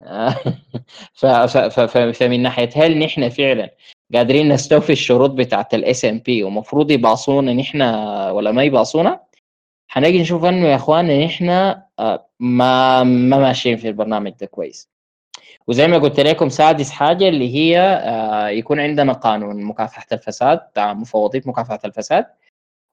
فمن 2.14 2.42
ناحية 2.42 2.70
هل 2.76 2.98
نحن 2.98 3.28
فعلا 3.28 3.70
قادرين 4.14 4.48
نستوفي 4.52 4.92
الشروط 4.92 5.30
بتاعت 5.30 5.74
ال 5.74 6.04
SMP 6.04 6.44
ومفروض 6.44 6.90
ي 6.90 6.99
pass 6.99 7.34
ونا 7.34 7.52
نحن 7.52 7.82
ولا 8.30 8.52
ما 8.52 8.62
ي 8.62 8.69
pass 8.69 8.98
ونا؟ 8.98 9.20
حنجي 9.88 10.22
نشوف 10.22 10.44
أنه 10.44 10.66
يا 10.66 10.76
اخوانا 10.76 11.26
إحنا 11.26 11.86
آه، 11.98 12.28
ما 12.40 13.04
ما 13.04 13.38
ماشيين 13.38 13.76
في 13.76 13.88
البرنامج 13.88 14.30
ده 14.30 14.46
كويس. 14.46 14.95
وزي 15.68 15.86
ما 15.86 15.98
قلت 15.98 16.20
لكم 16.20 16.48
سادس 16.48 16.90
حاجة 16.90 17.28
اللي 17.28 17.54
هي 17.54 17.78
آه، 17.80 18.48
يكون 18.48 18.80
عندنا 18.80 19.12
قانون 19.12 19.62
مكافحة 19.64 20.06
الفساد 20.12 20.58
بتاع 20.58 20.94
مفوضية 20.94 21.42
مكافحة 21.46 21.80
الفساد 21.84 22.26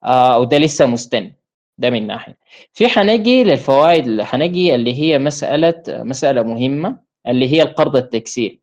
آه، 0.04 0.38
وده 0.38 0.58
لسه 0.58 0.86
مستن 0.86 1.32
ده 1.78 1.90
من 1.90 2.06
ناحية. 2.06 2.36
في 2.72 2.88
حنجي 2.88 3.44
للفوائد 3.44 4.06
اللي 4.06 4.24
حنجي 4.24 4.74
اللي 4.74 4.94
هي 5.00 5.18
مسألة 5.18 5.82
مسألة 5.88 6.42
مهمة 6.42 6.96
اللي 7.28 7.52
هي 7.52 7.62
القرض 7.62 7.96
التكسيري 7.96 8.60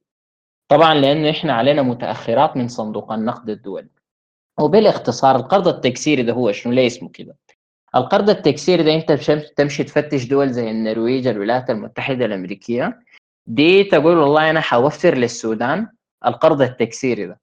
طبعا 0.67 0.93
لأنه 0.93 1.29
إحنا 1.29 1.53
علينا 1.53 1.81
متأخرات 1.81 2.57
من 2.57 2.67
صندوق 2.67 3.11
النقد 3.11 3.49
الدولي. 3.49 3.87
وبالاختصار 4.59 5.35
القرض 5.35 5.67
التكسيري 5.67 6.23
ده 6.23 6.33
هو 6.33 6.51
شنو؟ 6.51 6.73
ليه 6.73 6.87
اسمه 6.87 7.09
كده؟ 7.09 7.35
القرض 7.95 8.29
التكسيري 8.29 8.83
ده 8.83 8.95
أنت 8.95 9.11
تمشي 9.57 9.83
تفتش 9.83 10.25
دول 10.25 10.49
زي 10.49 10.71
النرويج 10.71 11.27
الولايات 11.27 11.69
المتحدة 11.69 12.25
الأمريكية. 12.25 12.99
دي 13.47 13.83
تقول 13.83 14.17
والله 14.17 14.49
أنا 14.49 14.61
حوفر 14.61 15.15
للسودان 15.15 15.87
القرض 16.25 16.61
التكسيري 16.61 17.25
ده. 17.25 17.39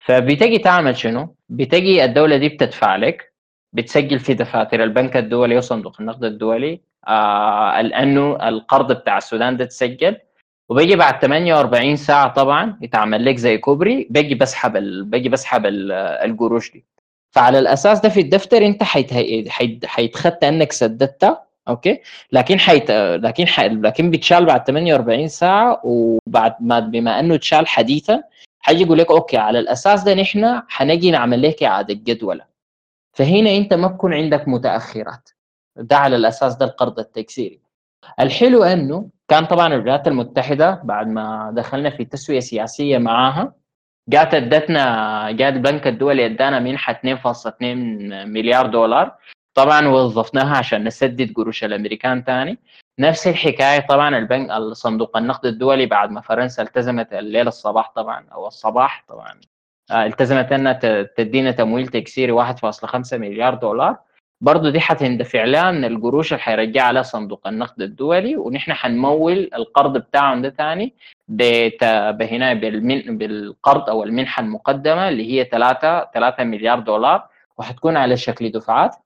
فبتجي 0.00 0.58
تعمل 0.58 0.96
شنو؟ 0.96 1.34
بتجي 1.48 2.04
الدولة 2.04 2.36
دي 2.36 2.48
بتدفع 2.48 2.96
لك 2.96 3.32
بتسجل 3.72 4.18
في 4.18 4.34
دفاتر 4.34 4.82
البنك 4.84 5.16
الدولي 5.16 5.56
وصندوق 5.56 6.00
النقد 6.00 6.24
الدولي 6.24 6.80
آه 7.08 7.80
لأنه 7.80 8.48
القرض 8.48 8.92
بتاع 8.92 9.18
السودان 9.18 9.56
ده 9.56 9.64
تسجل. 9.64 10.16
وبيجي 10.68 10.96
بعد 10.96 11.20
48 11.20 11.96
ساعة 11.96 12.28
طبعا 12.34 12.78
يتعمل 12.82 13.24
لك 13.24 13.36
زي 13.36 13.58
كوبري 13.58 14.06
باجي 14.10 14.34
بسحب 14.34 14.76
ال... 14.76 15.04
باجي 15.04 15.28
بسحب 15.28 15.66
القروش 15.66 16.72
دي. 16.72 16.84
فعلى 17.30 17.58
الأساس 17.58 18.00
ده 18.00 18.08
في 18.08 18.20
الدفتر 18.20 18.66
أنت 18.66 18.82
حيتخطى 19.84 20.48
أنك 20.48 20.72
سددتها 20.72 21.46
أوكي؟ 21.70 22.00
لكن 22.32 22.58
حيت 22.60 22.90
لكن 22.90 23.46
ح... 23.46 23.60
لكن 23.60 24.10
بيتشال 24.10 24.44
بعد 24.44 24.66
48 24.66 25.28
ساعة 25.28 25.80
وبعد 25.84 26.54
ما 26.60 26.80
بما 26.80 27.20
إنه 27.20 27.34
اتشال 27.34 27.66
حديثا 27.68 28.22
حيجي 28.60 28.82
يقول 28.82 28.98
لك 28.98 29.10
أوكي 29.10 29.36
على 29.36 29.58
الأساس 29.58 30.02
ده 30.02 30.14
نحن 30.14 30.62
حنجي 30.68 31.10
نعمل 31.10 31.42
لك 31.42 31.62
إعادة 31.62 31.94
جدولة. 31.94 32.44
فهنا 33.16 33.56
أنت 33.56 33.74
ما 33.74 33.88
بكون 33.88 34.14
عندك 34.14 34.48
متأخرات. 34.48 35.28
ده 35.76 35.96
على 35.96 36.16
الأساس 36.16 36.56
ده 36.56 36.66
القرض 36.66 36.98
التجسيري. 36.98 37.60
الحلو 38.20 38.64
إنه 38.64 39.08
كان 39.28 39.44
طبعا 39.44 39.74
الولايات 39.74 40.08
المتحدة 40.08 40.80
بعد 40.84 41.06
ما 41.08 41.50
دخلنا 41.56 41.90
في 41.90 42.04
تسوية 42.04 42.40
سياسية 42.40 42.98
معاها 42.98 43.52
جات 44.08 44.34
ادتنا 44.34 45.30
جات 45.30 45.52
البنك 45.54 45.86
الدولي 45.86 46.26
ادانا 46.26 46.58
منحة 46.58 47.00
2.2 47.06 47.62
مليار 47.62 48.66
دولار. 48.66 49.16
طبعا 49.60 49.88
وظفناها 49.88 50.56
عشان 50.56 50.84
نسدد 50.84 51.32
قروش 51.36 51.64
الأمريكان 51.64 52.22
ثاني 52.22 52.58
نفس 52.98 53.26
الحكاية 53.28 53.80
طبعا 53.80 54.18
البنك 54.18 54.50
الصندوق 54.50 55.16
النقد 55.16 55.46
الدولي 55.46 55.86
بعد 55.86 56.10
ما 56.10 56.20
فرنسا 56.20 56.62
التزمت 56.62 57.12
الليلة 57.12 57.48
الصباح 57.48 57.92
طبعا 57.96 58.24
أو 58.32 58.46
الصباح 58.46 59.04
طبعا. 59.08 59.40
آه، 59.90 60.06
التزمت 60.06 60.52
انها 60.52 61.02
تدينا 61.02 61.50
تمويل 61.50 61.88
تكسيري 61.88 62.32
1.5 62.32 63.18
مليار 63.18 63.54
دولار. 63.54 63.96
برضه 64.40 64.70
دي 64.70 64.80
حتندفع 64.80 65.44
لها 65.44 65.70
من 65.70 65.84
القروش 65.84 66.32
اللي 66.32 66.42
حيرجعها 66.42 66.92
لها 66.92 67.02
صندوق 67.02 67.46
النقد 67.46 67.82
الدولي 67.82 68.36
ونحن 68.36 68.72
حنمول 68.72 69.50
القرض 69.54 69.96
بتاعهم 69.98 70.42
ده 70.42 70.50
ثاني 70.50 70.94
بالمن 72.54 73.18
بالقرض 73.18 73.90
أو 73.90 74.04
المنحة 74.04 74.42
المقدمة 74.42 75.08
اللي 75.08 75.32
هي 75.32 75.44
3 75.44 76.04
3 76.14 76.44
مليار 76.44 76.78
دولار 76.80 77.26
وحتكون 77.58 77.96
على 77.96 78.16
شكل 78.16 78.50
دفعات. 78.50 78.96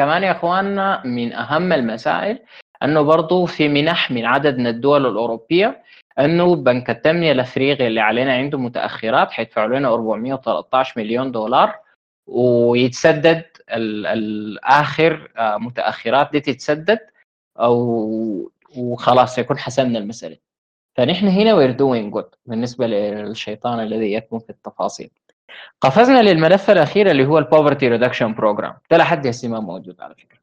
كمان 0.00 0.22
يا 0.22 0.30
اخواننا 0.30 1.02
من 1.06 1.32
أهم 1.32 1.72
المسائل 1.72 2.38
أنه 2.82 3.02
برضه 3.02 3.46
في 3.46 3.68
منح 3.68 4.10
من 4.10 4.24
عدد 4.24 4.58
من 4.58 4.66
الدول 4.66 5.06
الأوروبية 5.06 5.82
أنه 6.18 6.54
بنك 6.56 6.90
التنميه 6.90 7.32
الافريقي 7.32 7.86
اللي 7.86 8.00
علينا 8.00 8.32
عنده 8.34 8.58
متأخرات 8.58 9.30
حيدفعوا 9.30 9.78
لنا 9.78 9.88
413 9.88 11.00
مليون 11.00 11.32
دولار 11.32 11.74
ويتسدد 12.26 13.44
الآخر 13.70 15.32
آه، 15.36 15.56
متأخرات 15.56 16.30
دي 16.32 16.40
تتسدد 16.40 16.98
أو 17.58 18.50
وخلاص 18.76 19.38
يكون 19.38 19.58
حسمنا 19.58 19.98
المسألة. 19.98 20.36
فنحن 20.96 21.26
هنا 21.28 21.54
we're 21.54 21.70
doing 21.70 22.12
good 22.12 22.28
بالنسبة 22.46 22.86
للشيطان 22.86 23.80
الذي 23.80 24.12
يكمن 24.12 24.38
في 24.38 24.50
التفاصيل. 24.50 25.10
قفزنا 25.80 26.22
للملف 26.22 26.70
الأخير 26.70 27.10
اللي 27.10 27.26
هو 27.26 27.38
ال 27.38 27.44
poverty 27.44 27.88
reduction 27.88 28.34
program 28.34 28.74
ده 28.90 28.96
لحد 28.96 29.26
هسه 29.26 29.48
ما 29.48 29.60
موجود 29.60 30.00
على 30.00 30.14
فكرة. 30.14 30.40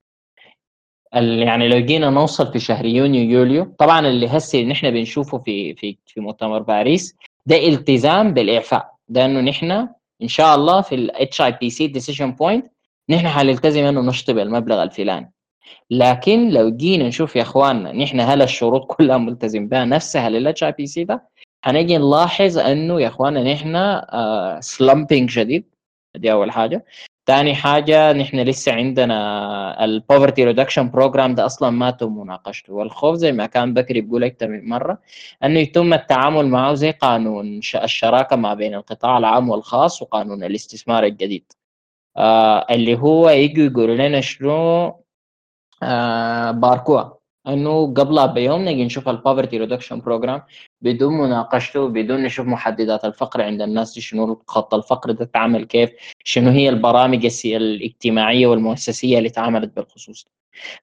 يعني 1.45 1.67
لو 1.67 1.79
جينا 1.79 2.09
نوصل 2.09 2.51
في 2.53 2.59
شهر 2.59 2.85
يونيو 2.85 3.29
يوليو 3.39 3.75
طبعا 3.79 3.99
اللي 4.07 4.27
هسه 4.27 4.63
نحن 4.63 4.91
بنشوفه 4.91 5.37
في 5.37 5.73
في 5.75 5.97
في 6.05 6.19
مؤتمر 6.19 6.59
باريس 6.59 7.15
ده 7.45 7.67
التزام 7.67 8.33
بالإعفاء. 8.33 8.91
ده 9.09 9.25
إنه 9.25 9.39
نحن 9.41 9.71
إن 10.21 10.27
شاء 10.27 10.55
الله 10.55 10.81
في 10.81 10.95
ال 10.95 11.41
HIPC 11.41 11.87
decision 11.87 12.31
point 12.31 12.65
نحن 13.09 13.27
حنلتزم 13.27 13.83
إنه 13.83 14.01
نشطب 14.01 14.37
المبلغ 14.37 14.83
الفلاني. 14.83 15.31
لكن 15.91 16.49
لو 16.49 16.69
جينا 16.69 17.07
نشوف 17.07 17.35
يا 17.35 17.41
إخواننا 17.41 17.91
نحن 17.91 18.19
هل 18.19 18.41
الشروط 18.41 18.85
كلها 18.91 19.17
ملتزم 19.17 19.67
بها 19.67 19.85
نفسها 19.85 20.29
لل 20.29 20.63
HIPC 20.63 21.03
ده 21.03 21.27
حنجي 21.67 21.97
نلاحظ 21.97 22.57
أنه 22.57 23.01
يا 23.01 23.07
أخوانا 23.07 23.53
نحن 23.53 23.75
آه 23.75 24.59
slumping 24.59 25.29
شديد 25.29 25.65
دي 26.15 26.31
أول 26.31 26.51
حاجة. 26.51 26.85
ثاني 27.27 27.55
حاجة 27.55 28.13
نحن 28.13 28.39
لسه 28.39 28.73
عندنا 28.73 29.83
ال 29.85 29.93
poverty 29.93 30.43
reduction 30.45 30.89
program 30.89 31.35
ده 31.35 31.45
أصلا 31.45 31.69
ما 31.69 31.91
تم 31.91 32.17
مناقشته. 32.17 32.73
والخوف 32.73 33.15
زي 33.15 33.31
ما 33.31 33.45
كان 33.45 33.73
بكري 33.73 34.01
بيقول 34.01 34.23
أكثر 34.23 34.47
من 34.47 34.69
مرة 34.69 35.01
أنه 35.43 35.59
يتم 35.59 35.93
التعامل 35.93 36.47
معه 36.47 36.73
زي 36.73 36.91
قانون 36.91 37.57
الشراكة 37.83 38.35
ما 38.35 38.53
بين 38.53 38.75
القطاع 38.75 39.17
العام 39.17 39.49
والخاص 39.49 40.01
وقانون 40.01 40.43
الاستثمار 40.43 41.03
الجديد. 41.03 41.51
آه 42.17 42.65
اللي 42.71 42.97
هو 42.99 43.29
يجوا 43.29 43.65
يقولوا 43.65 43.95
لنا 43.95 44.21
شنو؟ 44.21 44.95
آه 45.83 46.51
باركوها 46.51 47.16
انه 47.47 47.93
قبلها 47.93 48.25
بيوم 48.25 48.65
نجي 48.65 48.85
نشوف 48.85 49.09
ال 49.09 49.15
poverty 49.15 49.57
reduction 49.57 49.99
program 49.99 50.41
بدون 50.81 51.13
مناقشته 51.17 51.87
بدون 51.87 52.23
نشوف 52.23 52.47
محددات 52.47 53.05
الفقر 53.05 53.41
عند 53.41 53.61
الناس 53.61 53.99
شنو 53.99 54.41
خط 54.47 54.73
الفقر 54.73 55.11
ده 55.11 55.25
تعمل 55.25 55.65
كيف 55.65 55.89
شنو 56.23 56.49
هي 56.49 56.69
البرامج 56.69 57.27
الاجتماعية 57.45 58.47
والمؤسسية 58.47 59.17
اللي 59.17 59.29
تعملت 59.29 59.75
بالخصوص 59.75 60.27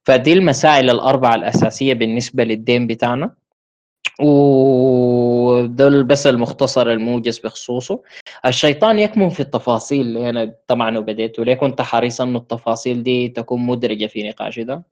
فدي 0.03 0.33
المسائل 0.33 0.89
الأربعة 0.89 1.35
الأساسية 1.35 1.93
بالنسبة 1.93 2.43
للدين 2.43 2.87
بتاعنا. 2.87 3.35
ودول 4.21 6.03
بس 6.03 6.27
المختصر 6.27 6.91
الموجز 6.91 7.39
بخصوصه. 7.39 8.01
الشيطان 8.45 8.99
يكمن 8.99 9.29
في 9.29 9.39
التفاصيل 9.39 10.01
اللي 10.01 10.29
أنا 10.29 10.55
طبعا 10.67 10.97
وبديت 10.97 11.39
وليه 11.39 11.53
كنت 11.53 11.81
حريص 11.81 12.21
إنه 12.21 12.37
التفاصيل 12.39 13.03
دي 13.03 13.29
تكون 13.29 13.65
مدرجة 13.65 14.05
في 14.05 14.29
نقاشي 14.29 14.63
ده؟ 14.63 14.83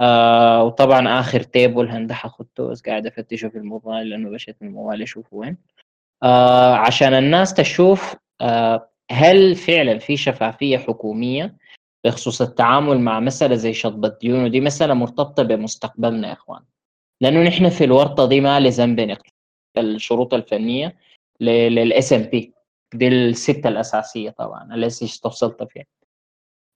آه 0.00 0.64
وطبعا 0.64 1.20
اخر 1.20 1.40
تيبل 1.42 1.88
هندحه 1.88 2.28
خدته 2.28 2.68
بس 2.68 2.82
قاعد 2.82 3.06
افتشه 3.06 3.48
في 3.48 3.58
الموبايل 3.58 4.08
لأنه 4.10 4.30
بشيت 4.30 4.56
من 4.60 4.68
الموبايل 4.68 5.02
اشوفه 5.02 5.36
وين 5.36 5.56
آه 6.22 6.74
عشان 6.74 7.14
الناس 7.14 7.54
تشوف 7.54 8.16
آه 8.40 8.90
هل 9.10 9.54
فعلا 9.56 9.98
في 9.98 10.16
شفافيه 10.16 10.78
حكوميه 10.78 11.56
بخصوص 12.04 12.42
التعامل 12.42 13.00
مع 13.00 13.20
مساله 13.20 13.54
زي 13.54 13.72
شطب 13.72 14.04
الديون 14.04 14.44
ودي 14.44 14.60
مساله 14.60 14.94
مرتبطه 14.94 15.42
بمستقبلنا 15.42 16.28
يا 16.28 16.32
اخوان 16.32 16.60
لأنه 17.20 17.42
نحن 17.42 17.68
في 17.68 17.84
الورطه 17.84 18.26
دي 18.26 18.40
ما 18.40 18.60
لذنب 18.60 19.18
الشروط 19.78 20.34
الفنيه 20.34 20.96
لل 21.40 22.12
SMP 22.12 22.54
دي 22.94 23.08
السته 23.08 23.68
الاساسيه 23.68 24.30
طبعا 24.30 24.74
التي 24.74 25.04
استفصلت 25.04 25.62
فيها 25.62 25.84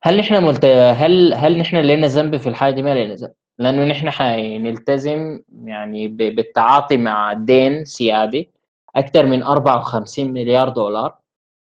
هل 0.04 0.18
نحن 0.18 0.44
ملت... 0.44 0.64
هل 0.64 1.34
هل 1.34 1.58
نحن 1.58 1.76
لنا 1.76 2.06
ذنب 2.06 2.36
في 2.36 2.48
الحاجة 2.48 2.74
دي؟ 2.74 2.82
ما 2.82 3.04
لنا 3.04 3.14
ذنب. 3.14 3.32
لأنه 3.58 3.84
نحن 3.84 4.10
حنلتزم 4.10 5.40
يعني 5.64 6.08
ب... 6.08 6.16
بالتعاطي 6.16 6.96
مع 6.96 7.32
دين 7.32 7.84
سيادي 7.84 8.50
أكثر 8.96 9.26
من 9.26 9.42
54 9.42 10.32
مليار 10.32 10.68
دولار 10.68 11.18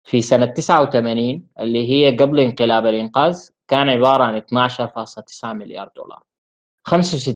في 0.05 0.22
سنة 0.22 0.47
89 0.47 1.47
اللي 1.61 1.91
هي 1.91 2.16
قبل 2.16 2.41
انقلاب 2.41 2.87
الإنقاذ 2.87 3.49
كان 3.68 3.89
عبارة 3.89 4.24
عن 4.24 4.41
12.9 4.41 5.45
مليار 5.45 5.91
دولار. 5.97 6.22
65 6.84 7.34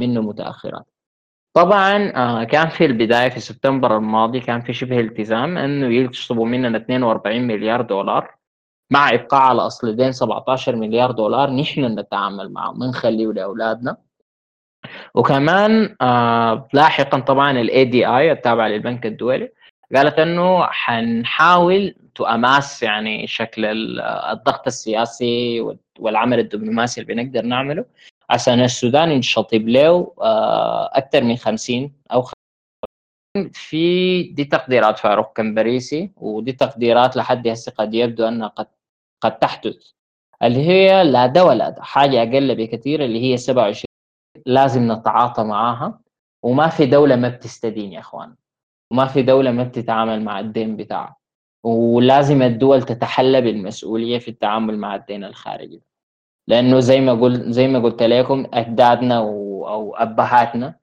منه 0.00 0.20
متأخرات. 0.20 0.86
طبعا 1.54 2.12
آه، 2.16 2.44
كان 2.44 2.68
في 2.68 2.84
البداية 2.84 3.28
في 3.28 3.40
سبتمبر 3.40 3.96
الماضي 3.96 4.40
كان 4.40 4.60
في 4.60 4.72
شبه 4.72 5.00
التزام 5.00 5.58
أنه 5.58 5.86
يشطبوا 5.86 6.46
مننا 6.46 6.78
42 6.78 7.46
مليار 7.46 7.82
دولار. 7.82 8.39
مع 8.90 9.14
إبقاء 9.14 9.40
على 9.42 9.60
أصل 9.62 9.96
دين 9.96 10.12
17 10.12 10.76
مليار 10.76 11.10
دولار 11.10 11.50
نحن 11.50 11.84
نتعامل 11.98 12.52
معه 12.52 12.72
نخليه 12.72 13.26
لاولادنا 13.32 13.96
وكمان 15.14 15.96
آه 16.00 16.68
لاحقا 16.72 17.18
طبعا 17.20 17.50
الاي 17.60 17.84
دي 17.84 18.06
اي 18.06 18.32
التابعه 18.32 18.68
للبنك 18.68 19.06
الدولي 19.06 19.52
قالت 19.96 20.18
إنه 20.18 20.66
حنحاول 20.66 21.94
تؤماس 22.14 22.82
يعني 22.82 23.26
شكل 23.26 23.64
الضغط 24.30 24.66
السياسي 24.66 25.60
والعمل 25.98 26.38
الدبلوماسي 26.38 27.00
اللي 27.00 27.14
بنقدر 27.14 27.42
نعمله. 27.42 27.84
عشان 28.30 28.60
السودان 28.60 29.10
ينشطب 29.10 29.68
له 29.68 30.12
أكثر 30.92 31.24
من 31.24 31.36
50 31.36 31.92
أو 32.12 32.24
في 33.52 34.22
دي 34.22 34.44
تقديرات 34.44 34.98
فاروق 34.98 35.32
كمبريسي 35.36 36.10
ودي 36.16 36.52
تقديرات 36.52 37.16
لحد 37.16 37.48
هسه 37.48 37.72
قد 37.72 37.94
يبدو 37.94 38.28
أنها 38.28 38.48
قد 38.48 38.66
قد 39.20 39.38
تحدث 39.38 39.90
اللي 40.42 40.66
هي 40.68 41.04
لا 41.04 41.26
ده 41.26 41.44
ولا 41.44 41.68
ده 41.70 41.82
حاجة 41.82 42.22
أقل 42.22 42.54
بكثير 42.54 43.04
اللي 43.04 43.22
هي 43.32 43.36
27 43.36 43.84
لازم 44.46 44.92
نتعاطى 44.92 45.44
معاها 45.44 46.00
وما 46.42 46.68
في 46.68 46.86
دولة 46.86 47.16
ما 47.16 47.28
بتستدين 47.28 47.92
يا 47.92 48.00
إخوان 48.00 48.34
وما 48.92 49.06
في 49.06 49.22
دولة 49.22 49.50
ما 49.50 49.62
بتتعامل 49.64 50.22
مع 50.24 50.40
الدين 50.40 50.76
بتاعها 50.76 51.16
ولازم 51.64 52.42
الدول 52.42 52.82
تتحلى 52.82 53.40
بالمسؤولية 53.40 54.18
في 54.18 54.28
التعامل 54.28 54.78
مع 54.78 54.94
الدين 54.94 55.24
الخارجي 55.24 55.82
لأنه 56.48 56.80
زي 56.80 57.00
ما 57.00 57.12
قلت 57.12 57.40
زي 57.42 57.68
ما 57.68 57.78
قلت 57.78 58.02
لكم 58.02 58.46
أجدادنا 58.54 59.18
أو 59.18 59.94
أبهاتنا 59.96 60.74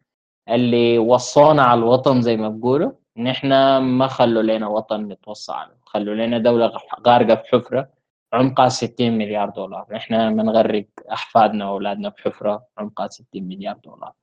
اللي 0.49 0.97
وصونا 0.97 1.63
على 1.63 1.77
الوطن 1.79 2.21
زي 2.21 2.37
ما 2.37 2.49
بقولوا 2.49 2.91
ان 3.17 3.27
إحنا 3.27 3.79
ما 3.79 4.07
خلوا 4.07 4.43
لنا 4.43 4.67
وطن 4.67 5.01
نتوصى 5.07 5.51
عليه 5.53 5.77
خلوا 5.85 6.15
لنا 6.15 6.37
دولة 6.37 6.71
غارقة 7.07 7.35
في 7.35 7.47
حفره 7.51 7.89
عمقها 8.33 8.69
60 8.69 9.17
مليار 9.17 9.49
دولار. 9.49 9.85
إحنا 9.95 10.29
بنغرق 10.29 10.85
أحفادنا 11.11 11.69
وأولادنا 11.69 12.09
بحفرة 12.09 12.67
عمقها 12.77 13.07
60 13.07 13.25
مليار 13.35 13.77
دولار. 13.77 14.13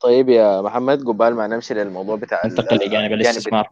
طيب 0.00 0.28
يا 0.28 0.60
محمد 0.60 1.04
قبال 1.04 1.34
ما 1.34 1.46
نمشي 1.46 1.74
للموضوع 1.74 2.16
بتاع 2.16 2.46
ننتقل 2.46 2.76
لجانب 2.76 3.12
الاستثمار. 3.12 3.68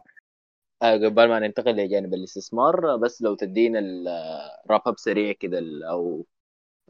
آه 0.83 0.93
قبل 0.93 1.29
ما 1.29 1.39
ننتقل 1.39 1.75
لجانب 1.75 2.13
الاستثمار 2.13 2.95
بس 2.95 3.21
لو 3.21 3.35
تدينا 3.35 3.79
ال 3.79 3.99
wrap 3.99 4.81
up 4.87 4.97
سريع 4.97 5.31
كده 5.31 5.61
أو 5.89 6.25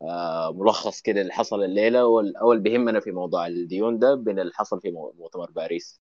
آه 0.02 0.52
ملخص 0.54 1.02
كده 1.02 1.22
اللي 1.22 1.34
حصل 1.34 1.64
الليلة 1.64 2.06
والأول 2.06 2.60
بيهمنا 2.60 3.00
في 3.00 3.12
موضوع 3.12 3.48
الديون 3.48 4.00
ده 4.00 4.16
بين 4.16 4.40
اللي 4.40 4.54
حصل 4.54 4.82
في 4.82 4.92
مؤتمر 4.92 5.52
باريس. 5.52 6.02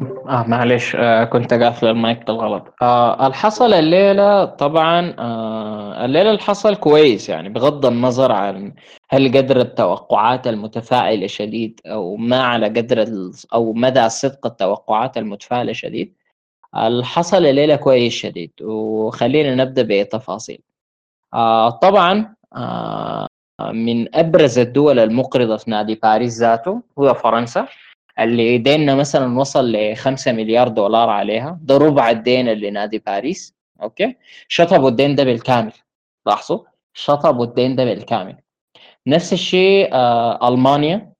آه 0.00 0.44
معلش 0.48 0.96
آه 0.96 1.24
كنت 1.24 1.54
قافل 1.54 1.86
المايك 1.86 2.26
بالغلط. 2.26 2.74
آه 2.82 3.26
الحصل 3.26 3.72
الليلة 3.74 4.44
طبعا 4.44 5.14
آه 5.18 6.04
الليلة 6.04 6.30
اللي 6.30 6.40
حصل 6.42 6.76
كويس 6.76 7.28
يعني 7.28 7.48
بغض 7.48 7.86
النظر 7.86 8.32
عن 8.32 8.74
هل 9.10 9.28
قدر 9.36 9.60
التوقعات 9.60 10.46
المتفائلة 10.46 11.26
شديد 11.26 11.80
أو 11.86 12.16
ما 12.16 12.42
على 12.42 12.66
قدر 12.66 13.04
أو 13.54 13.72
مدى 13.72 14.08
صدق 14.08 14.46
التوقعات 14.46 15.18
المتفائلة 15.18 15.72
شديد 15.72 16.14
الحصل 16.76 17.46
الليلة 17.46 17.76
كويس 17.76 18.12
شديد. 18.12 18.52
وخلينا 18.62 19.54
نبدأ 19.64 20.02
بتفاصيل. 20.04 20.60
آه 21.34 21.70
طبعا 21.70 22.34
آه 22.56 23.26
من 23.72 24.16
أبرز 24.16 24.58
الدول 24.58 24.98
المقرضة 24.98 25.56
في 25.56 25.70
نادي 25.70 25.94
باريس 25.94 26.38
ذاته 26.40 26.82
هو 26.98 27.14
فرنسا. 27.14 27.68
اللي 28.18 28.58
ديننا 28.58 28.94
مثلا 28.94 29.38
وصل 29.38 29.72
ل 29.72 29.96
5 29.96 30.32
مليار 30.32 30.68
دولار 30.68 31.08
عليها. 31.08 31.58
ده 31.62 31.76
ربع 31.76 32.10
الدين 32.10 32.48
اللي 32.48 32.70
نادي 32.70 32.98
باريس. 32.98 33.54
أوكي؟ 33.82 34.16
شطبوا 34.48 34.88
الدين 34.88 35.14
ده 35.14 35.24
بالكامل. 35.24 35.72
لاحظوا؟ 36.26 36.64
شطبوا 36.94 37.44
الدين 37.44 37.76
ده 37.76 37.84
بالكامل. 37.84 38.36
نفس 39.06 39.32
الشيء 39.32 39.88
آه 39.92 40.48
ألمانيا. 40.48 41.12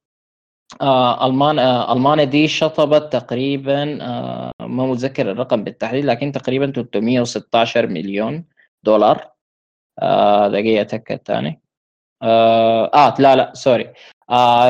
آه 0.81 1.27
المان 1.27 1.59
آه 1.59 1.93
ألمانيا 1.93 2.25
دي 2.25 2.49
شطبت 2.49 3.13
تقريبا 3.13 3.99
آه 4.03 4.51
ما 4.61 4.87
متذكر 4.87 5.31
الرقم 5.31 5.65
بالتحديد 5.65 6.05
لكن 6.05 6.33
تقريبا 6.33 6.71
316 6.73 7.87
مليون 7.87 8.45
دولار. 8.83 9.31
آه 9.99 10.49
دقيقة 10.49 10.81
أتأكد 10.83 11.21
ثاني. 11.25 11.61
آه, 12.23 12.91
آه 12.95 13.15
لا 13.19 13.37
لا 13.37 13.53
سوري. 13.55 13.93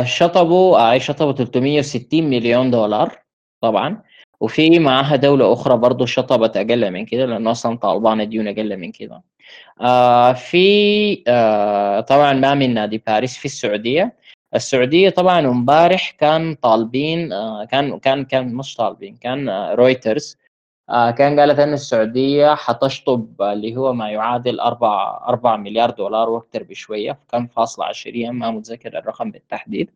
شطبوا 0.04 0.98
شطبوا 0.98 1.32
360 1.32 2.24
مليون 2.30 2.70
دولار 2.70 3.18
طبعا. 3.60 4.02
وفي 4.40 4.78
معها 4.78 5.16
دولة 5.16 5.52
أخرى 5.52 5.76
برضو 5.76 6.06
شطبت 6.06 6.56
أقل 6.56 6.90
من 6.90 7.04
كده 7.04 7.26
لأنه 7.26 7.50
أصلا 7.50 7.76
طالبان 7.76 8.28
ديون 8.28 8.48
أقل 8.48 8.76
من 8.76 8.92
كده. 8.92 9.22
آه 9.80 10.32
في 10.32 11.22
آه 11.28 12.00
طبعا 12.00 12.32
ما 12.32 12.54
من 12.54 12.74
نادي 12.74 13.02
باريس 13.06 13.36
في 13.36 13.44
السعودية. 13.44 14.16
السعودية 14.54 15.10
طبعا 15.10 15.40
امبارح 15.40 16.10
كان 16.10 16.54
طالبين 16.54 17.32
آه 17.32 17.64
كان 17.64 17.98
كان 17.98 18.24
كان 18.24 18.54
مش 18.54 18.74
طالبين 18.74 19.16
كان 19.16 19.48
آه 19.48 19.74
رويترز. 19.74 20.38
كان 20.88 21.40
قالت 21.40 21.58
إن 21.58 21.72
السعودية 21.72 22.54
حتشطب 22.54 23.42
اللي 23.42 23.76
هو 23.76 23.92
ما 23.92 24.10
يعادل 24.10 24.60
4 24.60 25.28
4 25.28 25.56
مليار 25.56 25.90
دولار 25.90 26.30
وأكثر 26.30 26.62
بشوية 26.62 27.18
كم 27.32 27.46
فاصلة 27.46 27.84
عشريا 27.84 28.30
ما 28.30 28.50
متذكر 28.50 28.98
الرقم 28.98 29.30
بالتحديد. 29.30 29.90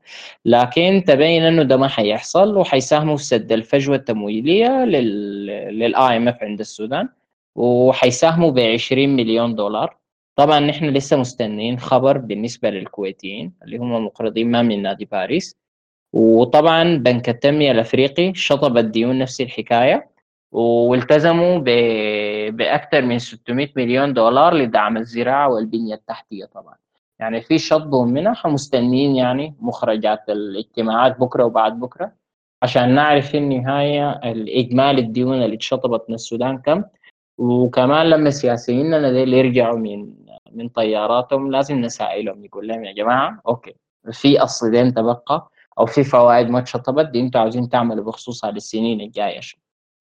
لكن 0.44 1.04
تبين 1.06 1.42
إنه 1.42 1.62
ده 1.62 1.76
ما 1.76 1.88
حيحصل 1.88 2.56
وحيساهموا 2.56 3.16
في 3.16 3.24
سد 3.24 3.52
الفجوة 3.52 3.96
التمويلية 3.96 4.84
لل 4.84 5.46
لل 5.78 6.16
IMF 6.16 6.42
عند 6.42 6.60
السودان 6.60 7.08
وحيساهموا 7.56 8.50
ب 8.50 8.58
20 8.58 9.08
مليون 9.08 9.54
دولار. 9.54 9.96
طبعا 10.36 10.60
نحن 10.60 10.84
لسه 10.84 11.16
مستنيين 11.16 11.78
خبر 11.78 12.18
بالنسبة 12.18 12.70
للكويتيين 12.70 13.52
اللي 13.64 13.76
هم 13.78 14.04
مقرضين 14.04 14.50
ما 14.50 14.62
من 14.62 14.82
نادي 14.82 15.04
باريس. 15.04 15.56
وطبعا 16.12 16.96
بنك 16.96 17.28
التنمية 17.28 17.70
الأفريقي 17.70 18.34
شطب 18.34 18.78
الديون 18.78 19.18
نفس 19.18 19.40
الحكاية. 19.40 20.10
والتزموا. 20.52 21.58
باكثر 22.50 23.02
من 23.02 23.18
600 23.18 23.68
مليون 23.76 24.12
دولار 24.14 24.54
لدعم 24.54 24.96
الزراعة 24.96 25.48
والبنية 25.48 25.94
التحتية 25.94 26.44
طبعا 26.44 26.74
يعني 27.18 27.40
في 27.40 27.58
شطب 27.58 27.94
منح 27.94 28.46
مستنين 28.46 29.16
يعني 29.16 29.54
مخرجات 29.60 30.28
الاجتماعات 30.28 31.18
بكرة 31.20 31.44
وبعد 31.44 31.80
بكرة 31.80 32.12
عشان 32.62 32.94
نعرف 32.94 33.30
في 33.30 33.38
النهاية 33.38 34.10
الاجمالي 34.10 35.00
الديون 35.00 35.42
اللي 35.42 35.56
اتشطبت 35.56 36.04
من 36.08 36.14
السودان 36.14 36.58
كم 36.58 36.84
وكمان 37.38 38.06
لما 38.10 38.30
سياسييننا 38.30 39.12
ديل 39.12 39.34
يرجعوا 39.34 39.78
من 39.78 40.14
من 40.52 40.68
طياراتهم 40.68 41.50
لازم 41.50 41.80
نسائلهم 41.80 42.44
يقول 42.44 42.68
لهم 42.68 42.84
يا 42.84 42.92
جماعة 42.92 43.40
okay 43.48 43.74
في 44.12 44.38
أصل 44.42 44.70
دين 44.70 44.94
تبقى 44.94 45.48
أو 45.78 45.86
في 45.86 46.04
فوائد 46.04 46.50
ما 46.50 46.58
اتشطبت 46.58 47.06
دي 47.06 47.20
أنتوا 47.20 47.40
عاوزين 47.40 47.68
تعملوا 47.68 48.04
بخصوصها 48.04 48.50
للسنين 48.50 49.00
الجاية 49.00 49.40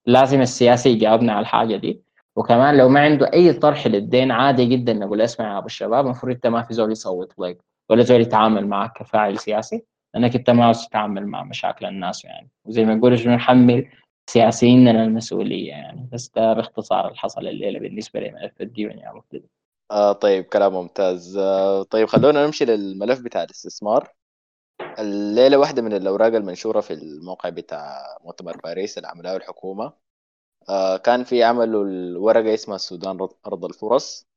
لازم 0.09 0.41
السياسي 0.41 0.89
يجاوبنا 0.89 1.33
على 1.33 1.41
الحاجة 1.41 1.75
دي. 1.75 2.01
وكمان 2.35 2.77
لو 2.77 2.89
ما 2.89 2.99
عنده 2.99 3.33
أي 3.33 3.53
طرح 3.53 3.87
للدين 3.87 4.31
عادي 4.31 4.65
جدا 4.65 4.93
نقول 4.93 5.21
اسمع 5.21 5.53
يا 5.53 5.57
أبو 5.57 5.65
الشباب 5.65 6.05
المفروض 6.05 6.33
أنت 6.33 6.47
ما 6.47 6.61
في 6.61 6.73
زول 6.73 6.91
يصوت 6.91 7.39
لك 7.39 7.57
ولا 7.89 8.03
زول 8.03 8.21
يتعامل 8.21 8.67
معك 8.67 8.91
كفاعل 8.97 9.39
سياسي. 9.39 9.85
لأنك 10.13 10.35
أنت 10.35 10.49
ما 10.49 10.71
تتعامل 10.71 11.27
مع 11.27 11.43
مشاكل 11.43 11.85
الناس 11.85 12.25
يعني. 12.25 12.49
وزي 12.65 12.85
ما 12.85 12.93
يقولوا 12.93 13.35
نحمل 13.35 13.87
سياسيين 14.29 14.87
المسؤوليه 14.87 15.69
يعني. 15.69 16.09
بس 16.11 16.31
ده 16.35 16.53
باختصار 16.53 17.07
اللي 17.07 17.17
حصل 17.17 17.47
الليلة 17.47 17.79
بالنسبة 17.79 18.19
لملف 18.19 18.61
الديون 18.61 18.97
يا 18.97 19.11
مبتدئ 19.13 19.47
آه 19.91 20.11
طيب 20.11 20.43
كلام 20.43 20.73
ممتاز. 20.73 21.37
آه 21.37 21.83
طيب 21.83 22.07
خلونا 22.07 22.45
نمشي 22.45 22.65
للملف 22.65 23.21
بتاع 23.21 23.43
الاستثمار. 23.43 24.13
الليلة 24.99 25.57
واحدة 25.57 25.81
من 25.81 25.93
الأوراق 25.93 26.33
المنشورة 26.35 26.81
في 26.81 26.93
الموقع 26.93 27.49
بتاع 27.49 28.17
مؤتمر 28.23 28.57
باريس 28.57 28.97
اللي 28.97 29.07
عملها 29.07 29.37
الحكومة. 29.37 29.93
آه 30.69 30.97
كان 30.97 31.23
في 31.23 31.43
عملوا 31.43 31.85
الورقة 31.85 32.53
اسمها 32.53 32.75
السودان 32.75 33.27
أرض 33.47 33.65
الفرص. 33.65 34.27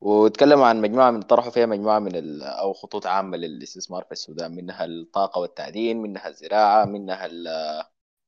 وتكلموا 0.00 0.66
عن 0.66 0.80
مجموعة 0.80 1.10
من 1.10 1.22
طرحوا 1.22 1.50
فيها 1.50 1.66
مجموعة 1.66 1.98
من 1.98 2.42
أو 2.42 2.72
خطوط 2.72 3.06
عامة 3.06 3.36
للاستثمار 3.36 4.04
في 4.04 4.12
السودان. 4.12 4.56
منها 4.56 4.84
الطاقة 4.84 5.40
والتعدين 5.40 6.02
منها 6.02 6.28
الزراعة 6.28 6.84
منها 6.84 7.26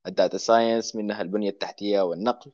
ال 0.07 0.13
data 0.13 0.39
science 0.39 0.97
منها 0.97 1.23
البنية 1.23 1.51
التحتية 1.51 2.01
والنقل. 2.01 2.53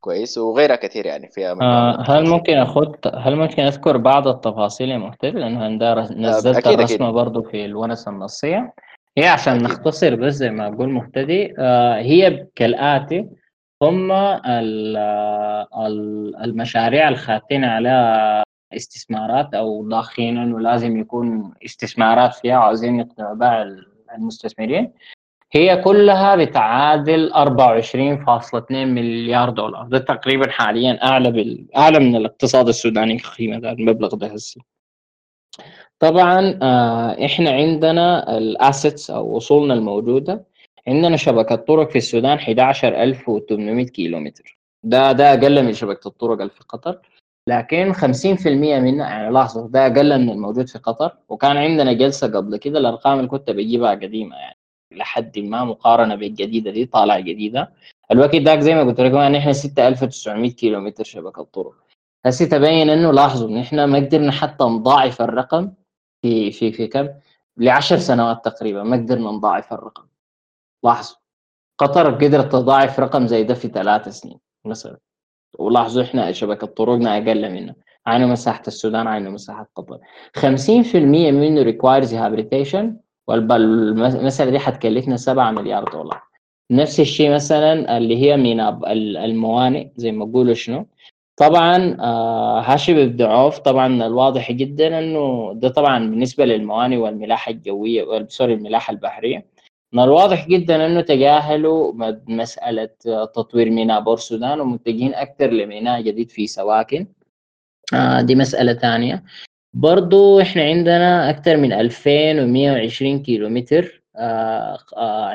كويس 0.00 0.38
وغيرها 0.38 0.76
كثير 0.76 1.06
يعني 1.06 1.28
فيها 1.28 1.56
آه 1.62 2.04
هل 2.08 2.28
ممكن 2.28 2.52
اخذ 2.56 2.94
هل 3.14 3.36
ممكن 3.36 3.62
أذكر 3.62 3.96
بعض 3.96 4.28
التفاصيل 4.28 4.88
يا 4.88 4.98
مختار 4.98 5.34
لأنه 5.34 5.68
نزلت 6.12 6.56
أكيد 6.56 6.78
الرسمة 6.78 7.10
برضه 7.10 7.42
في 7.42 7.64
الونسة 7.64 8.08
النصية. 8.08 8.74
هي 9.18 9.28
عشان 9.28 9.52
أكيد. 9.52 9.64
نختصر 9.64 10.14
بس 10.14 10.34
زي 10.34 10.50
ما 10.50 10.66
أقول 10.66 10.88
مهتدي 10.88 11.54
آه 11.58 11.94
هي 11.94 12.46
كالآتي 12.56 13.28
هم 13.82 14.12
المشاريع 16.44 17.08
الخاتين 17.08 17.64
على 17.64 18.42
استثمارات 18.76 19.54
أو 19.54 19.88
ضاخين 19.88 20.38
انه 20.38 20.60
لازم 20.60 21.00
يكون 21.00 21.54
استثمارات 21.64 22.34
فيها 22.34 22.56
عاوزين 22.56 23.00
يقنعوا 23.00 23.34
بها 23.34 23.66
المستثمرين. 24.16 24.92
هي 25.52 25.82
كلها 25.82 26.36
بتعادل 26.36 27.32
24.2 27.32 28.70
مليار 28.70 29.50
دولار. 29.50 29.86
ده 29.88 29.98
تقريبا 29.98 30.50
حاليا 30.50 31.04
أعلى 31.04 31.30
بال... 31.30 31.76
أعلى 31.76 31.98
من 31.98 32.16
الاقتصاد 32.16 32.68
السوداني 32.68 33.18
قيمه 33.18 33.58
ده 33.58 33.72
المبلغ 33.72 34.14
ده 34.14 34.26
هسه. 34.26 34.60
طبعا 35.98 36.58
آه 36.62 37.24
إحنا 37.26 37.50
عندنا 37.50 38.38
الأسيتس 38.38 39.10
أو 39.10 39.36
أصولنا 39.36 39.74
الموجودة. 39.74 40.44
عندنا 40.88 41.16
شبكة 41.16 41.54
طرق 41.56 41.90
في 41.90 41.98
السودان 41.98 42.38
11800 42.38 43.86
كيلو 43.86 44.18
متر 44.20 44.58
ده 44.82 45.12
ده 45.12 45.32
أقل 45.32 45.64
من 45.64 45.72
شبكة 45.72 46.08
الطرق 46.08 46.40
اللي 46.40 46.50
في 46.50 46.60
قطر. 46.68 46.98
لكن 47.48 47.92
50% 47.92 48.46
منها 48.46 49.08
يعني 49.10 49.32
لاحظوا 49.32 49.68
ده 49.68 49.86
أقل 49.86 50.18
من 50.20 50.30
الموجود 50.30 50.68
في 50.68 50.78
قطر. 50.78 51.16
وكان 51.28 51.56
عندنا 51.56 51.92
جلسة 51.92 52.26
قبل 52.36 52.56
كده 52.56 52.78
الارقام 52.78 53.18
اللي 53.18 53.28
كنت 53.30 53.50
بجيبها 53.50 53.90
قديمه 53.90 54.36
يعني. 54.36 54.57
لحد 54.98 55.38
ما 55.38 55.64
مقارنة 55.64 56.14
بالجديده 56.14 56.70
دي 56.70 56.86
طالعة 56.86 57.20
جديدة. 57.20 57.72
الوقت 58.12 58.34
ذاك 58.34 58.58
زي 58.60 58.74
ما 58.74 58.82
قلت 58.82 59.00
لكم 59.00 59.16
يعني 59.16 59.38
إحنا 59.38 59.52
6900 59.52 60.50
كيلو 60.50 60.80
متر 60.80 61.04
شبكة 61.04 61.42
طرق 61.42 61.74
هسه 62.26 62.44
تبين 62.44 62.90
إنه 62.90 63.12
لاحظوا 63.12 63.48
إن 63.48 63.56
إحنا 63.56 63.86
ما 63.86 63.98
قدرنا 63.98 64.32
حتى 64.32 64.64
نضاعف 64.64 65.22
الرقم 65.22 65.72
في 66.22 66.52
في 66.52 66.72
في 66.72 66.86
كم؟ 66.86 67.08
ل 67.56 67.68
10 67.68 67.96
سنوات 67.98 68.44
تقريبا 68.44 68.82
ما 68.82 68.96
قدرنا 68.96 69.30
نضاعف 69.30 69.72
الرقم. 69.72 70.06
لاحظوا. 70.84 71.16
قطر 71.78 72.14
قدرت 72.14 72.52
تضاعف 72.52 73.00
رقم 73.00 73.26
زي 73.26 73.42
ده 73.44 73.54
في 73.54 73.68
ثلاث 73.68 74.08
سنين 74.08 74.38
مثلا. 74.64 74.98
ولاحظوا 75.58 76.02
إحنا 76.02 76.32
شبكة 76.32 76.66
طرقنا 76.66 77.16
أقل 77.18 77.52
منه. 77.52 77.74
عينوا 78.06 78.28
مساحة 78.28 78.62
السودان 78.66 79.06
عينوا 79.06 79.32
مساحة 79.32 79.68
قطر. 79.76 79.98
50% 80.38 80.96
منه 81.30 81.62
ريكوايرز 81.62 82.14
والمساله 83.28 84.50
دي 84.50 84.58
حتكلفنا 84.58 85.16
7 85.16 85.50
مليار 85.50 85.84
دولار. 85.92 86.22
نفس 86.70 87.00
الشيء 87.00 87.34
مثلا 87.34 87.96
اللي 87.96 88.16
هي 88.22 88.36
من 88.36 88.60
الموانئ 89.16 89.88
زي 89.96 90.12
ما 90.12 90.24
بقولوا 90.24 90.54
شنو؟ 90.54 90.86
طبعا 91.36 91.96
آه 92.00 92.60
هاشم 92.60 92.96
الضعاف 92.98 93.58
طبعا 93.58 94.06
الواضح 94.06 94.52
جدا 94.52 94.98
إنه 94.98 95.52
ده 95.54 95.68
طبعا 95.68 95.98
بالنسبة 96.10 96.44
للموانئ 96.44 96.96
والملاحة 96.96 97.50
الجوية 97.52 98.26
sorry 98.28 98.54
الملاحة 98.54 98.90
البحرية. 98.92 99.46
من 99.92 100.02
الواضح 100.02 100.48
جدا 100.48 100.86
إنه 100.86 101.00
تجاهلوا 101.00 101.92
مسألة 102.28 102.88
تطوير 103.34 103.70
ميناء 103.70 104.00
بور 104.00 104.14
السودان 104.14 104.60
ومتجهين 104.60 105.14
أكثر 105.14 105.50
لميناء 105.50 106.00
جديد 106.00 106.30
في 106.30 106.46
سواكن. 106.46 107.06
آه 107.94 108.20
دي 108.20 108.34
مسألة 108.34 108.72
ثانية. 108.74 109.24
برضو 109.78 110.40
إحنا 110.40 110.62
عندنا 110.62 111.30
أكثر 111.30 111.56
من 111.56 111.72
2120 111.72 113.22
كيلو 113.22 113.48
متر 113.48 114.02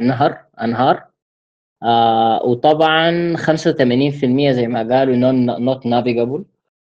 نهر 0.01 0.37
أنهار 0.61 1.03
آه 1.83 2.43
وطبعا 2.45 3.35
85% 3.37 3.41
زي 4.51 4.67
ما 4.67 4.95
قالوا 4.97 5.15
not 5.59 5.85
navigable 5.85 6.45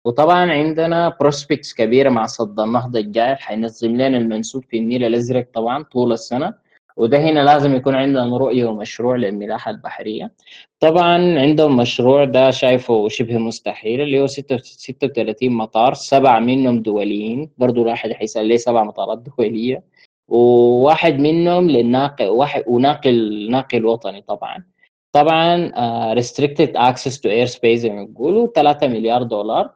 وطبعا 0.04 0.52
عندنا 0.52 1.16
prospects 1.20 1.74
كبيرة 1.74 2.10
مع 2.10 2.26
سد 2.26 2.60
النهضة 2.60 3.00
الجاي 3.00 3.36
حينظم 3.36 3.88
لنا 3.90 4.06
المنسوب 4.16 4.64
في 4.64 4.78
النيل 4.78 5.04
الأزرق 5.04 5.46
طبعا 5.54 5.82
طول 5.82 6.12
السنة. 6.12 6.54
وده 6.96 7.18
هنا 7.18 7.40
لازم 7.40 7.74
يكون 7.74 7.94
عندنا 7.94 8.36
رؤية 8.38 8.64
ومشروع 8.66 9.16
للملاحه 9.16 9.70
البحرية. 9.70 10.32
طبعا 10.80 11.40
عندهم 11.40 11.76
مشروع 11.76 12.24
ده 12.24 12.50
شايفه 12.50 13.08
شبه 13.08 13.38
مستحيل 13.38 14.00
اللي 14.00 14.20
هو 14.20 14.26
36 14.26 15.50
مطار 15.50 15.94
سبع 15.94 16.38
منهم 16.40 16.82
دوليين 16.82 17.50
برضه 17.58 17.82
الواحد 17.82 18.12
حيسال 18.12 18.46
ليه 18.46 18.56
سبع 18.56 18.84
مطارات 18.84 19.18
دولية؟ 19.38 19.82
وواحد 20.28 21.18
منهم 21.18 21.70
للناقل 21.70 22.28
واحد 22.28 22.64
وناقل 22.66 23.50
ناقل 23.50 23.86
وطني 23.86 24.22
طبعا. 24.22 24.64
طبعا 25.12 25.68
uh, 25.70 26.18
restricted 26.18 26.70
access 26.76 27.16
to 27.16 27.28
airspace 27.28 27.74
زي 27.74 27.90
ما 27.90 28.04
بيقولوا 28.04 28.46
3 28.54 28.86
مليار 28.88 29.22
دولار. 29.22 29.70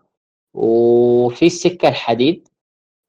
وفي 0.55 1.47
السكة 1.47 1.89
الحديد 1.89 2.49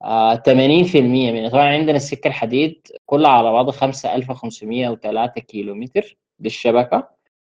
uh, 0.04 0.36
80% 0.36 0.96
من 0.96 1.48
طبعا 1.48 1.68
عندنا 1.68 1.96
السكة 1.96 2.28
الحديد 2.28 2.86
كلها 3.06 3.30
على 3.30 3.52
بعضها 3.52 3.72
5503 3.72 5.40
كيلو 5.40 5.74
متر 5.74 6.16
بالشبكه 6.38 7.08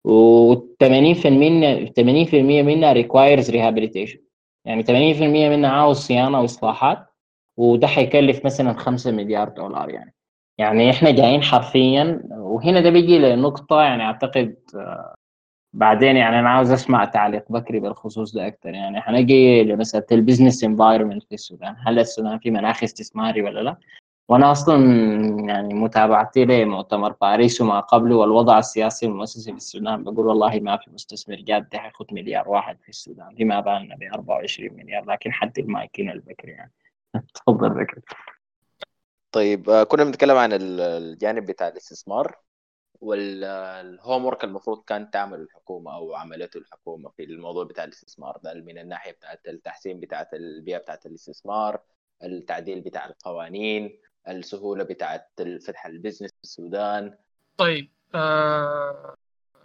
و80% 0.09 1.27
منها 1.27 1.87
80% 1.87 2.35
منها 2.35 2.95
requires 2.95 3.47
rehabilitation. 3.47 4.19
يعني 4.65 4.85
80% 4.85 4.91
منها 5.23 5.71
عاوز 5.71 5.97
صيانة 5.99 6.41
وإصلاحات 6.41 7.07
وده 7.57 7.87
حيكلف 7.87 8.45
مثلا 8.45 8.73
5 8.73 9.11
مليار 9.11 9.49
دولار 9.49 9.91
يعني. 9.91 10.15
يعني 10.59 10.91
إحنا 10.91 11.11
جايين 11.11 11.43
حرفيا 11.43 12.23
وهنا 12.31 12.81
ده 12.81 12.91
بيجي 12.91 13.19
لنقطة 13.19 13.83
يعني 13.83 14.03
أعتقد 14.03 14.57
بعدين 15.75 16.17
يعني 16.17 16.39
أنا 16.41 16.51
عاوز 16.51 16.73
أسمع 16.73 17.05
تعليق 17.05 17.45
بكري 17.53 17.81
بالخصوص 17.81 18.35
ده 18.35 18.47
أكثر 18.47 18.69
يعني 18.69 19.01
حنجي 19.01 19.63
لمسألة 19.63 20.07
ال 20.13 20.18
business 20.18 20.65
environment 20.65 21.23
في 21.23 21.35
السودان 21.35 21.77
هل 21.79 21.99
السودان 21.99 22.39
في 22.39 22.51
مناخ 22.51 22.83
استثماري 22.83 23.43
ولا 23.43 23.61
لا؟ 23.61 23.77
وأنا 24.29 24.53
أصلا 24.53 24.77
يعني 25.49 25.75
متابعتي 25.75 26.45
لمؤتمر 26.45 27.13
باريس 27.13 27.61
وما 27.61 27.81
قبله 27.81 28.17
والوضع 28.17 28.59
السياسي 28.59 29.07
المؤسسي 29.07 29.51
في 29.51 29.57
السودان 29.57 30.05
بقول 30.05 30.27
والله 30.27 30.61
ما 30.61 30.77
في 30.77 30.91
مستثمر 30.91 31.37
جاد 31.37 31.77
حياخذ 31.77 32.05
مليار 32.13 32.49
واحد 32.49 32.79
في 32.83 32.89
السودان. 32.89 33.35
فيما 33.37 33.61
بالنا 33.61 33.97
ب 33.97 34.03
24 34.03 34.73
مليار 34.77 35.05
لكن 35.05 35.33
حدي 35.33 35.59
المايك 35.59 36.11
لبكري 36.11 36.51
يعني. 36.51 36.73
تفضل 37.35 37.71
بكري. 37.71 38.03
طيب 39.33 39.71
كنا 39.71 40.05
بنتكلم 40.05 40.37
عن 40.37 40.51
الجانب 40.53 41.47
بتاع 41.47 41.69
الاستثمار. 41.69 42.44
وال 43.05 44.25
homework 44.25 44.45
المفروض 44.45 44.85
كان 44.85 45.11
تعمل 45.11 45.41
الحكومة 45.41 45.95
أو 45.95 46.15
عملته 46.15 46.59
الحكومة 46.59 47.11
في 47.17 47.25
الموضوع 47.25 47.65
بتاع 47.65 47.85
الاستثمار 47.85 48.39
ده 48.45 48.55
من 48.55 48.79
الناحية 48.79 49.13
بتاعت 49.13 49.41
التحسين 49.49 50.01
بتاعت 50.01 50.35
البيئة 50.35 50.79
بتاعت 50.79 51.07
الاستثمار 51.07 51.81
التعديل 52.23 52.81
بتاع 52.81 53.07
القوانين 53.07 53.99
السهولة 54.29 54.85
بتاعت 54.85 55.31
فتح 55.67 55.87
ال 55.87 55.92
business 55.92 56.31
في 56.31 56.43
السودان. 56.45 57.15
طيب 57.57 57.91
آه 58.15 59.15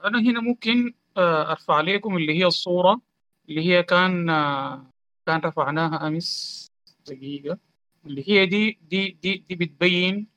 أنا 0.05 0.19
هنا 0.19 0.39
ممكن 0.41 0.93
آه 1.17 1.51
أرفع 1.51 1.81
لكم 1.81 2.17
اللي 2.17 2.39
هي 2.39 2.45
الصورة 2.45 3.01
اللي 3.49 3.61
هي 3.65 3.83
كان 3.83 4.29
آه 4.29 4.85
كان 5.25 5.39
رفعناها 5.39 6.07
أمس 6.07 6.67
دقيقة 7.07 7.57
اللي 8.05 8.29
هي 8.29 8.45
دي 8.45 8.79
دي 8.81 9.17
دي 9.21 9.45
دي 9.49 9.55
بتبين 9.55 10.27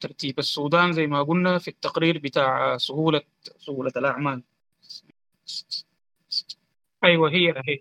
ترتيب 0.00 0.38
السودان 0.38 0.92
زي 0.92 1.06
ما 1.06 1.22
قلنا 1.22 1.58
في 1.58 1.68
التقرير 1.68 2.18
بتاع 2.18 2.76
سهولة 2.76 3.22
سهولة 3.58 3.92
الأعمال. 3.96 4.42
أيوة 7.04 7.30
هي 7.30 7.54
هي. 7.66 7.80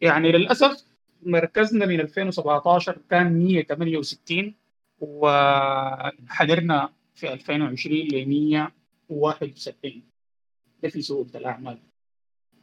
يعني 0.00 0.32
للأسف 0.32 0.84
مركزنا 1.22 1.86
من 1.86 2.00
2017 2.00 2.98
كان 3.10 3.38
168 3.38 4.54
وحضرنا 5.00 6.92
في 7.14 7.32
2020 7.32 7.96
ل 7.96 8.28
161 8.28 10.02
ده 10.82 10.88
في 10.88 11.02
سهولة 11.02 11.30
الأعمال. 11.34 11.78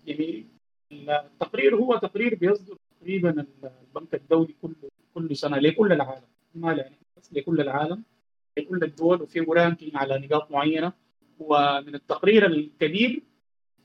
جميل. 0.07 0.47
التقرير 0.91 1.75
هو 1.75 1.97
تقرير 1.97 2.35
بيصدر 2.35 2.77
تقريبا 2.99 3.45
البنك 3.63 4.13
الدولي 4.15 4.55
كله 4.61 4.75
كل 5.13 5.35
سنة 5.35 5.57
لكل 5.57 5.91
العالم. 5.91 6.27
ما 6.55 6.73
يعني 6.73 6.95
بس 7.17 7.33
لكل 7.33 7.61
العالم. 7.61 8.03
لكل 8.57 8.83
الدول 8.83 9.21
وفي 9.21 9.39
ranking 9.39 9.91
على 9.95 10.17
نقاط 10.19 10.51
معينة. 10.51 10.93
ومن 11.39 11.95
التقرير 11.95 12.45
الكبير 12.45 13.23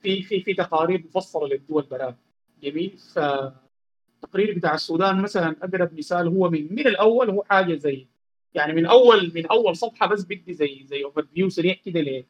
في 0.02 0.22
في 0.22 0.40
في 0.40 0.54
تقارير 0.54 1.04
مفصلة 1.06 1.48
للدول 1.48 1.82
براه 1.82 2.16
جميل. 2.62 2.98
فالتقرير 3.14 4.54
بتاع 4.56 4.74
السودان 4.74 5.22
مثلا 5.22 5.56
أقرب 5.62 5.98
مثال 5.98 6.28
هو 6.28 6.50
من 6.50 6.72
من 6.74 6.86
الأول 6.86 7.30
هو 7.30 7.42
حاجة 7.42 7.74
زي 7.74 8.06
يعني 8.54 8.72
من 8.72 8.86
أول 8.86 9.32
من 9.34 9.46
أول 9.46 9.76
صفحة 9.76 10.06
بس 10.06 10.24
بدي 10.24 10.54
زي 10.54 10.84
زي 10.84 11.04
overview 11.04 11.48
سريع 11.48 11.74
كده 11.84 12.24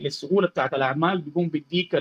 للسهولة 0.00 0.48
بتاعت 0.48 0.74
الأعمال. 0.74 1.18
بيقوم 1.20 1.48
بيديك 1.48 1.94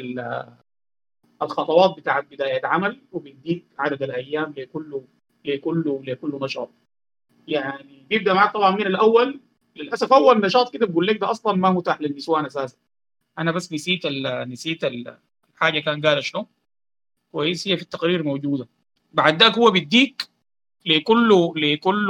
الخطوات 1.41 1.97
بتاعت 1.97 2.25
بداية 2.31 2.65
عمل 2.65 3.01
وبيديك 3.11 3.65
عدد 3.79 4.03
الأيام 4.03 4.53
لكل 4.57 5.01
لكل 5.45 5.99
لكل 6.07 6.39
نشاط. 6.41 6.69
يعني 7.47 8.05
بيبدأ 8.09 8.33
معك 8.33 8.53
طبعا 8.53 8.71
من 8.75 8.87
الأول 8.87 9.39
للأسف 9.75 10.13
اول 10.13 10.41
نشاط 10.41 10.73
كده 10.73 10.85
بقول 10.85 11.07
لك 11.07 11.17
ده 11.17 11.31
أصلا 11.31 11.53
ما 11.53 11.69
متاح 11.71 12.01
للنسوان 12.01 12.45
أساسا. 12.45 12.77
أنا 13.39 13.51
بس 13.51 13.73
نسيت 13.73 14.05
ال 14.05 14.49
نسيت 14.49 14.83
الحاجة 14.83 15.79
كان 15.79 16.01
قال 16.05 16.23
شنو؟ 16.23 16.47
كويس 17.31 17.67
هي 17.67 17.77
في 17.77 17.83
التقرير 17.83 18.23
موجودة. 18.23 18.67
بعد 19.13 19.43
ذاك 19.43 19.57
هو 19.57 19.71
بيديك 19.71 20.27
لكل 20.85 21.53
لكل 21.55 22.07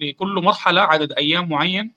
لكل 0.00 0.34
مرحلة 0.34 0.80
عدد 0.80 1.12
أيام 1.12 1.48
معين. 1.48 1.92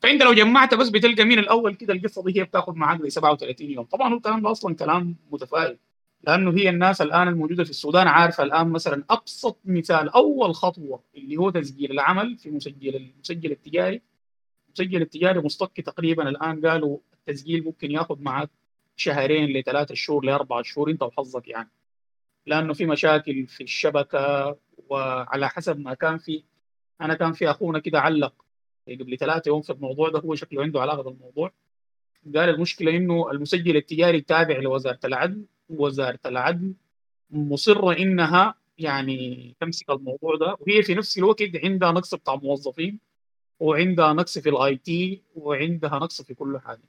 فأنت 0.00 0.22
لو 0.22 0.32
جمعت 0.32 0.74
بس 0.74 0.88
بتلقى 0.88 1.24
من 1.24 1.38
الأول 1.38 1.74
كده 1.74 1.94
القصة 1.94 2.22
دي 2.24 2.40
هي 2.40 2.44
بتاخذ 2.44 2.72
معاك 2.74 3.02
زي 3.02 3.10
37 3.10 3.70
يوم. 3.70 3.84
طبعا 3.84 4.12
هو 4.12 4.16
الكلام 4.16 4.42
ده 4.42 4.50
أصلا 4.50 4.74
كلام 4.74 5.16
متفائل. 5.30 5.78
لأنه 6.26 6.50
هي 6.58 6.68
الناس 6.68 7.00
الآن 7.00 7.28
الموجودة 7.28 7.64
في 7.64 7.70
السودان 7.70 8.06
عارفة 8.08 8.42
الآن 8.42 8.68
مثلا 8.68 9.04
أبسط 9.10 9.58
مثال 9.64 10.08
أول 10.08 10.54
خطوة 10.54 11.02
اللي 11.16 11.36
هو 11.36 11.50
تسجيل 11.50 11.90
العمل 11.90 12.38
في 12.38 12.50
مسجل 12.50 12.96
المسجل 12.96 13.52
التجاري 13.52 14.02
المسجل 14.68 15.02
التجاري 15.02 15.40
مصطكي 15.40 15.82
تقريبا 15.82 16.28
الآن 16.28 16.66
قالوا 16.66 16.98
التسجيل 17.14 17.64
ممكن 17.64 17.90
ياخذ 17.90 18.22
معك 18.22 18.50
شهرين 18.96 19.58
لثلاثة 19.58 19.94
شهور 19.94 20.24
لأربعة 20.24 20.62
شهور 20.62 20.90
أنت 20.90 21.02
وحظك 21.02 21.48
يعني. 21.48 21.70
لأنه 22.46 22.72
في 22.74 22.86
مشاكل 22.86 23.46
في 23.46 23.62
الشبكة 23.62 24.56
وعلى 24.88 25.48
حسب 25.48 25.78
ما 25.78 25.94
كان 25.94 26.18
في 26.18 26.42
أنا 27.00 27.14
كان 27.14 27.32
في 27.32 27.50
أخونا 27.50 27.78
كده 27.78 28.00
علق 28.00 28.34
قبل 28.88 29.18
ثلاثة 29.18 29.48
يوم 29.48 29.62
في 29.62 29.70
الموضوع 29.70 30.08
ده 30.08 30.18
هو 30.18 30.34
شكله 30.34 30.62
عنده 30.62 30.80
علاقة 30.80 31.02
بالموضوع. 31.02 31.52
قال 32.36 32.48
المشكلة 32.48 32.96
إنه 32.96 33.30
المسجل 33.30 33.76
التجاري 33.76 34.20
تابع 34.20 34.58
لوزارة 34.58 34.98
العدل. 35.04 35.44
وزارة 35.70 36.18
العدل 36.26 36.74
مصرة 37.30 37.92
إنها 37.98 38.54
يعني 38.78 39.54
تمسك 39.60 39.90
الموضوع 39.90 40.36
ده. 40.36 40.56
وهي 40.60 40.82
في 40.82 40.94
نفس 40.94 41.18
الوقت 41.18 41.42
عندها 41.64 41.92
نقص 41.92 42.14
بتاع 42.14 42.34
موظفين 42.34 42.98
وعندها 43.60 44.12
نقص 44.12 44.38
في 44.38 44.48
ال 44.48 44.76
IT 44.76 45.22
وعندها 45.34 45.98
نقص 45.98 46.22
في 46.22 46.34
كل 46.34 46.58
حاجة. 46.58 46.88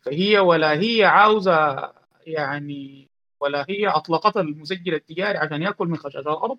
فهي 0.00 0.38
ولا 0.38 0.80
هي 0.80 1.04
عاوزة 1.04 1.92
يعني 2.26 3.08
ولا 3.40 3.66
هي 3.68 3.88
أطلقت 3.88 4.36
المسجل 4.36 4.94
التجاري 4.94 5.38
عشان 5.38 5.62
يأكل 5.62 5.86
من 5.86 5.96
خشاش 5.96 6.16
الأرض 6.26 6.58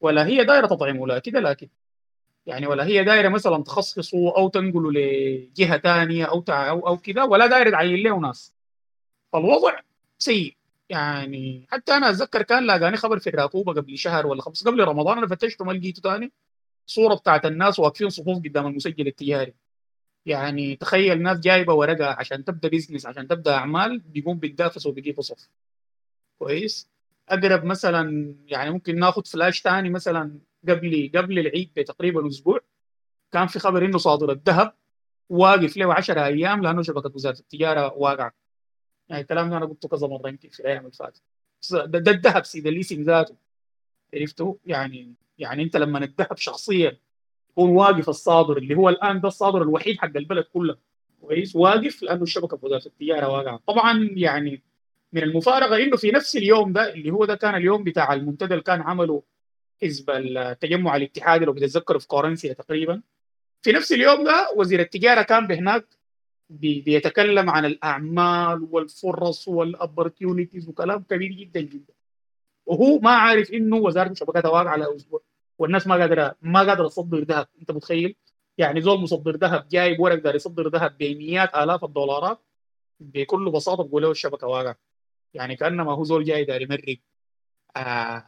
ولا 0.00 0.26
هي 0.26 0.44
دايرة 0.44 0.66
تطعمه 0.66 1.06
لا 1.06 1.18
كده 1.18 1.40
لا 1.40 1.52
كده. 1.52 1.70
يعني 2.46 2.66
ولا 2.66 2.84
هي 2.86 3.04
دايرة 3.04 3.28
مثلا 3.28 3.62
تخصصه 3.62 4.36
أو 4.36 4.48
تنقله 4.48 4.92
لجهة 4.92 5.78
ثانية 5.78 6.24
أو. 6.24 6.44
أو 6.48 6.88
أو 6.88 6.96
كده 6.98 7.24
ولا 7.24 7.46
دايرة 7.46 7.70
تعين 7.70 8.02
له 8.02 8.18
ناس. 8.20 8.54
فالوضع 9.32 9.80
سيء. 10.18 10.57
يعني 10.88 11.66
حتى 11.70 11.92
أنا 11.92 12.10
أتذكر 12.10 12.42
كان 12.42 12.66
لاقاني 12.66 12.96
خبر 12.96 13.18
في 13.18 13.30
الراتوبه 13.30 13.72
قبل 13.72 13.98
شهر 13.98 14.26
ولا 14.26 14.42
خمس 14.42 14.64
قبل 14.68 14.84
رمضان 14.84 15.18
أنا 15.18 15.26
فتشته 15.26 15.64
ما 15.64 15.72
لقيته 15.72 16.02
ثاني 16.02 16.32
صورة 16.86 17.14
بتاعت 17.14 17.46
الناس 17.46 17.78
واقفين 17.78 18.08
صفوف 18.10 18.38
قدام 18.38 18.66
المسجل 18.66 19.06
التجاري. 19.06 19.54
يعني 20.26 20.76
تخيل 20.76 21.22
ناس 21.22 21.38
جايبة 21.40 21.74
ورقة 21.74 22.06
عشان 22.06 22.44
تبدأ 22.44 22.68
business 22.68 23.06
عشان 23.06 23.28
تبدأ 23.28 23.54
أعمال 23.54 23.98
بيقوم 23.98 24.38
بيتدافسوا 24.38 24.90
وبيجيبوا 24.90 25.22
صف 25.22 25.48
كويس؟ 26.38 26.88
أقرب 27.28 27.64
مثلا 27.64 28.34
يعني 28.46 28.70
ممكن 28.70 28.98
ناخذ 28.98 29.24
فلاش 29.24 29.62
ثاني 29.62 29.90
مثلا 29.90 30.40
قبل 30.68 31.10
قبل 31.14 31.38
العيد 31.38 31.70
بتقريبا 31.76 32.28
أسبوع 32.28 32.60
كان 33.32 33.46
في 33.46 33.58
خبر 33.58 33.84
إنه 33.84 33.98
صادر 33.98 34.32
الذهب 34.32 34.74
واقف 35.28 35.76
له 35.76 35.94
10 35.94 36.24
أيام 36.26 36.62
لأنه 36.62 36.82
شبكة 36.82 37.12
وزارة 37.14 37.38
التجارة 37.38 37.94
واقعة. 37.94 38.34
يعني 39.08 39.22
الكلام 39.22 39.50
ده 39.50 39.56
أنا 39.56 39.66
قلته 39.66 39.88
كذا 39.88 40.06
مرة 40.06 40.28
يمكن 40.28 40.48
في 40.48 40.60
الأيام 40.60 40.80
اللي 40.80 40.92
فاتت. 40.92 41.22
ده, 41.72 41.98
ده 41.98 42.10
الذهب 42.10 42.44
سيد 42.44 42.66
الـ 42.66 42.70
listing 42.70 43.00
ذاته. 43.00 43.34
عرفتوا 44.14 44.54
يعني 44.66 45.14
يعني 45.38 45.62
أنت 45.62 45.76
لما 45.76 46.04
الذهب 46.04 46.36
شخصيا 46.36 46.98
يكون 47.50 47.70
واقف 47.70 48.08
الصادر 48.08 48.56
اللي 48.56 48.74
هو 48.74 48.88
الآن 48.88 49.20
ده 49.20 49.28
الصادر 49.28 49.62
الوحيد 49.62 49.98
حق 49.98 50.16
البلد 50.16 50.44
كله. 50.44 50.76
كويس؟ 51.20 51.56
واقف 51.56 52.02
لأنه 52.02 52.22
الشبكة 52.22 52.58
وزارة 52.62 52.86
التجاره 52.86 53.28
واقعة. 53.28 53.60
طبعا 53.66 54.10
يعني 54.12 54.62
من 55.12 55.22
المفارقة 55.22 55.76
إنه 55.76 55.96
في 55.96 56.10
نفس 56.10 56.36
اليوم 56.36 56.72
ده 56.72 56.92
اللي 56.92 57.10
هو 57.10 57.24
ده 57.24 57.34
كان 57.34 57.54
اليوم 57.54 57.84
بتاع 57.84 58.12
المنتدى 58.12 58.54
اللي 58.54 58.64
كان 58.64 58.80
عمله 58.82 59.22
حزب 59.82 60.10
التجمع 60.10 60.96
الاتحادي 60.96 61.44
لو 61.44 61.52
بتتذكروا 61.52 62.00
في 62.00 62.06
كورنسيا 62.06 62.52
تقريبا. 62.52 63.02
في 63.62 63.72
نفس 63.72 63.92
اليوم 63.92 64.24
ده 64.24 64.52
وزير 64.56 64.80
التجارة 64.80 65.22
كان 65.22 65.46
بهناك 65.46 65.97
بيتكلم 66.50 67.50
عن 67.50 67.64
الأعمال 67.64 68.68
والفرص 68.70 69.48
والابورتيونيتيز 69.48 70.68
وكلام 70.68 71.02
كبير 71.02 71.32
جدا 71.32 71.60
جدا. 71.60 71.94
وهو 72.66 72.98
ما 72.98 73.10
عارف 73.10 73.50
إنه 73.52 73.76
وزارة 73.76 74.10
الشبكات 74.10 74.44
واقعة 74.44 74.68
على 74.68 74.96
أسبوع 74.96 75.22
والناس 75.58 75.86
ما 75.86 75.94
قادره 75.94 76.36
ما 76.42 76.60
قادرة 76.60 76.88
تصدر 76.88 77.18
ذهب. 77.18 77.48
أنت 77.60 77.70
متخيل؟ 77.70 78.16
يعني 78.58 78.80
زول 78.80 79.00
مصدر 79.00 79.36
ذهب 79.36 79.68
جايب 79.68 80.00
ورق 80.00 80.14
داري 80.14 80.36
يصدر 80.36 80.68
ذهب 80.68 80.98
بمئات 80.98 81.54
آلاف 81.54 81.84
الدولارات 81.84 82.40
بكل 83.00 83.50
بساطة 83.50 83.84
بقول 83.84 84.02
له 84.02 84.10
الشبكة 84.10 84.46
واقعة. 84.46 84.76
يعني 85.34 85.56
كأنما 85.56 85.92
هو 85.92 86.04
زول 86.04 86.24
جاي 86.24 86.44
داري 86.44 86.64
يمرق 86.64 86.98
آه 87.76 88.24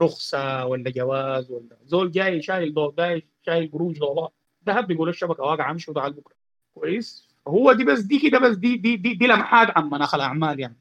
رخصة 0.00 0.66
ولا 0.66 0.90
جواز 0.90 1.50
ولا 1.50 1.78
زول 1.84 2.10
جاي 2.10 2.42
شايل 2.42 2.74
دول 2.74 2.94
جاي 2.98 3.28
شايل 3.46 3.70
قروش 3.72 3.98
دولار. 3.98 4.30
ذهب 4.66 4.86
بيقول 4.86 5.08
الشبكة 5.08 5.42
واقعة 5.42 5.70
أمشي 5.70 5.90
وتعال 5.90 6.12
بكرة. 6.12 6.37
كويس. 6.80 7.28
هو 7.48 7.72
دي 7.72 7.84
بس 7.84 8.00
دي 8.00 8.18
كده 8.18 8.38
بس 8.38 8.56
دي 8.56 8.76
دي 8.76 8.96
دي, 8.96 9.14
دي 9.14 9.26
لمحات 9.26 9.68
عن 9.76 9.84
مناخ 9.90 10.14
الأعمال 10.14 10.60
يعني. 10.60 10.76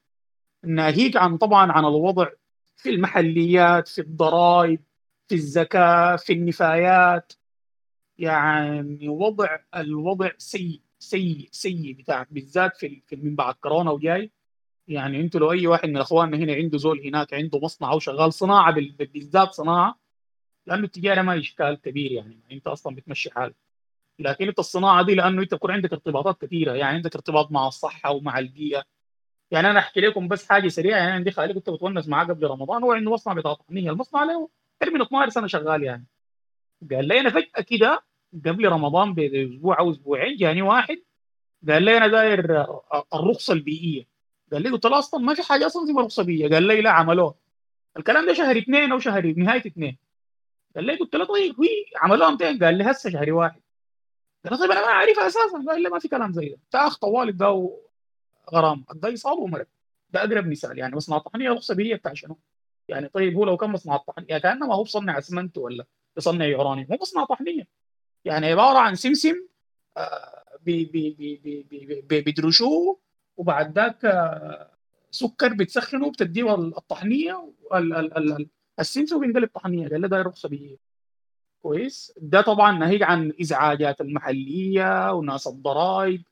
ناهيك 0.63 1.17
عن 1.17 1.37
طبعا 1.37 1.71
عن 1.71 1.85
الوضع 1.85 2.29
في 2.77 2.89
المحليات 2.89 3.87
في 3.87 4.01
الضرائب 4.01 4.79
في 5.27 5.35
الزكاة 5.35 6.15
في 6.15 6.33
النفايات. 6.33 7.33
يعني 8.17 9.09
وضع 9.09 9.57
الوضع 9.75 10.31
سيء 10.37 10.81
سيء 10.99 11.49
سيء 11.51 11.93
بتاع 11.93 12.25
بالذات 12.31 12.77
في 12.77 13.01
من 13.11 13.35
بعد 13.35 13.55
كورونا 13.55 13.91
وجاي 13.91 14.31
يعني 14.87 15.21
أنتوا 15.21 15.39
لو 15.39 15.51
أي 15.51 15.67
واحد 15.67 15.89
من 15.89 15.97
إخواننا 15.97 16.37
هنا 16.37 16.53
عنده 16.53 16.77
زول 16.77 17.07
هناك 17.07 17.33
عنده 17.33 17.59
مصنع 17.59 17.91
أو 17.91 17.99
شغال 17.99 18.33
صناعة 18.33 18.73
بالذات 18.99 19.53
صناعة 19.53 19.99
لأنه 20.67 20.83
التجارة 20.83 21.21
ما 21.21 21.39
إشكال 21.39 21.81
كبير 21.81 22.11
يعني. 22.11 22.39
أنت 22.51 22.67
أصلا 22.67 22.95
بتمشي 22.95 23.31
حالك. 23.31 23.55
لكن 24.19 24.47
انت 24.47 24.59
الصناعة 24.59 25.05
دي 25.05 25.15
لأنه 25.15 25.41
انت 25.41 25.53
بكون 25.53 25.71
عندك 25.71 25.93
ارتباطات 25.93 26.41
كثيرة 26.41 26.73
يعني 26.73 26.95
عندك 26.95 27.15
ارتباط 27.15 27.51
مع 27.51 27.67
الصحة 27.67 28.11
ومع 28.11 28.39
البيئة. 28.39 28.83
يعني 29.51 29.69
أنا 29.69 29.79
أحكي 29.79 29.99
لكم 30.01 30.27
بس 30.27 30.49
حاجة 30.49 30.67
سريعة 30.67 30.97
يعني 30.97 31.11
عندي 31.11 31.31
خالي 31.31 31.53
كنت 31.53 31.69
بتونس 31.69 32.07
معاه 32.07 32.25
قبل 32.25 32.47
رمضان 32.47 32.83
هو 32.83 32.91
عنده 32.91 33.11
مصنع 33.11 33.33
بتاع 33.33 33.53
طحنيه 33.53 33.91
المصنع 33.91 34.23
له 34.23 34.49
من 34.93 35.01
12 35.01 35.29
سنة 35.29 35.47
شغال 35.47 35.83
يعني. 35.83 36.05
قال 36.91 37.07
لي 37.07 37.19
أنا 37.19 37.29
فجأة 37.29 37.61
كده 37.67 38.03
قبل 38.45 38.67
رمضان 38.67 39.13
بأسبوع 39.13 39.79
أو 39.79 39.91
أسبوعين 39.91 40.37
جاني 40.37 40.61
واحد 40.61 40.97
قال 41.69 41.83
لي 41.83 41.97
أنا 41.97 42.07
داير 42.07 42.65
الرخصة 43.13 43.53
البيئية. 43.53 44.07
قال 44.51 44.61
لي 44.61 44.69
قلت 44.69 44.85
له 44.85 44.99
أصلا 44.99 45.19
ما 45.19 45.33
في 45.33 45.43
حاجة 45.43 45.65
أصلا 45.65 45.83
اسمها 45.83 46.03
رخصة 46.03 46.23
بيئية. 46.23 46.49
قال 46.49 46.63
لي 46.63 46.81
لا 46.81 46.91
عملوها. 46.91 47.35
الكلام 47.97 48.27
ده 48.27 48.33
شهر 48.33 48.57
اثنين 48.57 48.91
أو 48.91 48.99
شهر 48.99 49.33
نهاية 49.37 49.59
اثنين. 49.67 49.97
قال 50.75 50.85
لي 50.85 50.95
قلت 50.95 51.15
له 51.15 51.25
طيب 51.25 51.59
وي 51.59 51.67
عملوها 51.97 52.29
متى 52.29 52.59
قال 52.59 52.77
لي 52.77 52.83
هسه 52.91 53.09
شهر 53.09 53.33
واحد. 53.33 53.61
لي 54.51 54.57
طيب 54.57 54.71
أنا 54.71 54.81
ما 54.81 54.87
أعرفها 54.87 55.27
أساسا 55.27 55.57
لي 55.77 55.89
ما 55.89 55.99
في 55.99 56.07
كلام 56.07 56.31
زي 56.33 56.49
ده. 56.49 56.57
تاخ 56.71 56.97
طوالب 56.97 57.37
ده 57.37 57.77
غرام 58.53 58.85
ده 58.93 59.09
يصاب 59.09 59.37
ومرض. 59.37 59.65
ده 60.09 60.19
أقرب 60.23 60.47
مثال 60.47 60.77
يعني 60.77 60.95
مصنع 60.95 61.17
الطحنيه 61.17 61.49
رخصه 61.51 61.75
بيئيه 61.75 61.95
بتاع 61.95 62.13
شنو؟ 62.13 62.37
يعني 62.87 63.07
طيب 63.09 63.35
هو 63.35 63.45
لو 63.45 63.57
كان 63.57 63.69
مصنع 63.69 63.95
الطحنيه 63.95 64.25
يعني 64.29 64.41
كانما 64.41 64.75
هو 64.75 64.83
بصنع 64.83 65.17
اسمنت 65.17 65.57
ولا 65.57 65.85
بصنع 66.17 66.45
يورانيوم 66.45 66.87
هو 66.91 66.97
مصنع 67.01 67.23
طحنيه 67.25 67.67
يعني 68.25 68.47
عبارة 68.47 68.77
عن 68.77 68.95
سمسم 68.95 69.35
بيدرشوه 72.09 72.99
وبعد 73.37 73.79
ذاك 73.79 74.01
سكر 75.11 75.53
بتسخنه 75.53 76.11
بتديه 76.11 76.55
الطحنية 76.55 77.53
السمسم 78.79 79.19
بينقلب 79.19 79.49
طحنية 79.53 79.87
قال 79.89 80.01
له 80.01 80.07
ده 80.07 80.21
رخصه 80.21 80.49
بيئيه 80.49 80.77
كويس. 81.61 82.13
ده 82.17 82.41
طبعا 82.41 82.77
ناهيك 82.79 83.03
عن 83.03 83.33
إزعاجات 83.41 84.01
المحلية 84.01 85.13
وناس 85.13 85.47
الضرائب 85.47 86.23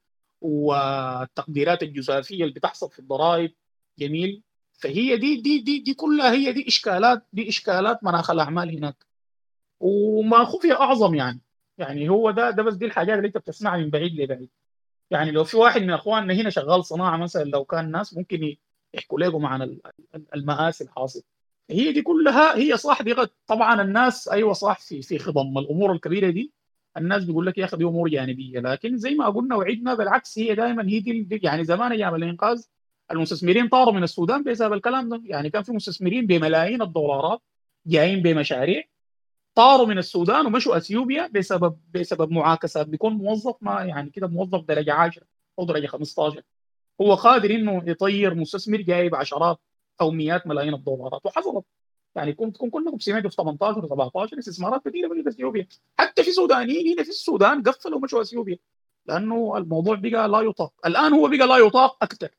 والتقديرات 0.42 1.84
الجزافية 1.84 2.44
اللي 2.44 2.54
بتحصل 2.54 2.92
في 2.92 3.00
الضرائب. 3.00 3.54
جميل. 4.00 4.44
فهي 4.74 5.18
دي 5.18 5.42
دي 5.42 5.60
دي 5.60 5.80
دي 5.80 5.94
كلها 5.94 6.32
هي 6.34 6.54
دي 6.54 6.68
إشكالات 6.68 7.24
دي 7.34 7.50
إشكالات 7.50 8.04
مناخ 8.04 8.32
الأعمال 8.32 8.78
هناك. 8.78 9.06
وما 9.80 10.44
خفي 10.46 10.74
أعظم 10.74 11.16
يعني. 11.16 11.42
يعني 11.78 12.10
هو 12.10 12.32
ده 12.32 12.50
ده 12.52 12.64
بس 12.64 12.74
دي 12.76 12.86
الحاجات 12.86 13.18
اللي 13.18 13.28
أنت 13.28 13.38
بتسمعها 13.38 13.78
من 13.78 13.90
بعيد 13.90 14.22
لبعيد. 14.22 14.50
يعني 15.12 15.32
لو 15.32 15.44
في 15.44 15.58
واحد 15.58 15.82
من 15.82 15.92
إخواننا 15.92 16.34
هنا 16.34 16.50
شغال 16.50 16.86
صناعة 16.86 17.18
مثلا 17.18 17.44
لو 17.44 17.66
كان 17.66 17.92
ناس 17.92 18.18
ممكن 18.18 18.56
يحكوا 18.94 19.20
لكم 19.20 19.46
عن 19.46 19.80
المآسي 20.36 20.84
الحاصله 20.84 21.24
هي 21.70 21.92
دي 21.92 22.02
كلها 22.02 22.58
هي 22.58 22.78
صح 22.78 23.02
دي 23.02 23.14
غد. 23.14 23.30
طبعا 23.48 23.82
الناس 23.82 24.28
أيوه 24.28 24.54
صح 24.54 24.80
في 24.80 25.02
في 25.02 25.20
خضم. 25.20 25.58
الأمور 25.58 25.92
الكبيرة 25.92 26.30
دي 26.30 26.54
الناس 26.98 27.24
بيقول 27.24 27.46
لك 27.46 27.58
يا 27.58 27.66
أخي 27.66 27.78
دي 27.78 27.84
أمور 27.84 28.10
جانبية. 28.10 28.60
لكن 28.60 28.98
زي 28.98 29.16
ما 29.16 29.30
قلنا 29.30 29.56
وعدنا 29.56 29.94
بالعكس 29.94 30.40
هي 30.40 30.56
دائما 30.56 30.84
هي 30.90 31.00
دي 31.00 31.40
يعني 31.44 31.64
زمان 31.64 31.92
أيام 31.92 32.16
الإنقاذ 32.16 32.64
المستثمرين 33.12 33.68
طاروا 33.68 33.94
من 33.94 34.04
السودان 34.04 34.44
بسبب 34.44 34.74
الكلام 34.74 35.10
ده. 35.10 35.22
يعني 35.26 35.50
كان 35.50 35.64
في 35.64 35.72
مستثمرين 35.72 36.28
بملايين 36.28 36.82
الدولارات 36.82 37.42
جايين 37.86 38.22
بمشاريع 38.22 38.84
طاروا 39.56 39.88
من 39.88 39.98
السودان 39.98 40.46
ومشوا 40.46 40.78
أثيوبيا 40.78 41.28
بسبب 41.28 41.78
بسبب 41.94 42.32
معاكسات. 42.32 42.88
بيكون 42.88 43.14
موظف 43.14 43.56
ما 43.62 43.84
يعني 43.84 44.10
كده 44.10 44.28
موظف 44.28 44.66
درجة 44.66 44.94
10 44.94 45.24
أو 45.60 45.66
درجة 45.66 45.88
15 45.88 46.42
هو 47.02 47.16
قادر 47.16 47.52
إنه 47.52 47.84
يطير 47.88 48.36
مستثمر 48.36 48.82
جايب 48.82 49.16
عشرات 49.16 49.60
أو 50.02 50.12
مئات 50.12 50.48
ملايين 50.48 50.74
الدولارات 50.74 51.26
وحصلت. 51.26 51.66
يعني 52.16 52.34
كنت 52.34 52.58
كلكم 52.58 53.00
سمعتوا 53.00 53.30
في 53.30 53.36
18 53.36 53.82
و17 53.82 54.38
استثمارات 54.38 54.88
كثيرة 54.88 55.08
في 55.24 55.30
إثيوبيا. 55.30 55.68
حتى 56.00 56.24
في 56.24 56.32
سودانيين 56.32 56.94
هنا 56.94 57.04
في 57.04 57.10
السودان 57.10 57.64
قفلوا 57.64 57.98
ومشوا 57.98 58.22
إثيوبيا. 58.22 58.58
لأنه 59.06 59.58
الموضوع 59.58 59.96
بقى 59.96 60.30
لا 60.30 60.42
يطاق. 60.42 60.74
الآن 60.86 61.14
هو 61.14 61.28
بقى 61.28 61.48
لا 61.48 61.58
يطاق 61.58 62.04
أكثر 62.04 62.30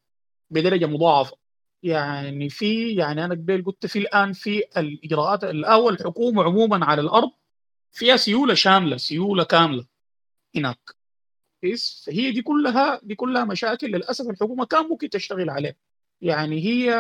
بدرجة 0.51 0.87
مضاعفة. 0.87 1.37
يعني 1.83 2.49
في 2.49 2.95
يعني 2.95 3.25
أنا 3.25 3.35
قبل 3.35 3.65
قلت 3.65 3.87
في 3.87 3.99
الآن 3.99 4.33
في 4.33 4.63
الإجراءات. 4.77 5.45
الأول 5.45 5.93
الحكومة 5.93 6.43
عموما 6.43 6.85
على 6.85 7.01
الأرض 7.01 7.31
فيها 7.93 8.17
سيولة 8.17 8.55
شاملة 8.55 8.97
سيولة 8.97 9.45
كاملة 9.45 9.87
هناك. 10.57 10.97
فهي 12.07 12.31
دي 12.33 12.43
كلها 12.43 13.01
دي 13.03 13.15
كلها 13.15 13.45
مشاكل. 13.45 13.87
للأسف 13.87 14.31
الحكومة 14.31 14.65
كان 14.65 14.89
ممكن 14.89 15.11
تشتغل 15.11 15.51
عليها. 15.51 15.75
يعني 16.21 16.61
هي 16.65 16.91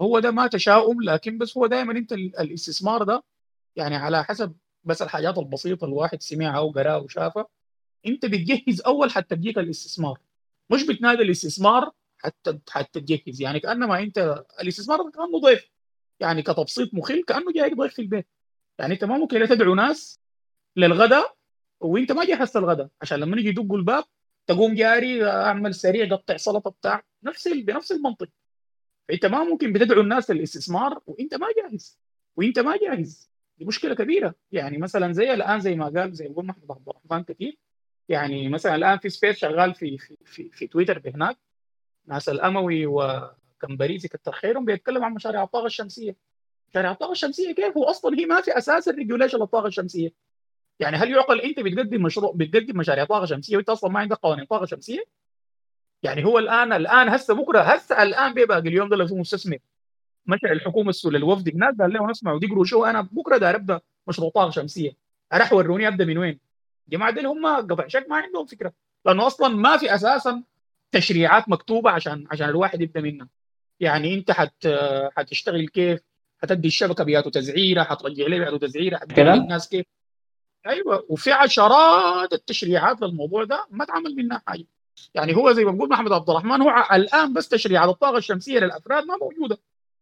هو 0.00 0.18
ده 0.18 0.30
ما 0.30 0.46
تشاؤم 0.46 1.02
لكن 1.02 1.38
بس 1.38 1.56
هو 1.56 1.66
دائما 1.66 1.92
أنت 1.92 2.12
الاستثمار 2.12 3.02
ده 3.02 3.22
يعني 3.76 3.96
على 3.96 4.24
حسب 4.24 4.56
بس 4.84 5.02
الحاجات 5.02 5.38
البسيطة 5.38 5.84
الواحد 5.84 6.22
سمعها 6.22 6.58
وقراها 6.60 6.96
وشافها 6.96 7.46
أنت 8.06 8.26
بتجهز 8.26 8.80
أول 8.80 9.10
حتى 9.10 9.36
تجيك 9.36 9.58
الاستثمار. 9.58 10.18
مش 10.70 10.86
بتنادي 10.86 11.22
الاستثمار 11.22 11.92
حتى 12.18 12.58
حتى 12.70 13.00
تجهز 13.00 13.42
يعني 13.42 13.60
كأنما 13.60 13.98
أنت 13.98 14.44
الاستثمار 14.60 15.10
كأنه 15.10 15.40
ضيف. 15.40 15.70
يعني 16.20 16.42
كتبسيط 16.42 16.94
مخل 16.94 17.24
كأنه 17.24 17.52
جاي 17.52 17.74
ضيف 17.74 17.94
في 17.94 18.02
البيت. 18.02 18.26
يعني 18.78 18.94
أنت 18.94 19.04
ما 19.04 19.18
ممكن 19.18 19.48
تدعو 19.48 19.74
ناس 19.74 20.20
للغداء 20.76 21.36
وأنت 21.80 22.12
ما 22.12 22.24
جهزت 22.24 22.56
الغداء 22.56 22.88
عشان 23.02 23.18
لما 23.20 23.38
يجي 23.40 23.48
يدقوا 23.48 23.78
الباب 23.78 24.04
تقوم 24.46 24.74
جاري 24.74 25.30
أعمل 25.30 25.74
سريع 25.74 26.16
قطع 26.16 26.36
سلطة 26.36 26.70
بتاع. 26.70 27.04
نفس 27.22 27.48
بنفس 27.48 27.92
المنطق. 27.92 28.28
فأنت 29.08 29.26
ما 29.26 29.44
ممكن 29.44 29.72
بتدعو 29.72 30.00
الناس 30.00 30.30
للاستثمار 30.30 31.00
وأنت 31.06 31.34
ما 31.34 31.46
جاهز. 31.56 31.98
وأنت 32.36 32.58
ما 32.58 32.76
جاهز. 32.76 33.30
دي 33.58 33.64
مشكلة 33.64 33.94
كبيرة. 33.94 34.34
يعني 34.52 34.78
مثلا 34.78 35.12
زي 35.12 35.34
الآن 35.34 35.60
زي 35.60 35.74
ما 35.74 35.88
قال 35.88 36.14
زي 36.14 36.28
ما 36.28 36.34
قول 36.34 36.46
محمد 36.46 36.70
عبد 36.70 36.88
الرحمن 36.88 37.24
كثير. 37.24 37.58
يعني 38.08 38.48
مثلا 38.48 38.74
الآن 38.74 38.98
في 38.98 39.08
space 39.08 39.36
شغال 39.36 39.74
في 39.74 39.98
في 39.98 40.16
في, 40.24 40.50
في 40.50 40.66
تويتر 40.66 40.98
بهناك. 40.98 41.38
ناس 42.06 42.28
الأموي 42.28 42.86
وكمبريزي 42.86 44.08
كتر 44.08 44.32
خيرهم 44.32 44.64
بيتكلم 44.64 45.04
عن 45.04 45.14
مشاريع 45.14 45.42
الطاقة 45.42 45.66
الشمسية. 45.66 46.16
مشاريع 46.70 46.90
الطاقة 46.90 47.12
الشمسية 47.12 47.52
كيف؟ 47.52 47.76
هو 47.76 47.84
أصلا 47.84 48.18
هي 48.18 48.26
ما 48.26 48.40
في 48.40 48.58
أساس 48.58 48.88
ال 48.88 48.93
regulation 48.93 49.38
للطاقة 49.38 49.66
الشمسية. 49.66 50.12
يعني 50.80 50.96
هل 50.96 51.10
يعقل 51.10 51.40
أنت 51.40 51.60
بتقدم 51.60 52.02
مشروع 52.02 52.32
بتقدم 52.36 52.78
مشاريع 52.78 53.04
طاقة 53.04 53.24
شمسية 53.24 53.56
وأنت 53.56 53.68
أصلا 53.68 53.90
ما 53.90 54.00
عندك 54.00 54.16
قوانين 54.16 54.44
طاقة 54.44 54.66
شمسية؟ 54.66 55.04
يعني 56.02 56.24
هو 56.24 56.38
الان 56.38 56.72
الآن 56.72 57.08
هسه 57.08 57.34
بكره 57.34 57.60
هسه 57.60 58.02
الآن 58.02 58.34
بيبقى 58.34 58.58
اليوم 58.58 58.88
ده 58.88 58.96
لو 58.96 59.06
في 59.06 59.14
مستثمر 59.14 59.58
مشى 60.26 60.46
الحكومة 60.52 60.90
السودانية 60.90 61.18
الوفد 61.18 61.54
هناك 61.54 61.74
قال 61.80 61.92
لهم 61.92 62.10
اسمعوا 62.10 62.38
دقروا 62.40 62.64
شو 62.64 62.84
أنا 62.84 63.00
بكرة 63.12 63.36
داير 63.36 63.56
أبدأ 63.56 63.80
مشروع 64.08 64.30
طاقه 64.30 64.50
شمسية. 64.50 64.92
راح 65.32 65.52
وروني 65.52 65.88
أبدأ 65.88 66.04
من 66.04 66.18
وين؟ 66.18 66.38
جماعة 66.88 67.10
دول 67.10 67.26
هم 67.26 67.46
قطع 67.46 67.88
شك 67.88 68.06
ما 68.10 68.16
عندهم 68.16 68.46
فكرة 68.46 68.72
لأنه 69.06 69.26
أصلا 69.26 69.48
ما 69.48 69.76
في 69.76 69.94
أساسا 69.94 70.42
تشريعات 70.92 71.48
مكتوبة 71.48 71.90
عشان 71.90 72.26
عشان 72.30 72.48
الواحد 72.48 72.80
يبدأ 72.80 73.00
منها. 73.00 73.28
يعني 73.80 74.14
أنت 74.14 74.30
حت 74.30 74.68
حتشتغل 75.16 75.68
كيف؟ 75.68 76.00
حتدي 76.42 76.68
الشبكة 76.68 77.04
بياته 77.04 77.30
تزعيرة 77.30 77.82
حترجع 77.82 78.26
لي 78.26 78.38
بياته 78.38 78.58
تزعيرة 78.58 78.96
حتدي 78.96 79.14
الناس 79.22 79.68
كيف؟ 79.68 79.86
أيوه 80.66 81.06
وفي 81.08 81.32
عشرات 81.32 82.32
التشريعات 82.32 83.02
للموضوع 83.02 83.44
ده 83.44 83.66
ما 83.70 83.84
تعمل 83.84 84.16
منها 84.16 84.42
حاجة. 84.46 84.64
يعني 85.14 85.36
هو 85.36 85.52
زي 85.52 85.64
ما 85.64 85.70
بقول 85.70 85.88
محمد 85.88 86.12
عبد 86.12 86.30
الرحمن 86.30 86.62
هو 86.62 86.86
الآن 86.92 87.32
بس 87.32 87.48
تشريعات 87.48 87.88
الطاقة 87.88 88.18
الشمسية 88.18 88.58
للأفراد 88.58 89.04
ما 89.04 89.16
موجودة. 89.16 89.58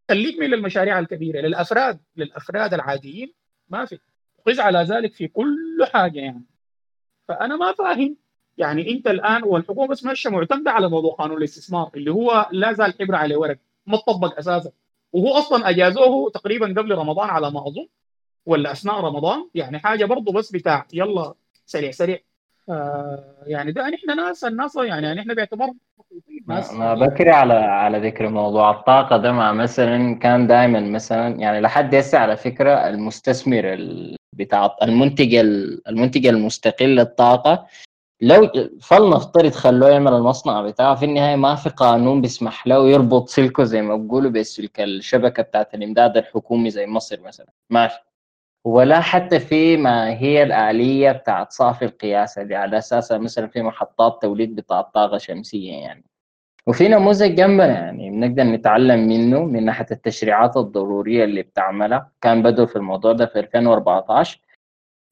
خليك 0.08 0.38
من 0.38 0.46
للمشاريع 0.46 0.98
الكبيرة. 0.98 1.40
للأفراد 1.40 2.00
للأفراد 2.16 2.74
العاديين 2.74 3.32
ما 3.68 3.84
في. 3.84 3.98
قز 4.46 4.60
على 4.60 4.78
ذلك 4.78 5.14
في 5.14 5.28
كل 5.28 5.86
حاجة 5.92 6.18
يعني. 6.20 6.44
فأنا 7.28 7.56
ما 7.56 7.72
فاهم. 7.72 8.16
يعني 8.58 8.90
أنت 8.90 9.06
الآن 9.06 9.42
والحكومة 9.44 9.88
بس 9.88 10.04
ماشية 10.04 10.30
معتمدة 10.30 10.70
على 10.70 10.88
موضوع 10.88 11.14
قانون 11.14 11.36
الاستثمار 11.38 11.90
اللي 11.94 12.10
هو 12.12 12.48
لا 12.52 12.72
زال 12.72 12.94
حبر 13.00 13.14
على 13.14 13.36
ورق 13.36 13.58
ما 13.86 13.96
تطبق 13.96 14.38
أساسا. 14.38 14.72
وهو 15.12 15.38
أصلا 15.38 15.70
أجازوه 15.70 16.30
تقريبا 16.30 16.66
قبل 16.66 16.94
رمضان 16.94 17.30
على 17.30 17.50
ما 17.50 17.68
أظن 17.68 17.88
ولا 18.46 18.72
أثناء 18.72 19.00
رمضان. 19.00 19.50
يعني 19.54 19.78
حاجة 19.78 20.04
برضه 20.04 20.32
بس 20.32 20.52
بتاع 20.52 20.86
يلا 20.92 21.34
سريع 21.66 21.90
سريع. 21.90 22.20
آه 22.68 23.24
يعني 23.46 23.72
ده 23.72 23.88
نحن 23.88 24.16
ناس 24.16 24.44
الناس 24.44 24.76
يعني 24.76 25.14
نحن 25.14 25.34
باعتبار 25.34 25.70
ناس 26.48 26.74
ما 26.74 26.94
بكري 26.94 27.30
على 27.30 27.54
على 27.54 27.98
ذكر 28.08 28.28
موضوع 28.28 28.70
الطاقة 28.70 29.16
ده 29.16 29.32
مع 29.32 29.52
مثلا 29.52 30.14
كان 30.18 30.46
دائما 30.46 30.80
مثلا 30.80 31.40
يعني 31.40 31.60
لحد 31.60 31.94
هسه 31.94 32.18
على 32.18 32.36
فكرة 32.36 32.88
المستثمر 32.88 33.78
بتاع 34.32 34.76
المنتج 34.82 35.34
المنتج 35.88 36.26
المستقل 36.26 36.86
للطاقة 36.86 37.66
لو 38.20 38.50
فلنفترض 38.82 39.52
خلوه 39.52 39.90
يعمل 39.90 40.12
المصنع 40.12 40.62
بتاعه 40.62 40.94
في 40.94 41.04
النهاية 41.04 41.36
ما 41.36 41.54
في 41.54 41.68
قانون 41.68 42.20
بيسمح 42.20 42.66
له 42.66 42.88
يربط 42.88 43.28
سلكه 43.28 43.64
زي 43.64 43.82
ما 43.82 43.96
بيقولوا 43.96 44.30
بسلك 44.30 44.80
الشبكة 44.80 45.42
بتاعت 45.42 45.74
الإمداد 45.74 46.16
الحكومي 46.16 46.70
زي 46.70 46.86
مصر 46.86 47.20
مثلا. 47.20 47.46
ماشي. 47.70 47.98
ولا 48.66 49.00
حتى 49.00 49.40
في 49.40 49.76
ما 49.76 50.10
هي 50.10 50.42
الآلية 50.42 51.12
بتاعت 51.12 51.52
صافي 51.52 51.84
القياس 51.84 52.38
اللي 52.38 52.54
على 52.54 52.78
أساسها 52.78 53.18
مثلا 53.18 53.46
في 53.46 53.62
محطات 53.62 54.22
توليد 54.22 54.56
بتاعت 54.56 54.94
طاقة 54.94 55.18
شمسية 55.18 55.72
يعني. 55.72 56.04
وفي 56.66 56.88
نموذج 56.88 57.34
جنبنا 57.34 57.66
يعني 57.66 58.10
بنقدر 58.10 58.42
نتعلم 58.42 59.08
منه 59.08 59.44
من 59.44 59.64
ناحية 59.64 59.86
التشريعات 59.90 60.56
الضرورية 60.56 61.24
اللي 61.24 61.42
بتعملها. 61.42 62.10
كان 62.20 62.42
بدو 62.42 62.66
في 62.66 62.76
الموضوع 62.76 63.12
ده 63.12 63.26
في 63.26 63.38
2014 63.38 64.40
آه، 64.40 64.45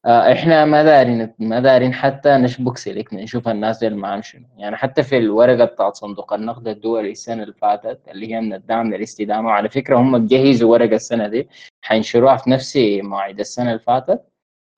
إحنا 0.07 0.65
ما 0.65 0.83
دارين 0.83 1.33
ما 1.39 1.61
دارين 1.61 1.95
حتى 1.95 2.29
نشبك 2.37 2.79
سلك 2.79 3.15
نشوف 3.15 3.49
الناس 3.49 3.79
دي 3.85 3.91
معاهم 3.91 4.23
شنو. 4.23 4.43
يعني 4.57 4.77
حتى 4.77 5.03
في 5.03 5.19
الورقة 5.19 5.65
بتاعت 5.65 5.97
صندوق 5.97 6.33
النقد 6.33 6.69
الدولي 6.69 7.11
السنة 7.11 7.43
اللي 7.43 7.55
فاتت 7.55 8.01
اللي 8.11 8.35
هي 8.35 8.41
من 8.41 8.53
الدعم 8.53 8.95
للاستدامة 8.95 9.49
وعلى 9.49 9.69
فكرة 9.69 9.97
هم 9.97 10.27
جهزوا 10.27 10.73
ورقة 10.73 10.95
السنة 10.97 11.29
دي 11.29 11.49
حينشروها 11.83 12.37
في 12.37 12.51
نفس 12.51 12.79
مواعيد 13.03 13.41
السنة 13.41 13.69
اللي 13.69 13.79
فاتت. 13.87 14.21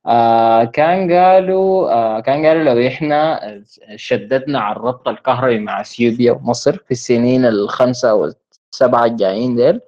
آه 0.07 0.65
كان 0.65 1.13
قالوا 1.13 1.91
آه 1.93 2.21
كان 2.21 2.47
قالوا 2.47 2.63
لو 2.75 2.87
إحنا 2.87 3.41
شددنا 3.97 4.61
على 4.61 4.77
الربط 4.77 5.09
الكهربي 5.09 5.59
مع 5.59 5.81
إثيوبيا 5.81 6.33
ومصر 6.33 6.77
في 6.77 6.91
السنين 6.91 7.45
الخمسة 7.45 8.11
أو 8.11 8.33
السبعة 8.73 9.05
الجايين 9.05 9.57
ديل 9.57 9.81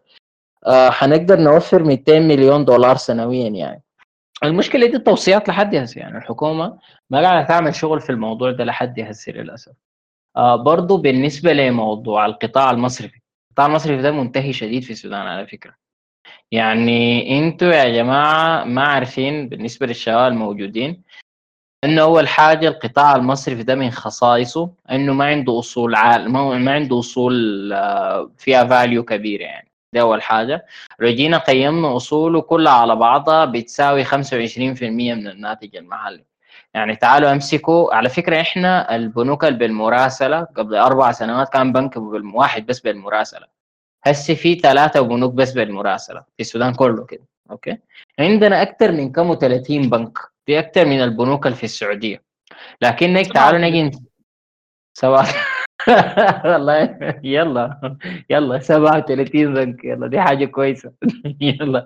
آه 0.66 0.91
حنقدر 0.91 1.41
نوفر 1.41 1.82
200 1.82 2.18
مليون 2.20 2.64
دولار 2.64 2.97
سنويا 2.97 3.49
يعني. 3.49 3.82
المشكلة 4.45 4.86
دي 4.86 4.97
التوصيات 4.97 5.49
لحد 5.49 5.74
هسه 5.74 5.99
يعني 6.01 6.18
الحكومة 6.18 6.78
ما 7.11 7.20
قاعدة 7.22 7.47
تعمل 7.49 7.74
شغل 7.74 8.01
في 8.01 8.11
الموضوع 8.11 8.51
ده 8.51 8.64
لحد 8.64 9.01
هسه 9.01 9.32
للأسف. 9.32 9.72
آه 10.36 10.57
برضو 10.57 10.97
بالنسبة 10.97 11.53
لموضوع 11.53 12.26
القطاع 12.26 12.70
المصرفي 12.70 13.20
القطاع 13.51 13.66
المصرفي 13.66 14.03
ده 14.03 14.12
منتهي 14.12 14.53
شديد 14.53 14.82
في 14.82 14.91
السودان 14.91 15.20
على 15.20 15.47
فكرة. 15.47 15.74
يعني 16.53 17.39
أنتوا 17.39 17.68
يا 17.68 17.89
جماعة 17.89 18.64
ما 18.64 18.82
عارفين 18.82 19.49
بالنسبة 19.49 19.86
للشباب 19.86 20.32
الموجودين 20.32 21.03
انه 21.84 22.03
اول 22.03 22.28
حاجة 22.28 22.68
القطاع 22.68 23.16
المصرفي 23.16 23.62
ده 23.62 23.74
من 23.74 23.91
خصائصه 23.91 24.72
إنه 24.91 25.12
ما 25.12 25.24
عنده 25.24 25.59
أصول 25.59 25.95
عال 25.95 26.30
ما 26.30 26.72
عنده 26.72 26.99
أصول 26.99 27.72
آه، 27.72 28.30
فيها 28.39 28.64
فاليو 28.64 29.05
كبيره 29.05 29.43
يعني. 29.43 29.67
دي 29.93 30.01
أول 30.01 30.22
حاجة. 30.22 30.66
لو 30.99 31.09
جينا 31.09 31.39
قيمنا 31.39 31.97
أصوله 31.97 32.41
كلها 32.41 32.72
على 32.72 32.97
بعضها 32.97 33.45
بتساوي 33.45 34.05
25% 34.05 34.82
من 34.82 35.28
الناتج 35.28 35.76
المحلي. 35.76 36.24
يعني 36.74 36.97
تعالوا 36.97 37.32
أمسكوا. 37.32 37.95
على 37.95 38.09
فكرة 38.09 38.41
إحنا 38.41 38.95
البنوك 38.97 39.45
بالمراسلة 39.45 40.41
قبل 40.41 40.74
أربع 40.74 41.12
سنوات 41.12 41.49
كان 41.49 41.72
بنك 41.72 41.97
واحد 42.34 42.66
بس 42.66 42.80
بالمراسلة. 42.80 43.47
هسه 44.05 44.34
في 44.34 44.55
ثلاثة 44.55 45.01
بنوك 45.01 45.32
بس 45.34 45.53
بالمراسلة 45.53 46.20
في 46.20 46.41
السودان 46.41 46.74
كله 46.74 47.05
كده 47.05 47.22
okay؟ 47.51 47.78
عندنا 48.18 48.62
أكثر 48.62 48.93
من 48.93 49.12
كم 49.12 49.34
30 49.41 49.91
بنك 49.91 50.18
في 50.47 50.59
أكثر 50.59 50.84
من 50.84 51.03
البنوك 51.03 51.47
اللي 51.47 51.57
في 51.57 51.64
السعودية. 51.64 52.22
لكن 52.82 53.22
تعالوا 53.34 53.59
نجي 53.59 53.91
سواء 54.95 55.24
والله. 56.45 56.99
يلا 57.22 57.97
يلا 58.31 58.59
37 58.59 59.55
بنك 59.55 59.85
يلا 59.85 60.07
دي 60.07 60.20
حاجة 60.20 60.45
كويسة. 60.45 60.93
يلا. 61.41 61.85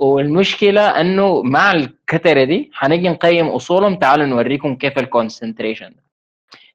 والمشكلة 0.00 1.00
إنه 1.00 1.42
مع 1.42 1.72
الكترة 1.72 2.44
دي 2.44 2.70
حنيجي 2.74 3.08
نقيم 3.08 3.46
أصولهم. 3.46 3.96
تعالوا 3.96 4.26
نوريكم 4.26 4.76
كيف 4.76 4.98
ال 4.98 5.05
concentration 5.05 5.94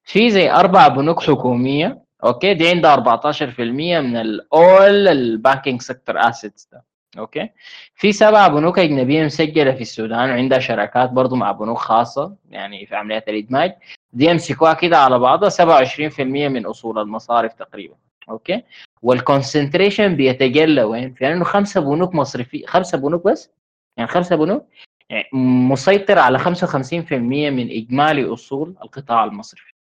في 0.03 0.29
زي 0.29 0.51
أربع 0.51 0.87
بنوك 0.87 1.19
حكومية 1.23 2.03
okay؟ 2.23 2.53
دي 2.53 2.69
عندها 2.69 2.93
14% 2.93 3.59
من 3.59 4.17
الأول 4.17 5.07
ال 5.07 5.16
banking 5.16 5.81
sector 5.81 6.19
assets 6.29 6.69
ده 6.71 6.83
okay؟ 7.17 7.49
في 7.95 8.11
سبع 8.11 8.47
بنوك 8.47 8.79
أجنبية 8.79 9.25
مسجلة 9.25 9.71
في 9.71 9.81
السودان 9.81 10.29
وعندها 10.29 10.59
شراكات 10.59 11.09
برضو 11.09 11.35
مع 11.35 11.51
بنوك 11.51 11.77
خاصة 11.77 12.35
يعني 12.49 12.85
في 12.85 12.95
عمليات 12.95 13.29
الإدماج. 13.29 13.73
دي 14.17 14.25
يمسكوها 14.25 14.73
كده 14.73 14.97
على 14.97 15.19
بعضها 15.19 15.49
27% 15.49 16.19
من 16.19 16.65
أصول 16.65 16.99
المصارف 16.99 17.53
تقريبا. 17.53 17.95
okay؟ 18.29 18.63
وال 19.01 19.16
concentration 19.16 20.15
بيتجلى 20.15 20.83
وين؟ 20.83 21.13
في 21.13 21.27
انه 21.33 21.43
خمسة 21.43 21.81
بنوك 21.81 22.15
مصرفي 22.15 22.67
خمسة 22.67 22.97
بنوك 22.97 23.27
بس؟ 23.27 23.51
يعني 23.97 24.09
خمسة 24.09 24.35
بنوك؟ 24.35 24.65
يعني 25.09 25.29
مسيطر 25.69 26.19
على 26.19 26.39
55% 26.39 27.11
من 27.11 27.69
إجمالي 27.71 28.33
أصول 28.33 28.75
القطاع 28.83 29.23
المصرفي. 29.23 29.73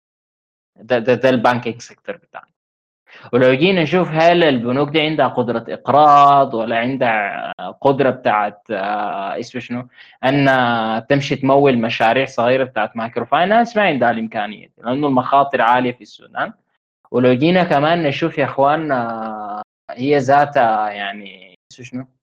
ده 0.76 1.00
ده, 1.00 1.14
ده 1.14 1.30
ال 1.30 1.36
banking 1.36 1.82
sector 1.82 2.18
بتاعنا. 2.18 2.55
ولو 3.34 3.54
جينا 3.54 3.84
نشوف 3.84 4.10
هل 4.12 4.44
البنوك 4.44 4.90
دي 4.90 5.02
عندها 5.02 5.28
قدرة 5.28 5.66
إقراض 5.70 6.54
ولا 6.54 6.78
عندها 6.78 7.52
قدرة 7.82 8.10
بتاعت 8.10 8.62
آه، 8.72 9.40
اسمه 9.40 9.62
شنو؟ 9.62 9.88
أن 10.24 11.06
تمشي 11.10 11.36
تمول 11.36 11.78
مشاريع 11.78 12.26
صغيرة 12.26 12.64
بتاعت 12.64 12.98
microfinance 12.98 13.78
ما 13.78 13.84
عندها 13.84 14.12
الإمكانية 14.12 14.70
لأنه 14.78 15.08
المخاطر 15.08 15.62
عالية 15.62 15.92
في 15.92 16.02
السودان. 16.02 16.54
ولو 17.12 17.34
جينا 17.34 17.64
كمان 17.64 18.04
نشوف 18.04 18.38
يا 18.38 18.46
إخوان 18.46 18.92
هي 19.92 20.18
ذاتها 20.18 20.90
يعني 20.90 21.56
شنو؟ 21.82 22.02
آه 22.02 22.15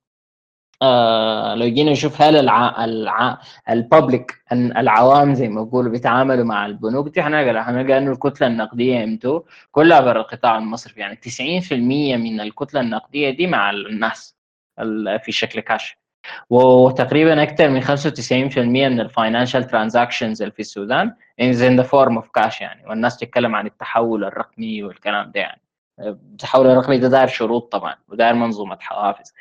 لو 1.55 1.66
جينا 1.68 1.91
نشوف 1.93 2.22
هل 2.22 2.37
الع... 2.37 2.85
الع... 2.85 3.39
ال 3.70 3.81
public 3.81 4.42
العوام 4.53 5.35
زي 5.35 5.49
ما 5.49 5.62
بيقولوا 5.62 5.91
بيتعاملوا 5.93 6.45
مع 6.45 6.66
البنوك 6.66 7.09
دي 7.09 7.20
هنلقى 7.20 7.61
هنلقى 7.64 7.99
انه 7.99 8.12
الكتله 8.12 8.47
النقدية 8.49 9.05
امتو 9.05 9.43
كلها 9.70 10.01
برا 10.01 10.20
القطاع 10.20 10.59
المصرفي. 10.59 11.01
يعني 11.01 11.16
90% 11.16 11.72
من 12.20 12.41
الكتلة 12.41 12.80
النقدية 12.80 13.30
دي 13.30 13.47
مع 13.47 13.70
الناس 13.70 14.37
في 15.22 15.33
شكل 15.33 15.61
كاش 15.61 15.99
وتقريبا 16.51 17.43
أكثر 17.43 17.68
من 17.68 17.83
95% 17.85 18.59
من 18.59 19.01
ال 19.00 19.07
financial 19.07 19.64
transactions 19.64 20.42
اللي 20.43 20.53
في 20.53 20.61
السودان 20.61 21.14
in 21.43 21.80
the 21.80 21.85
form 21.87 22.22
of 22.22 22.26
cash 22.41 22.61
يعني. 22.62 22.87
والناس 22.89 23.16
تتكلم 23.16 23.55
عن 23.55 23.66
التحول 23.66 24.24
الرقمي 24.24 24.83
والكلام 24.83 25.30
ده 25.35 25.41
يعني. 25.41 25.61
التحول 26.01 26.66
الرقمي 26.66 26.99
ده 26.99 27.09
داير 27.09 27.26
شروط 27.28 27.72
طبعا 27.72 27.95
وداير 28.09 28.34
منظومة 28.34 28.78
حوافز. 28.80 29.34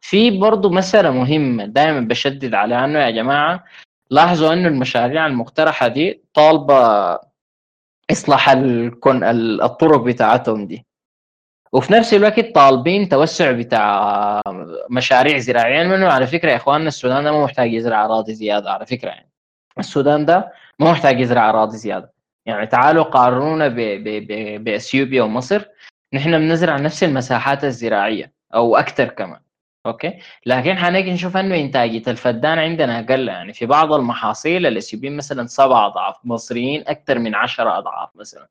في 0.00 0.38
برضه 0.38 0.70
مسألة 0.70 1.10
مهمة 1.10 1.64
دائما 1.64 2.00
بشدد 2.00 2.54
على 2.54 2.84
إنه 2.84 2.98
يا 2.98 3.10
جماعة 3.10 3.64
لاحظوا 4.10 4.52
إنه 4.52 4.68
المشاريع 4.68 5.26
المقترحة 5.26 5.88
دي 5.88 6.22
طالبة 6.34 7.18
إصلاح 8.10 8.48
الكون 8.48 9.24
الطرق 9.62 10.00
بتاعتهم 10.00 10.66
دي. 10.66 10.86
وفي 11.72 11.92
نفس 11.92 12.14
الوقت 12.14 12.54
طالبين 12.54 13.08
توسع 13.08 13.52
بتاع 13.52 14.42
مشاريع 14.90 15.38
زراعية. 15.38 15.86
منه 15.86 16.08
على 16.08 16.26
فكرة 16.26 16.50
يا 16.50 16.56
إخواننا 16.56 16.88
السودان 16.88 17.24
ده 17.24 17.32
ما 17.32 17.44
محتاج 17.44 17.72
يزرع 17.72 18.04
أراضي 18.04 18.34
زيادة 18.34 18.72
على 18.72 18.86
فكرة 18.86 19.08
يعني. 19.08 19.30
السودان 19.78 20.26
ده 20.26 20.52
ما 20.78 20.90
محتاج 20.90 21.20
يزرع 21.20 21.50
أراضي 21.50 21.76
زيادة. 21.76 22.12
يعني 22.46 22.66
تعالوا 22.66 23.02
قارنونا 23.04 23.68
بإثيوبيا 24.58 25.22
ومصر. 25.22 25.64
نحن 26.12 26.38
بنزرع 26.38 26.76
نفس 26.76 27.04
المساحات 27.04 27.64
الزراعية 27.64 28.32
أو 28.54 28.76
أكثر 28.76 29.08
كمان. 29.08 29.40
okay؟ 29.86 30.18
لكن 30.46 30.78
حنيجي 30.78 31.12
نشوف 31.12 31.36
إنه 31.36 31.54
إنتاجية 31.54 32.02
الفدان 32.08 32.58
عندنا 32.58 33.00
أقل. 33.00 33.28
يعني 33.28 33.52
في 33.52 33.66
بعض 33.66 33.92
المحاصيل 33.92 34.66
الاثيوبيين 34.66 35.16
مثلا 35.16 35.46
سبع 35.46 35.86
أضعاف 35.86 36.16
مصريين 36.24 36.84
أكثر 36.86 37.18
من 37.18 37.34
10 37.34 37.78
أضعاف 37.78 38.08
مثلا. 38.14 38.48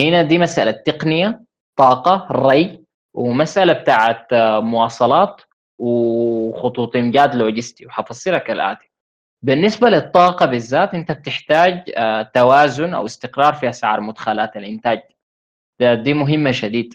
هنا 0.00 0.22
دي 0.22 0.38
مسألة 0.38 0.70
تقنية 0.70 1.40
طاقة 1.76 2.26
ري 2.30 2.84
ومسألة 3.14 3.72
بتاعت 3.72 4.26
مواصلات 4.62 5.42
وخطوط 5.78 6.96
امداد 6.96 7.34
لوجستي 7.34 7.86
وحفصلها 7.86 8.38
كالآتي. 8.38 8.90
بالنسبة 9.42 9.88
للطاقة 9.88 10.46
بالذات 10.46 10.94
أنت 10.94 11.12
بتحتاج 11.12 11.92
آه، 11.96 12.22
توازن 12.22 12.94
أو 12.94 13.06
استقرار 13.06 13.54
في 13.54 13.68
أسعار 13.68 14.00
مدخلات 14.00 14.56
الإنتاج. 14.56 15.02
دي 15.82 16.14
مهمة 16.14 16.50
شديد. 16.50 16.94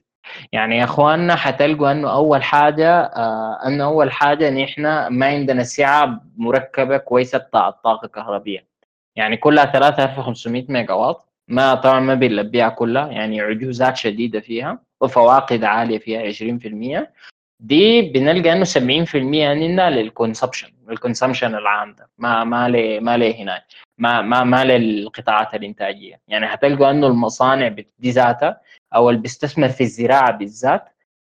يعني 0.52 0.78
يا 0.78 0.84
إخواننا 0.84 1.36
حتلقوا 1.36 1.92
إنه 1.92 2.12
أول 2.14 2.44
حاجة 2.44 3.00
آه 3.02 3.68
إنه 3.68 3.84
أول 3.84 4.12
حاجة 4.12 4.50
نحن 4.50 5.08
ما 5.08 5.26
عندنا 5.26 5.64
سعة 5.64 6.22
مركبة 6.38 6.98
كويسة 6.98 7.38
بتاع 7.38 7.70
الطاقة 7.70 8.06
الكهربية. 8.06 8.68
يعني 9.16 9.38
كلها 9.38 9.66
3500 9.66 10.66
ميجا 10.70 10.94
واط 10.94 11.30
ما 11.48 11.76
طبعا 11.76 12.00
ما 12.00 12.14
بنلبيها 12.14 12.70
كلها 12.70 13.08
يعني 13.08 13.42
عجوزات 13.42 13.98
شديدة 13.98 14.40
فيها 14.40 14.80
وفواقد 15.02 15.64
عالية 15.64 16.00
فيها 16.00 16.22
20% 16.22 17.12
دي 17.60 18.02
بنلقى 18.02 18.54
إنه 18.54 18.64
70% 18.66 19.16
منها 19.16 19.90
لل 19.90 20.02
consumption 20.02 20.68
ال 20.90 20.95
consumption 20.95 21.56
العام 21.56 21.96
ده. 21.96 22.10
ما 22.18 22.44
ما 22.44 22.70
ل 22.70 23.02
ما 23.04 23.18
ل 23.18 23.24
هنا 23.24 23.62
ما 23.98 24.22
ما 24.22 24.44
ما 24.44 24.66
للقطاعات 24.66 25.54
الإنتاجية. 25.56 26.20
يعني 26.28 26.48
حتلقوا 26.48 26.90
إنه 26.90 27.08
المصانع 27.08 27.68
دي 28.00 28.12
ذاتها 28.12 28.62
أو 28.96 29.10
اللي 29.10 29.22
بيستثمر 29.22 29.70
في 29.70 29.82
الزراعة 29.84 30.32
بالذات. 30.32 30.84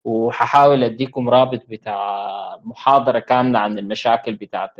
وححاول 0.04 0.84
أديكم 0.84 1.28
رابط 1.28 1.62
بتاع 1.68 2.60
محاضرة 2.64 3.18
كاملة 3.18 3.58
عن 3.58 3.78
المشاكل 3.78 4.32
بتاعت 4.34 4.72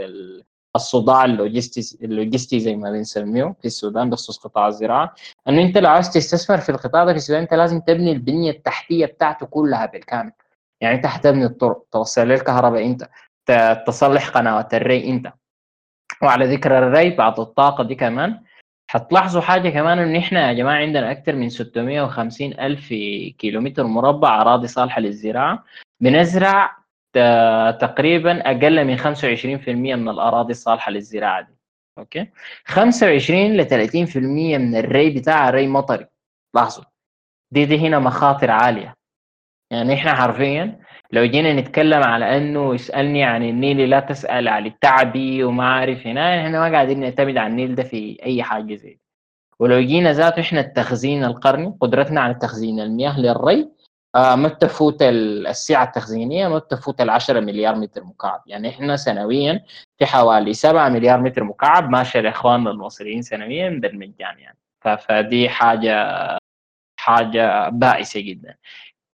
الصداع 0.77 1.25
اللوجستي 1.25 2.05
اللوجستي 2.05 2.61
زي 2.61 2.77
ما 2.77 2.91
بنسميه 2.91 3.55
في 3.61 3.65
السودان 3.65 4.11
بخصوص 4.11 4.39
قطاع 4.39 4.69
الزراعة. 4.69 5.15
إنه 5.49 5.63
أنت 5.63 5.79
لو 5.79 5.91
عايز 5.91 6.11
تستثمر 6.13 6.59
في 6.59 6.69
القطاع 6.69 7.05
ده 7.05 7.13
في 7.13 7.17
السودان 7.19 7.43
أنت 7.43 7.55
لازم 7.55 7.81
تبني 7.81 8.13
البنية 8.13 8.51
التحتية 8.51 9.07
بتاعته 9.07 9.47
كلها 9.47 9.87
بالكامل. 9.87 10.33
يعني 10.81 10.95
أنت 10.95 11.07
حتبني 11.07 11.45
الطرق. 11.45 11.85
توصل 11.93 12.29
للكهرباء 12.29 12.87
أنت 12.87 13.09
تصلح 13.87 14.29
قنوات 14.29 14.75
الري 14.75 15.11
أنت. 15.11 15.33
وعلى 16.23 16.45
ذكر 16.55 16.79
الري 16.79 17.11
بعد 17.11 17.41
الطاقة 17.41 17.85
دي 17.85 17.95
كمان. 17.95 18.43
حتلاحظوا 18.91 19.41
حاجة 19.43 19.69
كمان 19.69 19.99
إن 19.99 20.17
إحنا 20.17 20.49
يا 20.49 20.53
جماعة 20.53 20.77
عندنا 20.77 21.11
أكثر 21.11 21.35
من 21.37 21.49
650 21.49 22.61
ألف 22.61 22.89
كيلومتر 23.39 23.85
مربع 23.85 24.41
أراضي 24.41 24.67
صالحة 24.67 25.01
للزراعة. 25.01 25.65
بنزرع 26.01 26.79
تقريبا 27.81 28.51
أقل 28.51 28.85
من 28.85 28.97
25% 28.97 29.95
من 29.95 30.09
الأراضي 30.09 30.51
الصالحة 30.51 30.91
للزراعة 30.91 31.41
دي. 31.41 31.59
okay؟ 31.99 32.31
25 32.65 33.57
ل 33.57 33.65
30% 33.65 34.59
من 34.59 34.77
الري 34.77 35.11
بتاعها 35.11 35.51
ري 35.51 35.67
مطري. 35.67 36.07
لاحظوا. 36.55 36.85
دي 37.51 37.65
دي 37.65 37.79
هنا 37.79 37.99
مخاطر 37.99 38.51
عالية. 38.51 38.98
يعني 39.71 39.95
إحنا 39.95 40.15
حرفيا 40.15 40.79
لو 41.13 41.25
جينا 41.25 41.53
نتكلم 41.53 42.03
على 42.03 42.37
إنه 42.37 42.75
يسألني 42.75 43.25
عن 43.25 43.43
النيل 43.43 43.91
لا 43.91 44.01
تسأل 44.01 44.49
عن 44.49 44.67
التعبي 44.67 45.45
وما 45.45 45.65
أعرف 45.65 46.07
هنا 46.07 46.41
إحنا 46.47 46.61
ما 46.61 46.73
قاعدين 46.77 47.01
نعتمد 47.01 47.37
على 47.37 47.51
النيل 47.51 47.75
ده 47.75 47.83
في 47.83 48.19
أي 48.23 48.43
حاجة 48.43 48.75
زي 48.75 48.99
ولو 49.59 49.81
جينا 49.81 50.13
ذاته 50.13 50.41
إحنا 50.41 50.61
التخزين 50.61 51.25
القرني 51.25 51.75
قدرتنا 51.81 52.21
على 52.21 52.35
تخزين 52.35 52.81
المياه 52.81 53.21
للري 53.21 53.69
آه 54.15 54.35
ما 54.35 54.49
تفوت 54.49 55.03
السعة 55.03 55.85
التخزينية؟ 55.85 56.49
ما 56.49 56.59
تفوت 56.59 57.01
ال 57.01 57.11
10 57.11 57.41
مليار 57.41 57.75
متر 57.75 58.05
مكعب. 58.05 58.43
يعني 58.47 58.69
إحنا 58.69 58.97
سنويا 58.97 59.65
في 59.99 60.07
حوالي 60.07 60.55
7 60.55 60.89
مليار 60.89 61.21
متر 61.21 61.45
مكعب 61.45 61.91
ماشي 61.91 62.21
لاخواننا 62.21 62.71
المصريين 62.71 63.23
سنويا 63.23 63.69
بالمجان 63.71 64.39
يعني. 64.39 64.59
فدي 64.81 65.49
حاجة 65.49 66.17
حاجة 67.01 67.69
بائسة 67.69 68.21
جدا. 68.21 68.55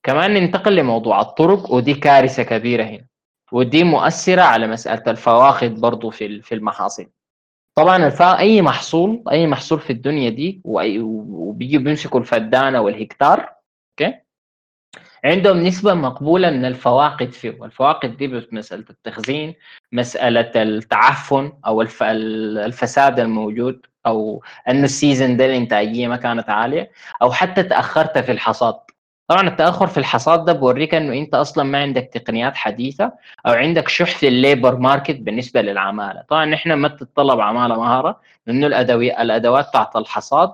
كمان 0.03 0.33
ننتقل 0.33 0.75
لموضوع 0.75 1.21
الطرق 1.21 1.71
ودي 1.71 1.93
كارثة 1.93 2.43
كبيرة 2.43 2.83
هنا. 2.83 3.05
ودي 3.51 3.83
مؤثرة 3.83 4.41
على 4.41 4.67
مسألة 4.67 5.03
الفواقد 5.07 5.75
برضو 5.81 6.09
في 6.09 6.41
في 6.41 6.55
المحاصيل. 6.55 7.09
طبعا 7.75 8.05
الفا 8.05 8.39
أي 8.39 8.61
محصول 8.61 9.23
أي 9.31 9.47
محصول 9.47 9.79
في 9.79 9.89
الدنيا 9.89 10.29
دي 10.29 10.61
وبيجي 10.65 11.77
بيمسكوا 11.77 12.19
الفدانة 12.19 12.81
والهكتار 12.81 13.49
okay؟ 14.01 14.15
عندهم 15.25 15.57
نسبة 15.57 15.93
مقبولة 15.93 16.49
من 16.49 16.65
الفواقد 16.65 17.31
فيه 17.31 17.57
والفواقد 17.59 18.17
دي 18.17 18.27
مسألة 18.51 18.85
التخزين 18.89 19.53
مسألة 19.91 20.51
التعفن 20.55 21.53
أو 21.65 21.81
الفساد 21.81 23.19
الموجود 23.19 23.85
أو 24.05 24.43
أنه 24.69 24.83
ال 24.83 24.91
season 24.91 25.37
ده 25.37 25.45
الإنتاجية 25.45 26.07
ما 26.07 26.15
كانت 26.17 26.49
عالية 26.49 26.91
أو 27.21 27.31
حتى 27.31 27.63
تأخرت 27.63 28.17
في 28.17 28.31
الحصاد. 28.31 28.75
طبعا 29.33 29.47
التأخر 29.47 29.87
في 29.87 29.97
الحصاد 29.97 30.45
ده 30.45 30.53
بوريك 30.53 30.95
إنه 30.95 31.13
أنت 31.13 31.35
أصلا 31.35 31.63
ما 31.63 31.81
عندك 31.81 32.09
تقنيات 32.13 32.55
حديثة 32.55 33.11
أو 33.47 33.51
عندك 33.51 33.87
شح 33.87 34.15
في 34.15 34.27
ال 34.27 34.35
labor 34.35 34.75
market 34.77 35.15
بالنسبة 35.15 35.61
للعمالة. 35.61 36.21
طبعا 36.29 36.53
إحنا 36.53 36.75
ما 36.75 36.87
تتطلب 36.87 37.39
عمالة 37.41 37.75
مهارة 37.75 38.21
لأنه 38.47 38.67
الادويه 38.67 39.21
الأدوات 39.21 39.67
بتاعت 39.69 39.95
الحصاد 39.95 40.53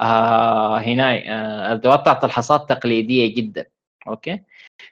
آه 0.00 0.78
هنا 0.78 1.12
آه 1.12 1.66
الأدوات 1.72 2.00
بتاعت 2.00 2.24
الحصاد 2.24 2.66
تقليدية 2.66 3.34
جدا. 3.34 3.64
okay؟ 4.08 4.42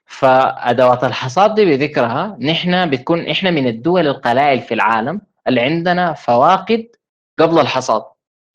فأدوات 0.07 1.05
الحصاد 1.05 1.55
دي 1.55 1.65
بذكرها 1.65 2.37
نحن 2.41 2.91
بتكون 2.91 3.29
إحنا 3.29 3.51
من 3.51 3.67
الدول 3.67 4.07
القلائل 4.07 4.61
في 4.61 4.75
العالم 4.75 5.21
اللي 5.49 5.61
عندنا 5.61 6.13
فواقد 6.13 6.87
قبل 7.39 7.59
الحصاد. 7.59 8.03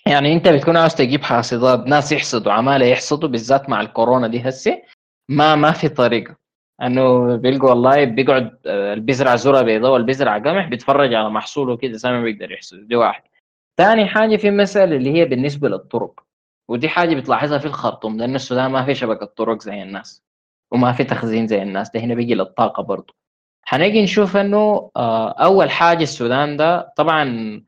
يعني 0.07 0.33
انت 0.33 0.47
بتكون 0.47 0.77
عاوز 0.77 0.95
تجيب 0.95 1.23
حاصدات 1.23 1.87
ناس 1.87 2.11
يحصدوا 2.11 2.51
عمالة 2.51 2.85
يحصدوا 2.85 3.29
بالذات 3.29 3.69
مع 3.69 3.81
الكورونا 3.81 4.27
دي 4.27 4.49
هسه 4.49 4.81
ما 5.29 5.55
ما 5.55 5.71
في 5.71 5.89
طريقة. 5.89 6.35
انه 6.81 7.35
بيلقوا 7.35 7.69
والله 7.69 8.03
بيقعد 8.05 8.57
آه، 8.65 8.93
اللي 8.93 9.03
بيزرع 9.05 9.35
ذره 9.35 9.61
بيضاء 9.61 9.91
واللي 9.91 10.05
بيزرع 10.07 10.37
قمح 10.37 10.67
بيتفرج 10.67 11.13
على 11.13 11.29
محصوله 11.29 11.77
كده 11.77 11.93
زي 11.97 12.11
ما 12.11 12.21
بيقدر 12.21 12.51
يحصد. 12.51 12.87
دي 12.87 12.95
واحد. 12.95 13.23
ثاني 13.77 14.05
حاجة 14.05 14.35
في 14.37 14.51
مسألة 14.51 14.95
اللي 14.95 15.13
هي 15.13 15.25
بالنسبة 15.25 15.69
للطرق. 15.69 16.19
ودي 16.69 16.89
حاجة 16.89 17.15
بتلاحظها 17.15 17.57
في 17.57 17.65
الخرطوم 17.65 18.17
لأن 18.17 18.35
السودان 18.35 18.71
ما 18.71 18.85
في 18.85 18.95
شبكة 18.95 19.25
طرق 19.25 19.61
زي 19.61 19.83
الناس. 19.83 20.23
وما 20.71 20.91
في 20.91 21.03
تخزين 21.03 21.47
زي 21.47 21.61
الناس. 21.63 21.91
ده 21.91 21.99
هنا 21.99 22.15
بيجي 22.15 22.35
للطاقة 22.35 22.83
برضه 22.83 23.13
حنيجي 23.63 24.03
نشوف 24.03 24.37
إنه 24.37 24.91
آه، 24.95 25.29
أول 25.29 25.71
حاجة 25.71 26.03
السودان 26.03 26.57
ده 26.57 26.93
طبعا 26.97 27.63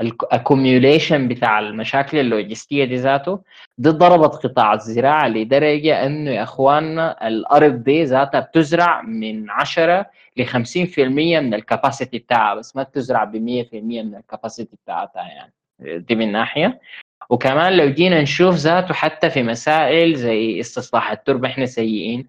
الاكوميوليشن 0.00 1.28
بتاع 1.28 1.58
المشاكل 1.58 2.18
اللوجستية 2.18 2.84
دي 2.84 2.96
ذاته 2.96 3.40
دي 3.78 3.88
ضربت 3.90 4.34
قطاع 4.34 4.74
الزراعة 4.74 5.28
لدرجة 5.28 6.06
إنه 6.06 6.30
يا 6.30 6.42
إخواننا 6.42 7.28
الأرض 7.28 7.84
دي 7.84 8.04
ذاتها 8.04 8.40
بتزرع 8.40 9.02
من 9.02 9.50
10 9.50 10.06
ل 10.36 10.46
50% 10.46 10.98
من 10.98 11.54
الكباسيتي 11.54 12.18
بتاعها 12.18 12.54
بس 12.54 12.76
ما 12.76 12.82
بتزرع 12.82 13.24
ب 13.24 13.32
100% 13.36 13.74
من 13.74 14.14
الكباسيتي 14.14 14.76
بتاعتها 14.84 15.22
يعني. 15.22 15.52
دي 15.98 16.14
من 16.14 16.32
ناحية. 16.32 16.80
وكمان 17.30 17.76
لو 17.76 17.88
جينا 17.90 18.22
نشوف 18.22 18.54
ذاته 18.54 18.94
حتى 18.94 19.30
في 19.30 19.42
مسائل 19.42 20.14
زي 20.14 20.60
استصلاح 20.60 21.10
التربة 21.10 21.48
إحنا 21.48 21.66
سيئين. 21.66 22.28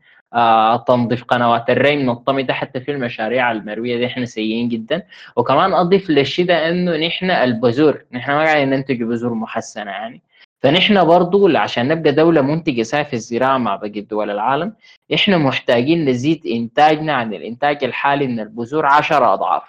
تنظيف 0.87 1.23
قنوات 1.23 1.69
الري 1.69 1.93
المنطمرة 1.93 2.53
حتى 2.53 2.79
في 2.79 2.91
المشاريع 2.91 3.51
المروية 3.51 3.97
دي 3.97 4.05
إحنا 4.05 4.25
سيئين 4.25 4.69
جدا. 4.69 5.03
وكمان 5.35 5.73
أضيف 5.73 6.09
للشيء 6.09 6.45
ده 6.45 6.69
إنه 6.69 7.07
نحن 7.07 7.31
البذور 7.31 8.05
نحن 8.11 8.31
ما 8.31 8.43
قاعدين 8.43 8.69
ننتج 8.69 9.03
بذور 9.03 9.33
محسنة 9.33 9.91
يعني. 9.91 10.21
فنحن 10.63 11.03
برضو 11.05 11.57
عشان 11.57 11.87
نبقى 11.87 12.11
دولة 12.11 12.41
منتجة 12.41 12.81
ساي 12.83 13.05
في 13.05 13.13
الزراعة 13.13 13.57
مع 13.57 13.75
باقي 13.75 14.01
دول 14.01 14.29
العالم 14.29 14.73
إحنا 15.13 15.37
محتاجين 15.37 16.09
نزيد 16.09 16.47
إنتاجنا 16.47 17.13
عن 17.13 17.33
الإنتاج 17.33 17.83
الحالي 17.83 18.27
من 18.27 18.39
البذور 18.39 18.85
10 18.85 19.33
أضعاف. 19.33 19.63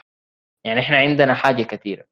يعني 0.64 0.80
إحنا 0.80 0.96
عندنا 0.96 1.34
حاجة 1.34 1.62
كثيرة. 1.62 2.04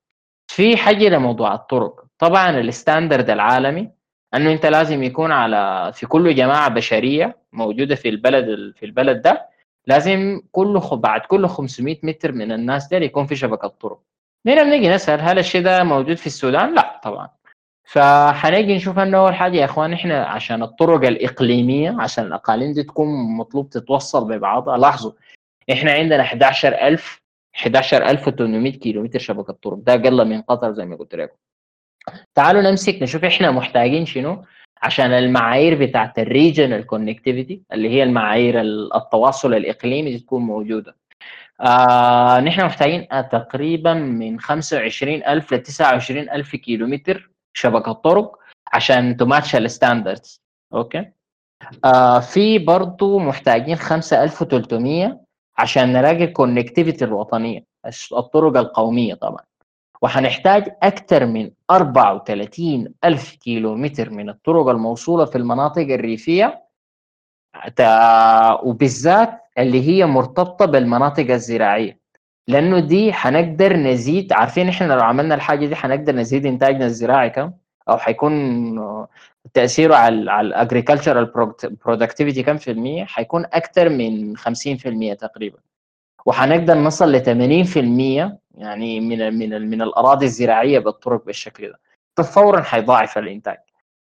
في 0.50 0.76
حاجة 0.76 1.08
لموضوع 1.08 1.54
الطرق. 1.54 2.04
طبعا 2.18 2.50
ال 2.60 2.68
standard 2.68 3.30
العالمي 3.30 3.90
أنه 4.34 4.52
أنت 4.52 4.66
لازم 4.66 5.02
يكون 5.02 5.32
على 5.32 5.90
في 5.94 6.06
كل 6.06 6.34
جماعة 6.34 6.68
بشرية 6.68 7.36
موجودة 7.52 7.94
في 7.94 8.08
البلد 8.08 8.72
في 8.76 8.86
البلد 8.86 9.22
ده 9.22 9.48
لازم 9.86 10.40
كل 10.52 10.80
بعد 10.92 11.20
كل 11.20 11.48
500 11.48 11.96
متر 12.02 12.32
من 12.32 12.52
الناس 12.52 12.88
ده 12.88 12.96
يكون 12.96 13.26
في 13.26 13.36
شبكة 13.36 13.68
طرق. 13.68 14.00
هنا 14.46 14.62
بنيجي 14.62 14.88
نسأل 14.88 15.20
هل 15.20 15.38
الشيء 15.38 15.62
ده 15.62 15.84
موجود 15.84 16.16
في 16.16 16.26
السودان؟ 16.26 16.74
لا 16.74 17.00
طبعا. 17.04 17.28
فحنيجي 17.84 18.76
نشوف 18.76 18.98
أنه 18.98 19.18
أول 19.18 19.34
حاجة 19.34 19.56
يا 19.56 19.64
إخوان 19.64 19.92
إحنا 19.92 20.24
عشان 20.24 20.62
الطرق 20.62 21.06
الإقليمية 21.08 21.96
عشان 22.00 22.24
الأقاليم 22.26 22.72
دي 22.72 22.82
تكون 22.82 23.36
مطلوب 23.36 23.70
تتوصل 23.70 24.28
ببعضها. 24.28 24.76
لاحظوا 24.76 25.12
إحنا 25.72 25.92
عندنا 25.92 26.22
11000 26.22 27.20
11800 27.60 28.72
كيلو 28.72 29.02
متر 29.02 29.18
شبكة 29.18 29.52
طرق. 29.52 29.78
ده 29.78 29.94
أقل 29.94 30.24
من 30.28 30.42
قطر 30.42 30.72
زي 30.72 30.86
ما 30.86 30.96
قلت 30.96 31.14
لكم. 31.14 31.36
تعالوا 32.34 32.62
نمسك 32.62 33.02
نشوف 33.02 33.24
إحنا 33.24 33.50
محتاجين 33.50 34.06
شنو 34.06 34.44
عشان 34.82 35.12
المعايير 35.12 35.86
بتاعت 35.86 36.18
ال 36.18 36.26
regional 36.26 36.86
connectivity 36.86 37.62
اللي 37.72 37.88
هي 37.88 38.02
المعايير 38.02 38.60
التواصل 38.96 39.54
الإقليمي 39.54 40.18
تكون 40.18 40.42
موجودة. 40.42 40.96
آه 41.60 42.40
نحن 42.40 42.64
محتاجين 42.64 43.08
تقريبا 43.32 43.94
من 43.94 44.40
25000 44.40 45.52
ل 45.52 45.58
29000 45.62 46.56
كيلو 46.56 46.86
متر 46.86 47.30
شبكة 47.54 47.92
طرق 47.92 48.38
عشان 48.72 49.16
ت 49.16 49.23
match 49.23 49.56
ال 49.56 49.65
standards 49.65 50.40
okay؟ 50.74 51.10
آه 51.84 52.20
في 52.20 52.58
برضه 52.58 53.18
محتاجين 53.18 53.76
5300 53.76 55.20
عشان 55.58 55.92
نلاقي 55.92 56.24
ال 56.24 56.30
connectivity 56.30 57.04
الوطنية 57.04 57.64
الطرق 58.12 58.56
القومية 58.56 59.14
طبعا. 59.14 59.40
وحنحتاج 60.02 60.76
أكثر 60.82 61.26
من 61.26 61.50
34 61.70 62.94
ألف 63.04 63.34
كيلو 63.34 63.74
متر 63.74 64.10
من 64.10 64.28
الطرق 64.28 64.68
الموصولة 64.68 65.24
في 65.24 65.38
المناطق 65.38 65.82
الريفية 65.82 66.62
وبالذات 68.62 69.40
اللي 69.58 69.88
هي 69.88 70.06
مرتبطة 70.06 70.64
بالمناطق 70.64 71.30
الزراعية. 71.30 71.98
لأنه 72.48 72.80
دي 72.80 73.12
حنقدر 73.12 73.76
نزيد 73.76 74.32
عارفين 74.32 74.68
إحنا 74.68 74.92
لو 74.94 75.00
عملنا 75.00 75.34
الحاجة 75.34 75.66
دي 75.66 75.76
حنقدر 75.76 76.14
نزيد 76.14 76.46
إنتاجنا 76.46 76.86
الزراعي 76.86 77.30
كم؟ 77.30 77.52
أو 77.88 77.98
حيكون 77.98 78.32
تأثيره 79.54 79.94
على 79.94 80.30
على 80.30 80.48
ال 80.48 80.55
agricultural 80.55 81.32
productivity 81.84 82.42
كم 82.42 82.56
في 82.56 82.70
المية؟ 82.70 83.04
حيكون 83.04 83.44
أكثر 83.44 83.88
من 83.88 84.36
50% 84.36 85.14
تقريبا. 85.18 85.58
وحنقدر 86.26 86.74
نصل 86.74 87.12
ل 87.12 87.20
80% 87.20 88.38
يعني 88.54 89.00
من 89.00 89.38
من 89.38 89.70
من 89.70 89.82
الأراضي 89.82 90.26
الزراعية 90.26 90.78
بالطرق 90.78 91.24
بالشكل 91.24 91.72
ده. 92.16 92.24
فورا 92.24 92.62
حيضاعف 92.62 93.18
الإنتاج. 93.18 93.58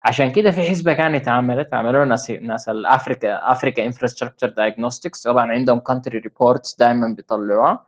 عشان 0.04 0.32
كده 0.32 0.52
في 0.52 0.62
حسبه 0.70 0.94
كانت 0.94 1.28
عملت 1.28 1.74
عملوا 1.74 2.06
ناس 2.06 2.32
ناس 2.32 2.70
ال 2.70 2.82
Africa 2.82 3.52
Africa 3.52 3.86
Infrastructure 3.86 4.48
Diagnostics 4.50 5.24
طبعا 5.24 5.52
عندهم 5.52 5.80
country 5.80 6.18
reports 6.18 6.76
دائما 6.76 7.08
بيطلعوها. 7.08 7.86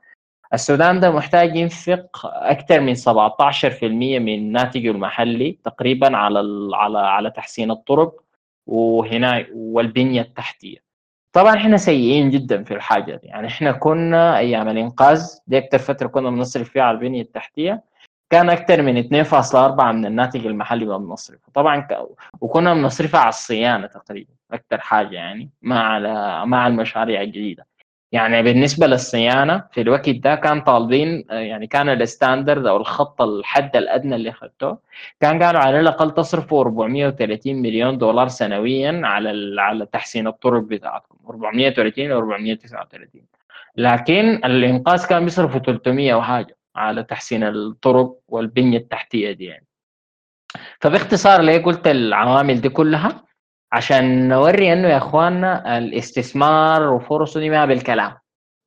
السودان 0.53 0.99
ده 0.99 1.11
محتاج 1.11 1.55
ينفق 1.55 2.25
أكثر 2.25 2.79
من 2.81 2.95
17% 2.95 4.19
من 4.19 4.51
ناتجه 4.51 4.91
المحلي 4.91 5.59
تقريبا 5.63 6.17
على 6.17 6.39
على 6.75 6.99
على 6.99 7.31
تحسين 7.31 7.71
الطرق 7.71 8.23
وهنا 8.67 9.45
والبنية 9.53 10.21
التحتية. 10.21 10.86
طبعا 11.33 11.55
إحنا 11.55 11.77
سيئين 11.77 12.29
جدا 12.29 12.63
في 12.63 12.73
الحاجة 12.73 13.15
دي. 13.15 13.27
يعني 13.27 13.47
إحنا 13.47 13.71
كنا 13.71 14.37
أيام 14.37 14.67
الإنقاذ 14.69 15.25
دي 15.47 15.57
أكثر 15.57 15.77
فترة 15.77 16.07
كنا 16.07 16.29
بنصرف 16.29 16.69
فيها 16.69 16.83
على 16.83 16.95
البنية 16.97 17.21
التحتية 17.21 17.83
كان 18.29 18.49
أكثر 18.49 18.81
من 18.81 19.03
2.4 19.03 19.81
من 19.81 20.05
الناتج 20.05 20.45
المحلي 20.45 20.85
ما 20.85 20.97
بنصرفه. 20.97 21.51
طبعا 21.53 21.79
ك... 21.79 21.97
وكنا 22.41 22.73
بنصرفها 22.73 23.19
على 23.19 23.29
الصيانة 23.29 23.87
تقريبا 23.87 24.29
أكثر 24.51 24.79
حاجة 24.79 25.15
يعني 25.15 25.49
مع 25.61 25.79
على 25.93 26.45
مع 26.45 26.67
المشاريع 26.67 27.21
الجديدة. 27.21 27.65
يعني 28.11 28.43
بالنسبة 28.43 28.87
للصيانة 28.87 29.63
في 29.71 29.81
الوقت 29.81 30.09
ده 30.09 30.35
كان 30.35 30.61
طالبين 30.61 31.25
يعني 31.29 31.67
كان 31.67 31.89
الستاندرد 31.89 32.65
أو 32.65 32.77
الخط 32.77 33.21
الحد 33.21 33.75
الأدنى 33.75 34.15
اللي 34.15 34.29
اخذته 34.29 34.77
كان 35.19 35.43
قالوا 35.43 35.61
على 35.61 35.79
الأقل 35.79 36.11
تصرفوا 36.11 36.61
430 36.61 37.55
مليون 37.55 37.97
دولار 37.97 38.27
سنويا 38.27 39.01
على 39.03 39.61
على 39.61 39.85
تحسين 39.85 40.27
الطرق 40.27 40.61
بتاعتكم. 40.61 41.17
430 41.29 42.11
و 42.11 42.17
439 42.17 43.21
لكن 43.77 44.29
الإنقاذ 44.45 45.07
كان 45.07 45.23
بيصرفوا 45.23 45.59
300 45.59 46.13
وحاجة 46.13 46.57
على 46.75 47.03
تحسين 47.03 47.43
الطرق 47.43 48.15
والبنية 48.27 48.77
التحتية 48.77 49.31
دي 49.31 49.45
يعني. 49.45 49.65
فباختصار 50.79 51.41
ليه 51.41 51.57
قلت 51.63 51.87
العوامل 51.87 52.61
دي 52.61 52.69
كلها؟ 52.69 53.26
عشان 53.71 54.27
نوري 54.27 54.73
إنه 54.73 54.87
يا 54.87 54.97
إخواننا 54.97 55.77
الاستثمار 55.77 56.83
وفرصه 56.93 57.39
دي 57.39 57.49
ما 57.49 57.65
بالكلام. 57.65 58.17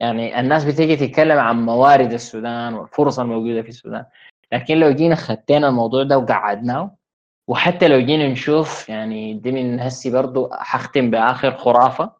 يعني 0.01 0.40
الناس 0.40 0.64
بتيجي 0.64 0.96
تتكلم 0.96 1.38
عن 1.38 1.64
موارد 1.66 2.12
السودان 2.12 2.74
والفرص 2.74 3.18
الموجودة 3.18 3.62
في 3.62 3.68
السودان 3.68 4.05
لكن 4.53 4.76
لو 4.78 4.90
جينا 4.90 5.14
خدينا 5.14 5.68
الموضوع 5.68 6.03
ده 6.03 6.18
وقعدناه 6.18 6.96
وحتى 7.48 7.88
لو 7.88 8.01
جينا 8.01 8.28
نشوف 8.28 8.88
يعني 8.88 9.34
دي 9.34 9.53
من 9.53 9.80
هسي 9.80 10.11
برضو 10.11 10.51
حختم 10.53 11.11
بآخر 11.11 11.57
خرافة. 11.57 12.12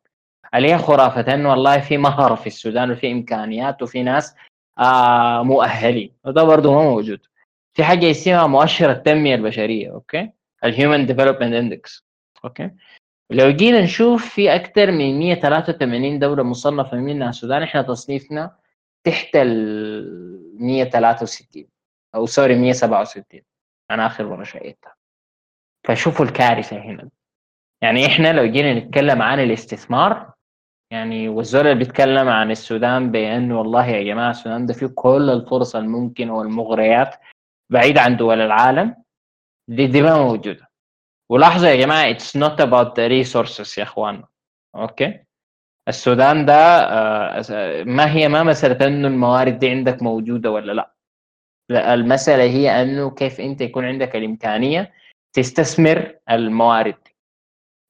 اللي 0.54 0.72
هي 0.72 0.78
خرافة 0.78 1.34
إنه 1.34 1.50
والله 1.50 1.80
في 1.80 1.98
مهاره 1.98 2.34
في 2.34 2.46
السودان 2.46 2.90
وفي 2.90 3.12
إمكانيات 3.12 3.82
وفي 3.82 4.02
ناس 4.02 4.34
آه 4.78 5.42
مؤهلين. 5.42 6.12
وده 6.24 6.42
برضو 6.44 6.74
ما 6.74 6.82
موجود. 6.82 7.20
في 7.74 7.84
حاجة 7.84 8.10
اسمها 8.10 8.46
مؤشر 8.46 8.90
التنمية 8.90 9.34
البشرية 9.34 9.92
okay؟ 9.92 10.30
ال 10.64 10.71
human 10.71 11.06
development 11.06 11.54
index 11.54 12.04
okay. 12.44 12.70
لو 13.30 13.51
جينا 13.51 13.80
نشوف 13.82 14.34
في 14.34 14.55
أكثر 14.55 14.91
من 14.91 15.18
183 15.18 16.18
دولة 16.18 16.43
مصنفة 16.43 16.97
منها 16.97 17.28
السودان 17.28 17.62
إحنا 17.62 17.82
تصنيفنا 17.82 18.57
تحت 19.05 19.36
ال 19.36 20.57
163 20.64 21.64
أو 22.14 22.26
sorry 22.26 22.54
167 22.59 23.43
أنا 23.91 24.07
آخر 24.07 24.28
مرة 24.28 24.45
شايفها 24.44 24.94
فشوفوا 25.86 26.24
الكارثة 26.26 26.76
هنا. 26.78 27.09
يعني 27.82 28.07
إحنا 28.07 28.32
لو 28.32 28.47
جينا 28.47 28.74
نتكلم 28.74 29.22
عن 29.22 29.41
الاستثمار 29.41 30.33
يعني 30.92 31.29
والزول 31.29 31.61
اللي 31.67 31.75
بيتكلم 31.75 32.29
عن 32.29 32.50
السودان 32.50 33.11
بانه 33.11 33.58
والله 33.58 33.87
يا 33.87 34.03
جماعة 34.03 34.30
السودان 34.30 34.67
ده 34.67 34.75
فيه 34.75 34.87
كل 34.87 35.30
الفرص 35.30 35.76
الممكنه 35.76 36.34
والمغريات 36.34 37.14
بعيد 37.71 37.99
عن 37.99 38.17
دول 38.17 38.41
العالم 38.41 38.96
دي, 39.68 39.87
دي 39.87 40.03
ما 40.03 40.18
موجودة. 40.22 40.70
ولاحظوا 41.30 41.68
يا 41.68 41.76
جماعة 41.76 42.11
it's 42.11 42.37
not 42.37 42.61
about 42.61 43.00
the 43.00 43.07
resources 43.07 43.78
يا 43.78 43.82
اخوانا 43.82 44.24
okay؟ 44.74 45.18
السودان 45.88 46.44
ده 46.44 46.54
آه، 46.54 47.82
ما 47.82 48.12
هي 48.12 48.28
ما 48.28 48.42
مساله 48.42 48.86
انه 48.86 49.08
الموارد 49.08 49.58
دي 49.58 49.70
عندك 49.70 50.02
موجودة 50.02 50.50
ولا 50.50 50.72
لا؟ 50.72 50.94
المسألة 51.94 52.42
هي 52.42 52.82
أنه 52.82 53.11
كيف 53.11 53.40
أنت 53.40 53.61
يكون 53.61 53.84
عندك 53.84 54.16
الإمكانية 54.16 54.92
تستثمر 55.32 56.14
الموارد. 56.30 56.94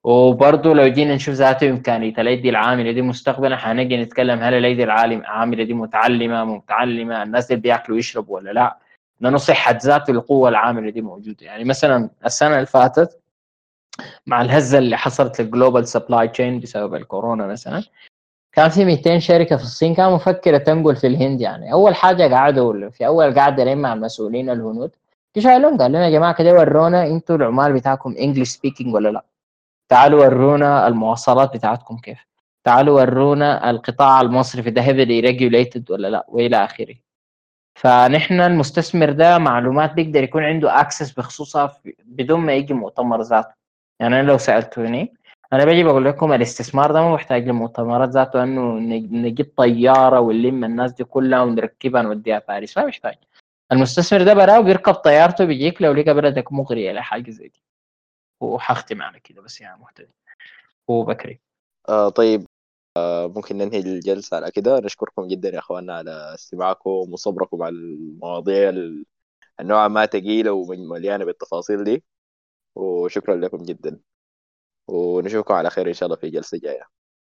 وبرضه 0.04 0.74
لو 0.74 0.88
جينا 0.88 1.14
نشوف 1.14 1.34
ذاته 1.34 1.70
إمكانية 1.70 2.14
الأيدي 2.18 2.50
العاملة 2.50 2.92
دي 2.92 3.02
مستقبلا 3.02 3.56
حنجي 3.56 3.96
نتكلم 3.96 4.38
هل 4.38 4.54
الأيدي 4.54 4.84
العاملة 4.84 5.64
دي 5.64 5.74
متعلمة 5.74 6.44
متعلمة 6.44 7.22
الناس 7.22 7.50
اللي 7.50 7.62
بياكلوا 7.62 7.96
ويشربوا 7.96 8.36
ولا 8.36 8.50
لا؟ 8.50 8.78
لأنه 9.20 9.36
صحه 9.36 9.78
ذات 9.82 10.10
القوة 10.10 10.48
العاملة 10.48 10.90
دي 10.90 11.00
موجودة. 11.02 11.46
يعني 11.46 11.64
مثلا 11.64 12.10
السنة 12.26 12.54
اللي 12.54 12.66
فاتت 12.66 13.19
مع 14.26 14.40
الهزة 14.42 14.78
اللي 14.78 14.96
حصلت 14.96 15.40
لل 15.40 15.52
global 15.52 15.88
supply 15.88 16.28
chain 16.28 16.60
بسبب 16.60 16.94
الكورونا 16.94 17.46
مثلا 17.46 17.82
كان 18.52 18.68
في 18.68 18.84
200 18.84 19.18
شركة 19.18 19.56
في 19.56 19.62
الصين 19.62 19.94
كانت 19.94 20.12
مفكرة 20.12 20.58
تنقل 20.58 20.96
في 20.96 21.06
الهند 21.06 21.40
يعني. 21.40 21.72
أول 21.72 21.94
حاجة 21.94 22.34
قعدوا 22.34 22.90
في 22.90 23.06
أول 23.06 23.38
قعده 23.38 23.64
لين 23.64 23.78
مع 23.78 23.92
المسؤولين 23.92 24.50
الهنود 24.50 24.90
لهم؟ 25.36 25.78
قال 25.78 25.90
لنا 25.92 26.04
يا 26.06 26.10
جماعة 26.10 26.34
كده 26.34 26.52
ورونا 26.52 27.06
أنتوا 27.06 27.36
العمال 27.36 27.72
بتاعكم 27.72 28.14
English 28.18 28.48
speaking 28.48 28.94
ولا 28.94 29.08
لا؟ 29.08 29.24
تعالوا 29.88 30.24
ورونا 30.24 30.86
المواصلات 30.86 31.52
بتاعتكم 31.54 31.96
كيف؟ 31.98 32.26
تعالوا 32.64 33.00
ورونا 33.00 33.70
القطاع 33.70 34.20
المصرفي 34.20 34.70
ده 34.70 34.82
heavily 34.82 35.20
regulated 35.20 35.90
ولا 35.90 36.08
لا؟ 36.08 36.26
وإلى 36.28 36.64
آخره. 36.64 36.94
فنحن 37.74 38.40
المستثمر 38.40 39.12
ده 39.12 39.38
معلومات 39.38 39.92
بيقدر 39.92 40.22
يكون 40.22 40.44
عنده 40.44 40.80
access 40.80 41.10
بخصوصها 41.12 41.76
بدون 42.04 42.40
ما 42.40 42.52
يجي 42.52 42.74
مؤتمر 42.74 43.22
ذاته. 43.22 43.59
يعني 44.01 44.20
أنا 44.20 44.27
لو 44.27 44.39
سالتوني 44.39 45.14
أنا 45.52 45.64
بجي 45.64 45.85
بقول 45.85 46.05
لكم 46.05 46.32
الاستثمار 46.32 46.93
ده 46.93 47.01
ما 47.02 47.14
محتاج 47.14 47.48
لمؤتمرات 47.48 48.09
ذاته 48.09 48.43
إنه 48.43 48.78
نجيب 49.28 49.52
طيارة 49.56 50.20
ونلم 50.20 50.64
الناس 50.64 50.93
دي 50.93 51.05
كلها 51.05 51.43
ونركبها 51.43 52.02
نوديها 52.02 52.43
باريس 52.48 52.78
ما 52.78 52.86
محتاج. 52.86 53.14
المستثمر 53.72 54.22
ده 54.22 54.35
براه 54.35 54.60
بيركب 54.60 54.94
طيارته 54.94 55.44
بيجيك 55.44 55.82
لو 55.82 55.93
لقى 55.93 56.14
بلدك 56.14 56.52
مغرية 56.52 56.93
لحاجه 56.93 57.31
زي 57.31 57.48
دي. 57.48 57.62
وحختم 58.40 59.02
على 59.02 59.20
كده 59.20 59.43
بس 59.43 59.60
يعني 59.60 59.81
محتاج 59.82 60.09
هو 60.90 61.02
بكري 61.05 61.40
آه 61.89 62.09
طيب 62.09 62.47
آه 62.97 63.27
ممكن 63.27 63.59
ننهي 63.59 63.78
الجلسة 63.81 64.36
على 64.36 64.51
كده. 64.51 64.81
نشكركم 64.81 65.27
جدا 65.27 65.48
يا 65.55 65.59
إخواننا 65.59 65.94
على 65.94 66.35
استماعكم 66.35 66.90
وصبركم 66.90 67.62
على 67.62 67.74
المواضيع 67.74 68.72
النوعا 69.60 69.89
ما 69.89 70.06
ثقيلة 70.06 70.52
ومليانة 70.52 71.24
بالتفاصيل 71.24 71.85
دي. 71.85 72.02
وشكرا 72.74 73.36
لكم 73.36 73.59
جدا. 73.59 74.01
ونشوفكم 74.88 75.55
على 75.55 75.70
خير 75.70 75.88
إن 75.88 75.92
شاء 75.94 76.06
الله 76.06 76.16
في 76.16 76.30
جلسة 76.30 76.59
جاية. 76.59 76.99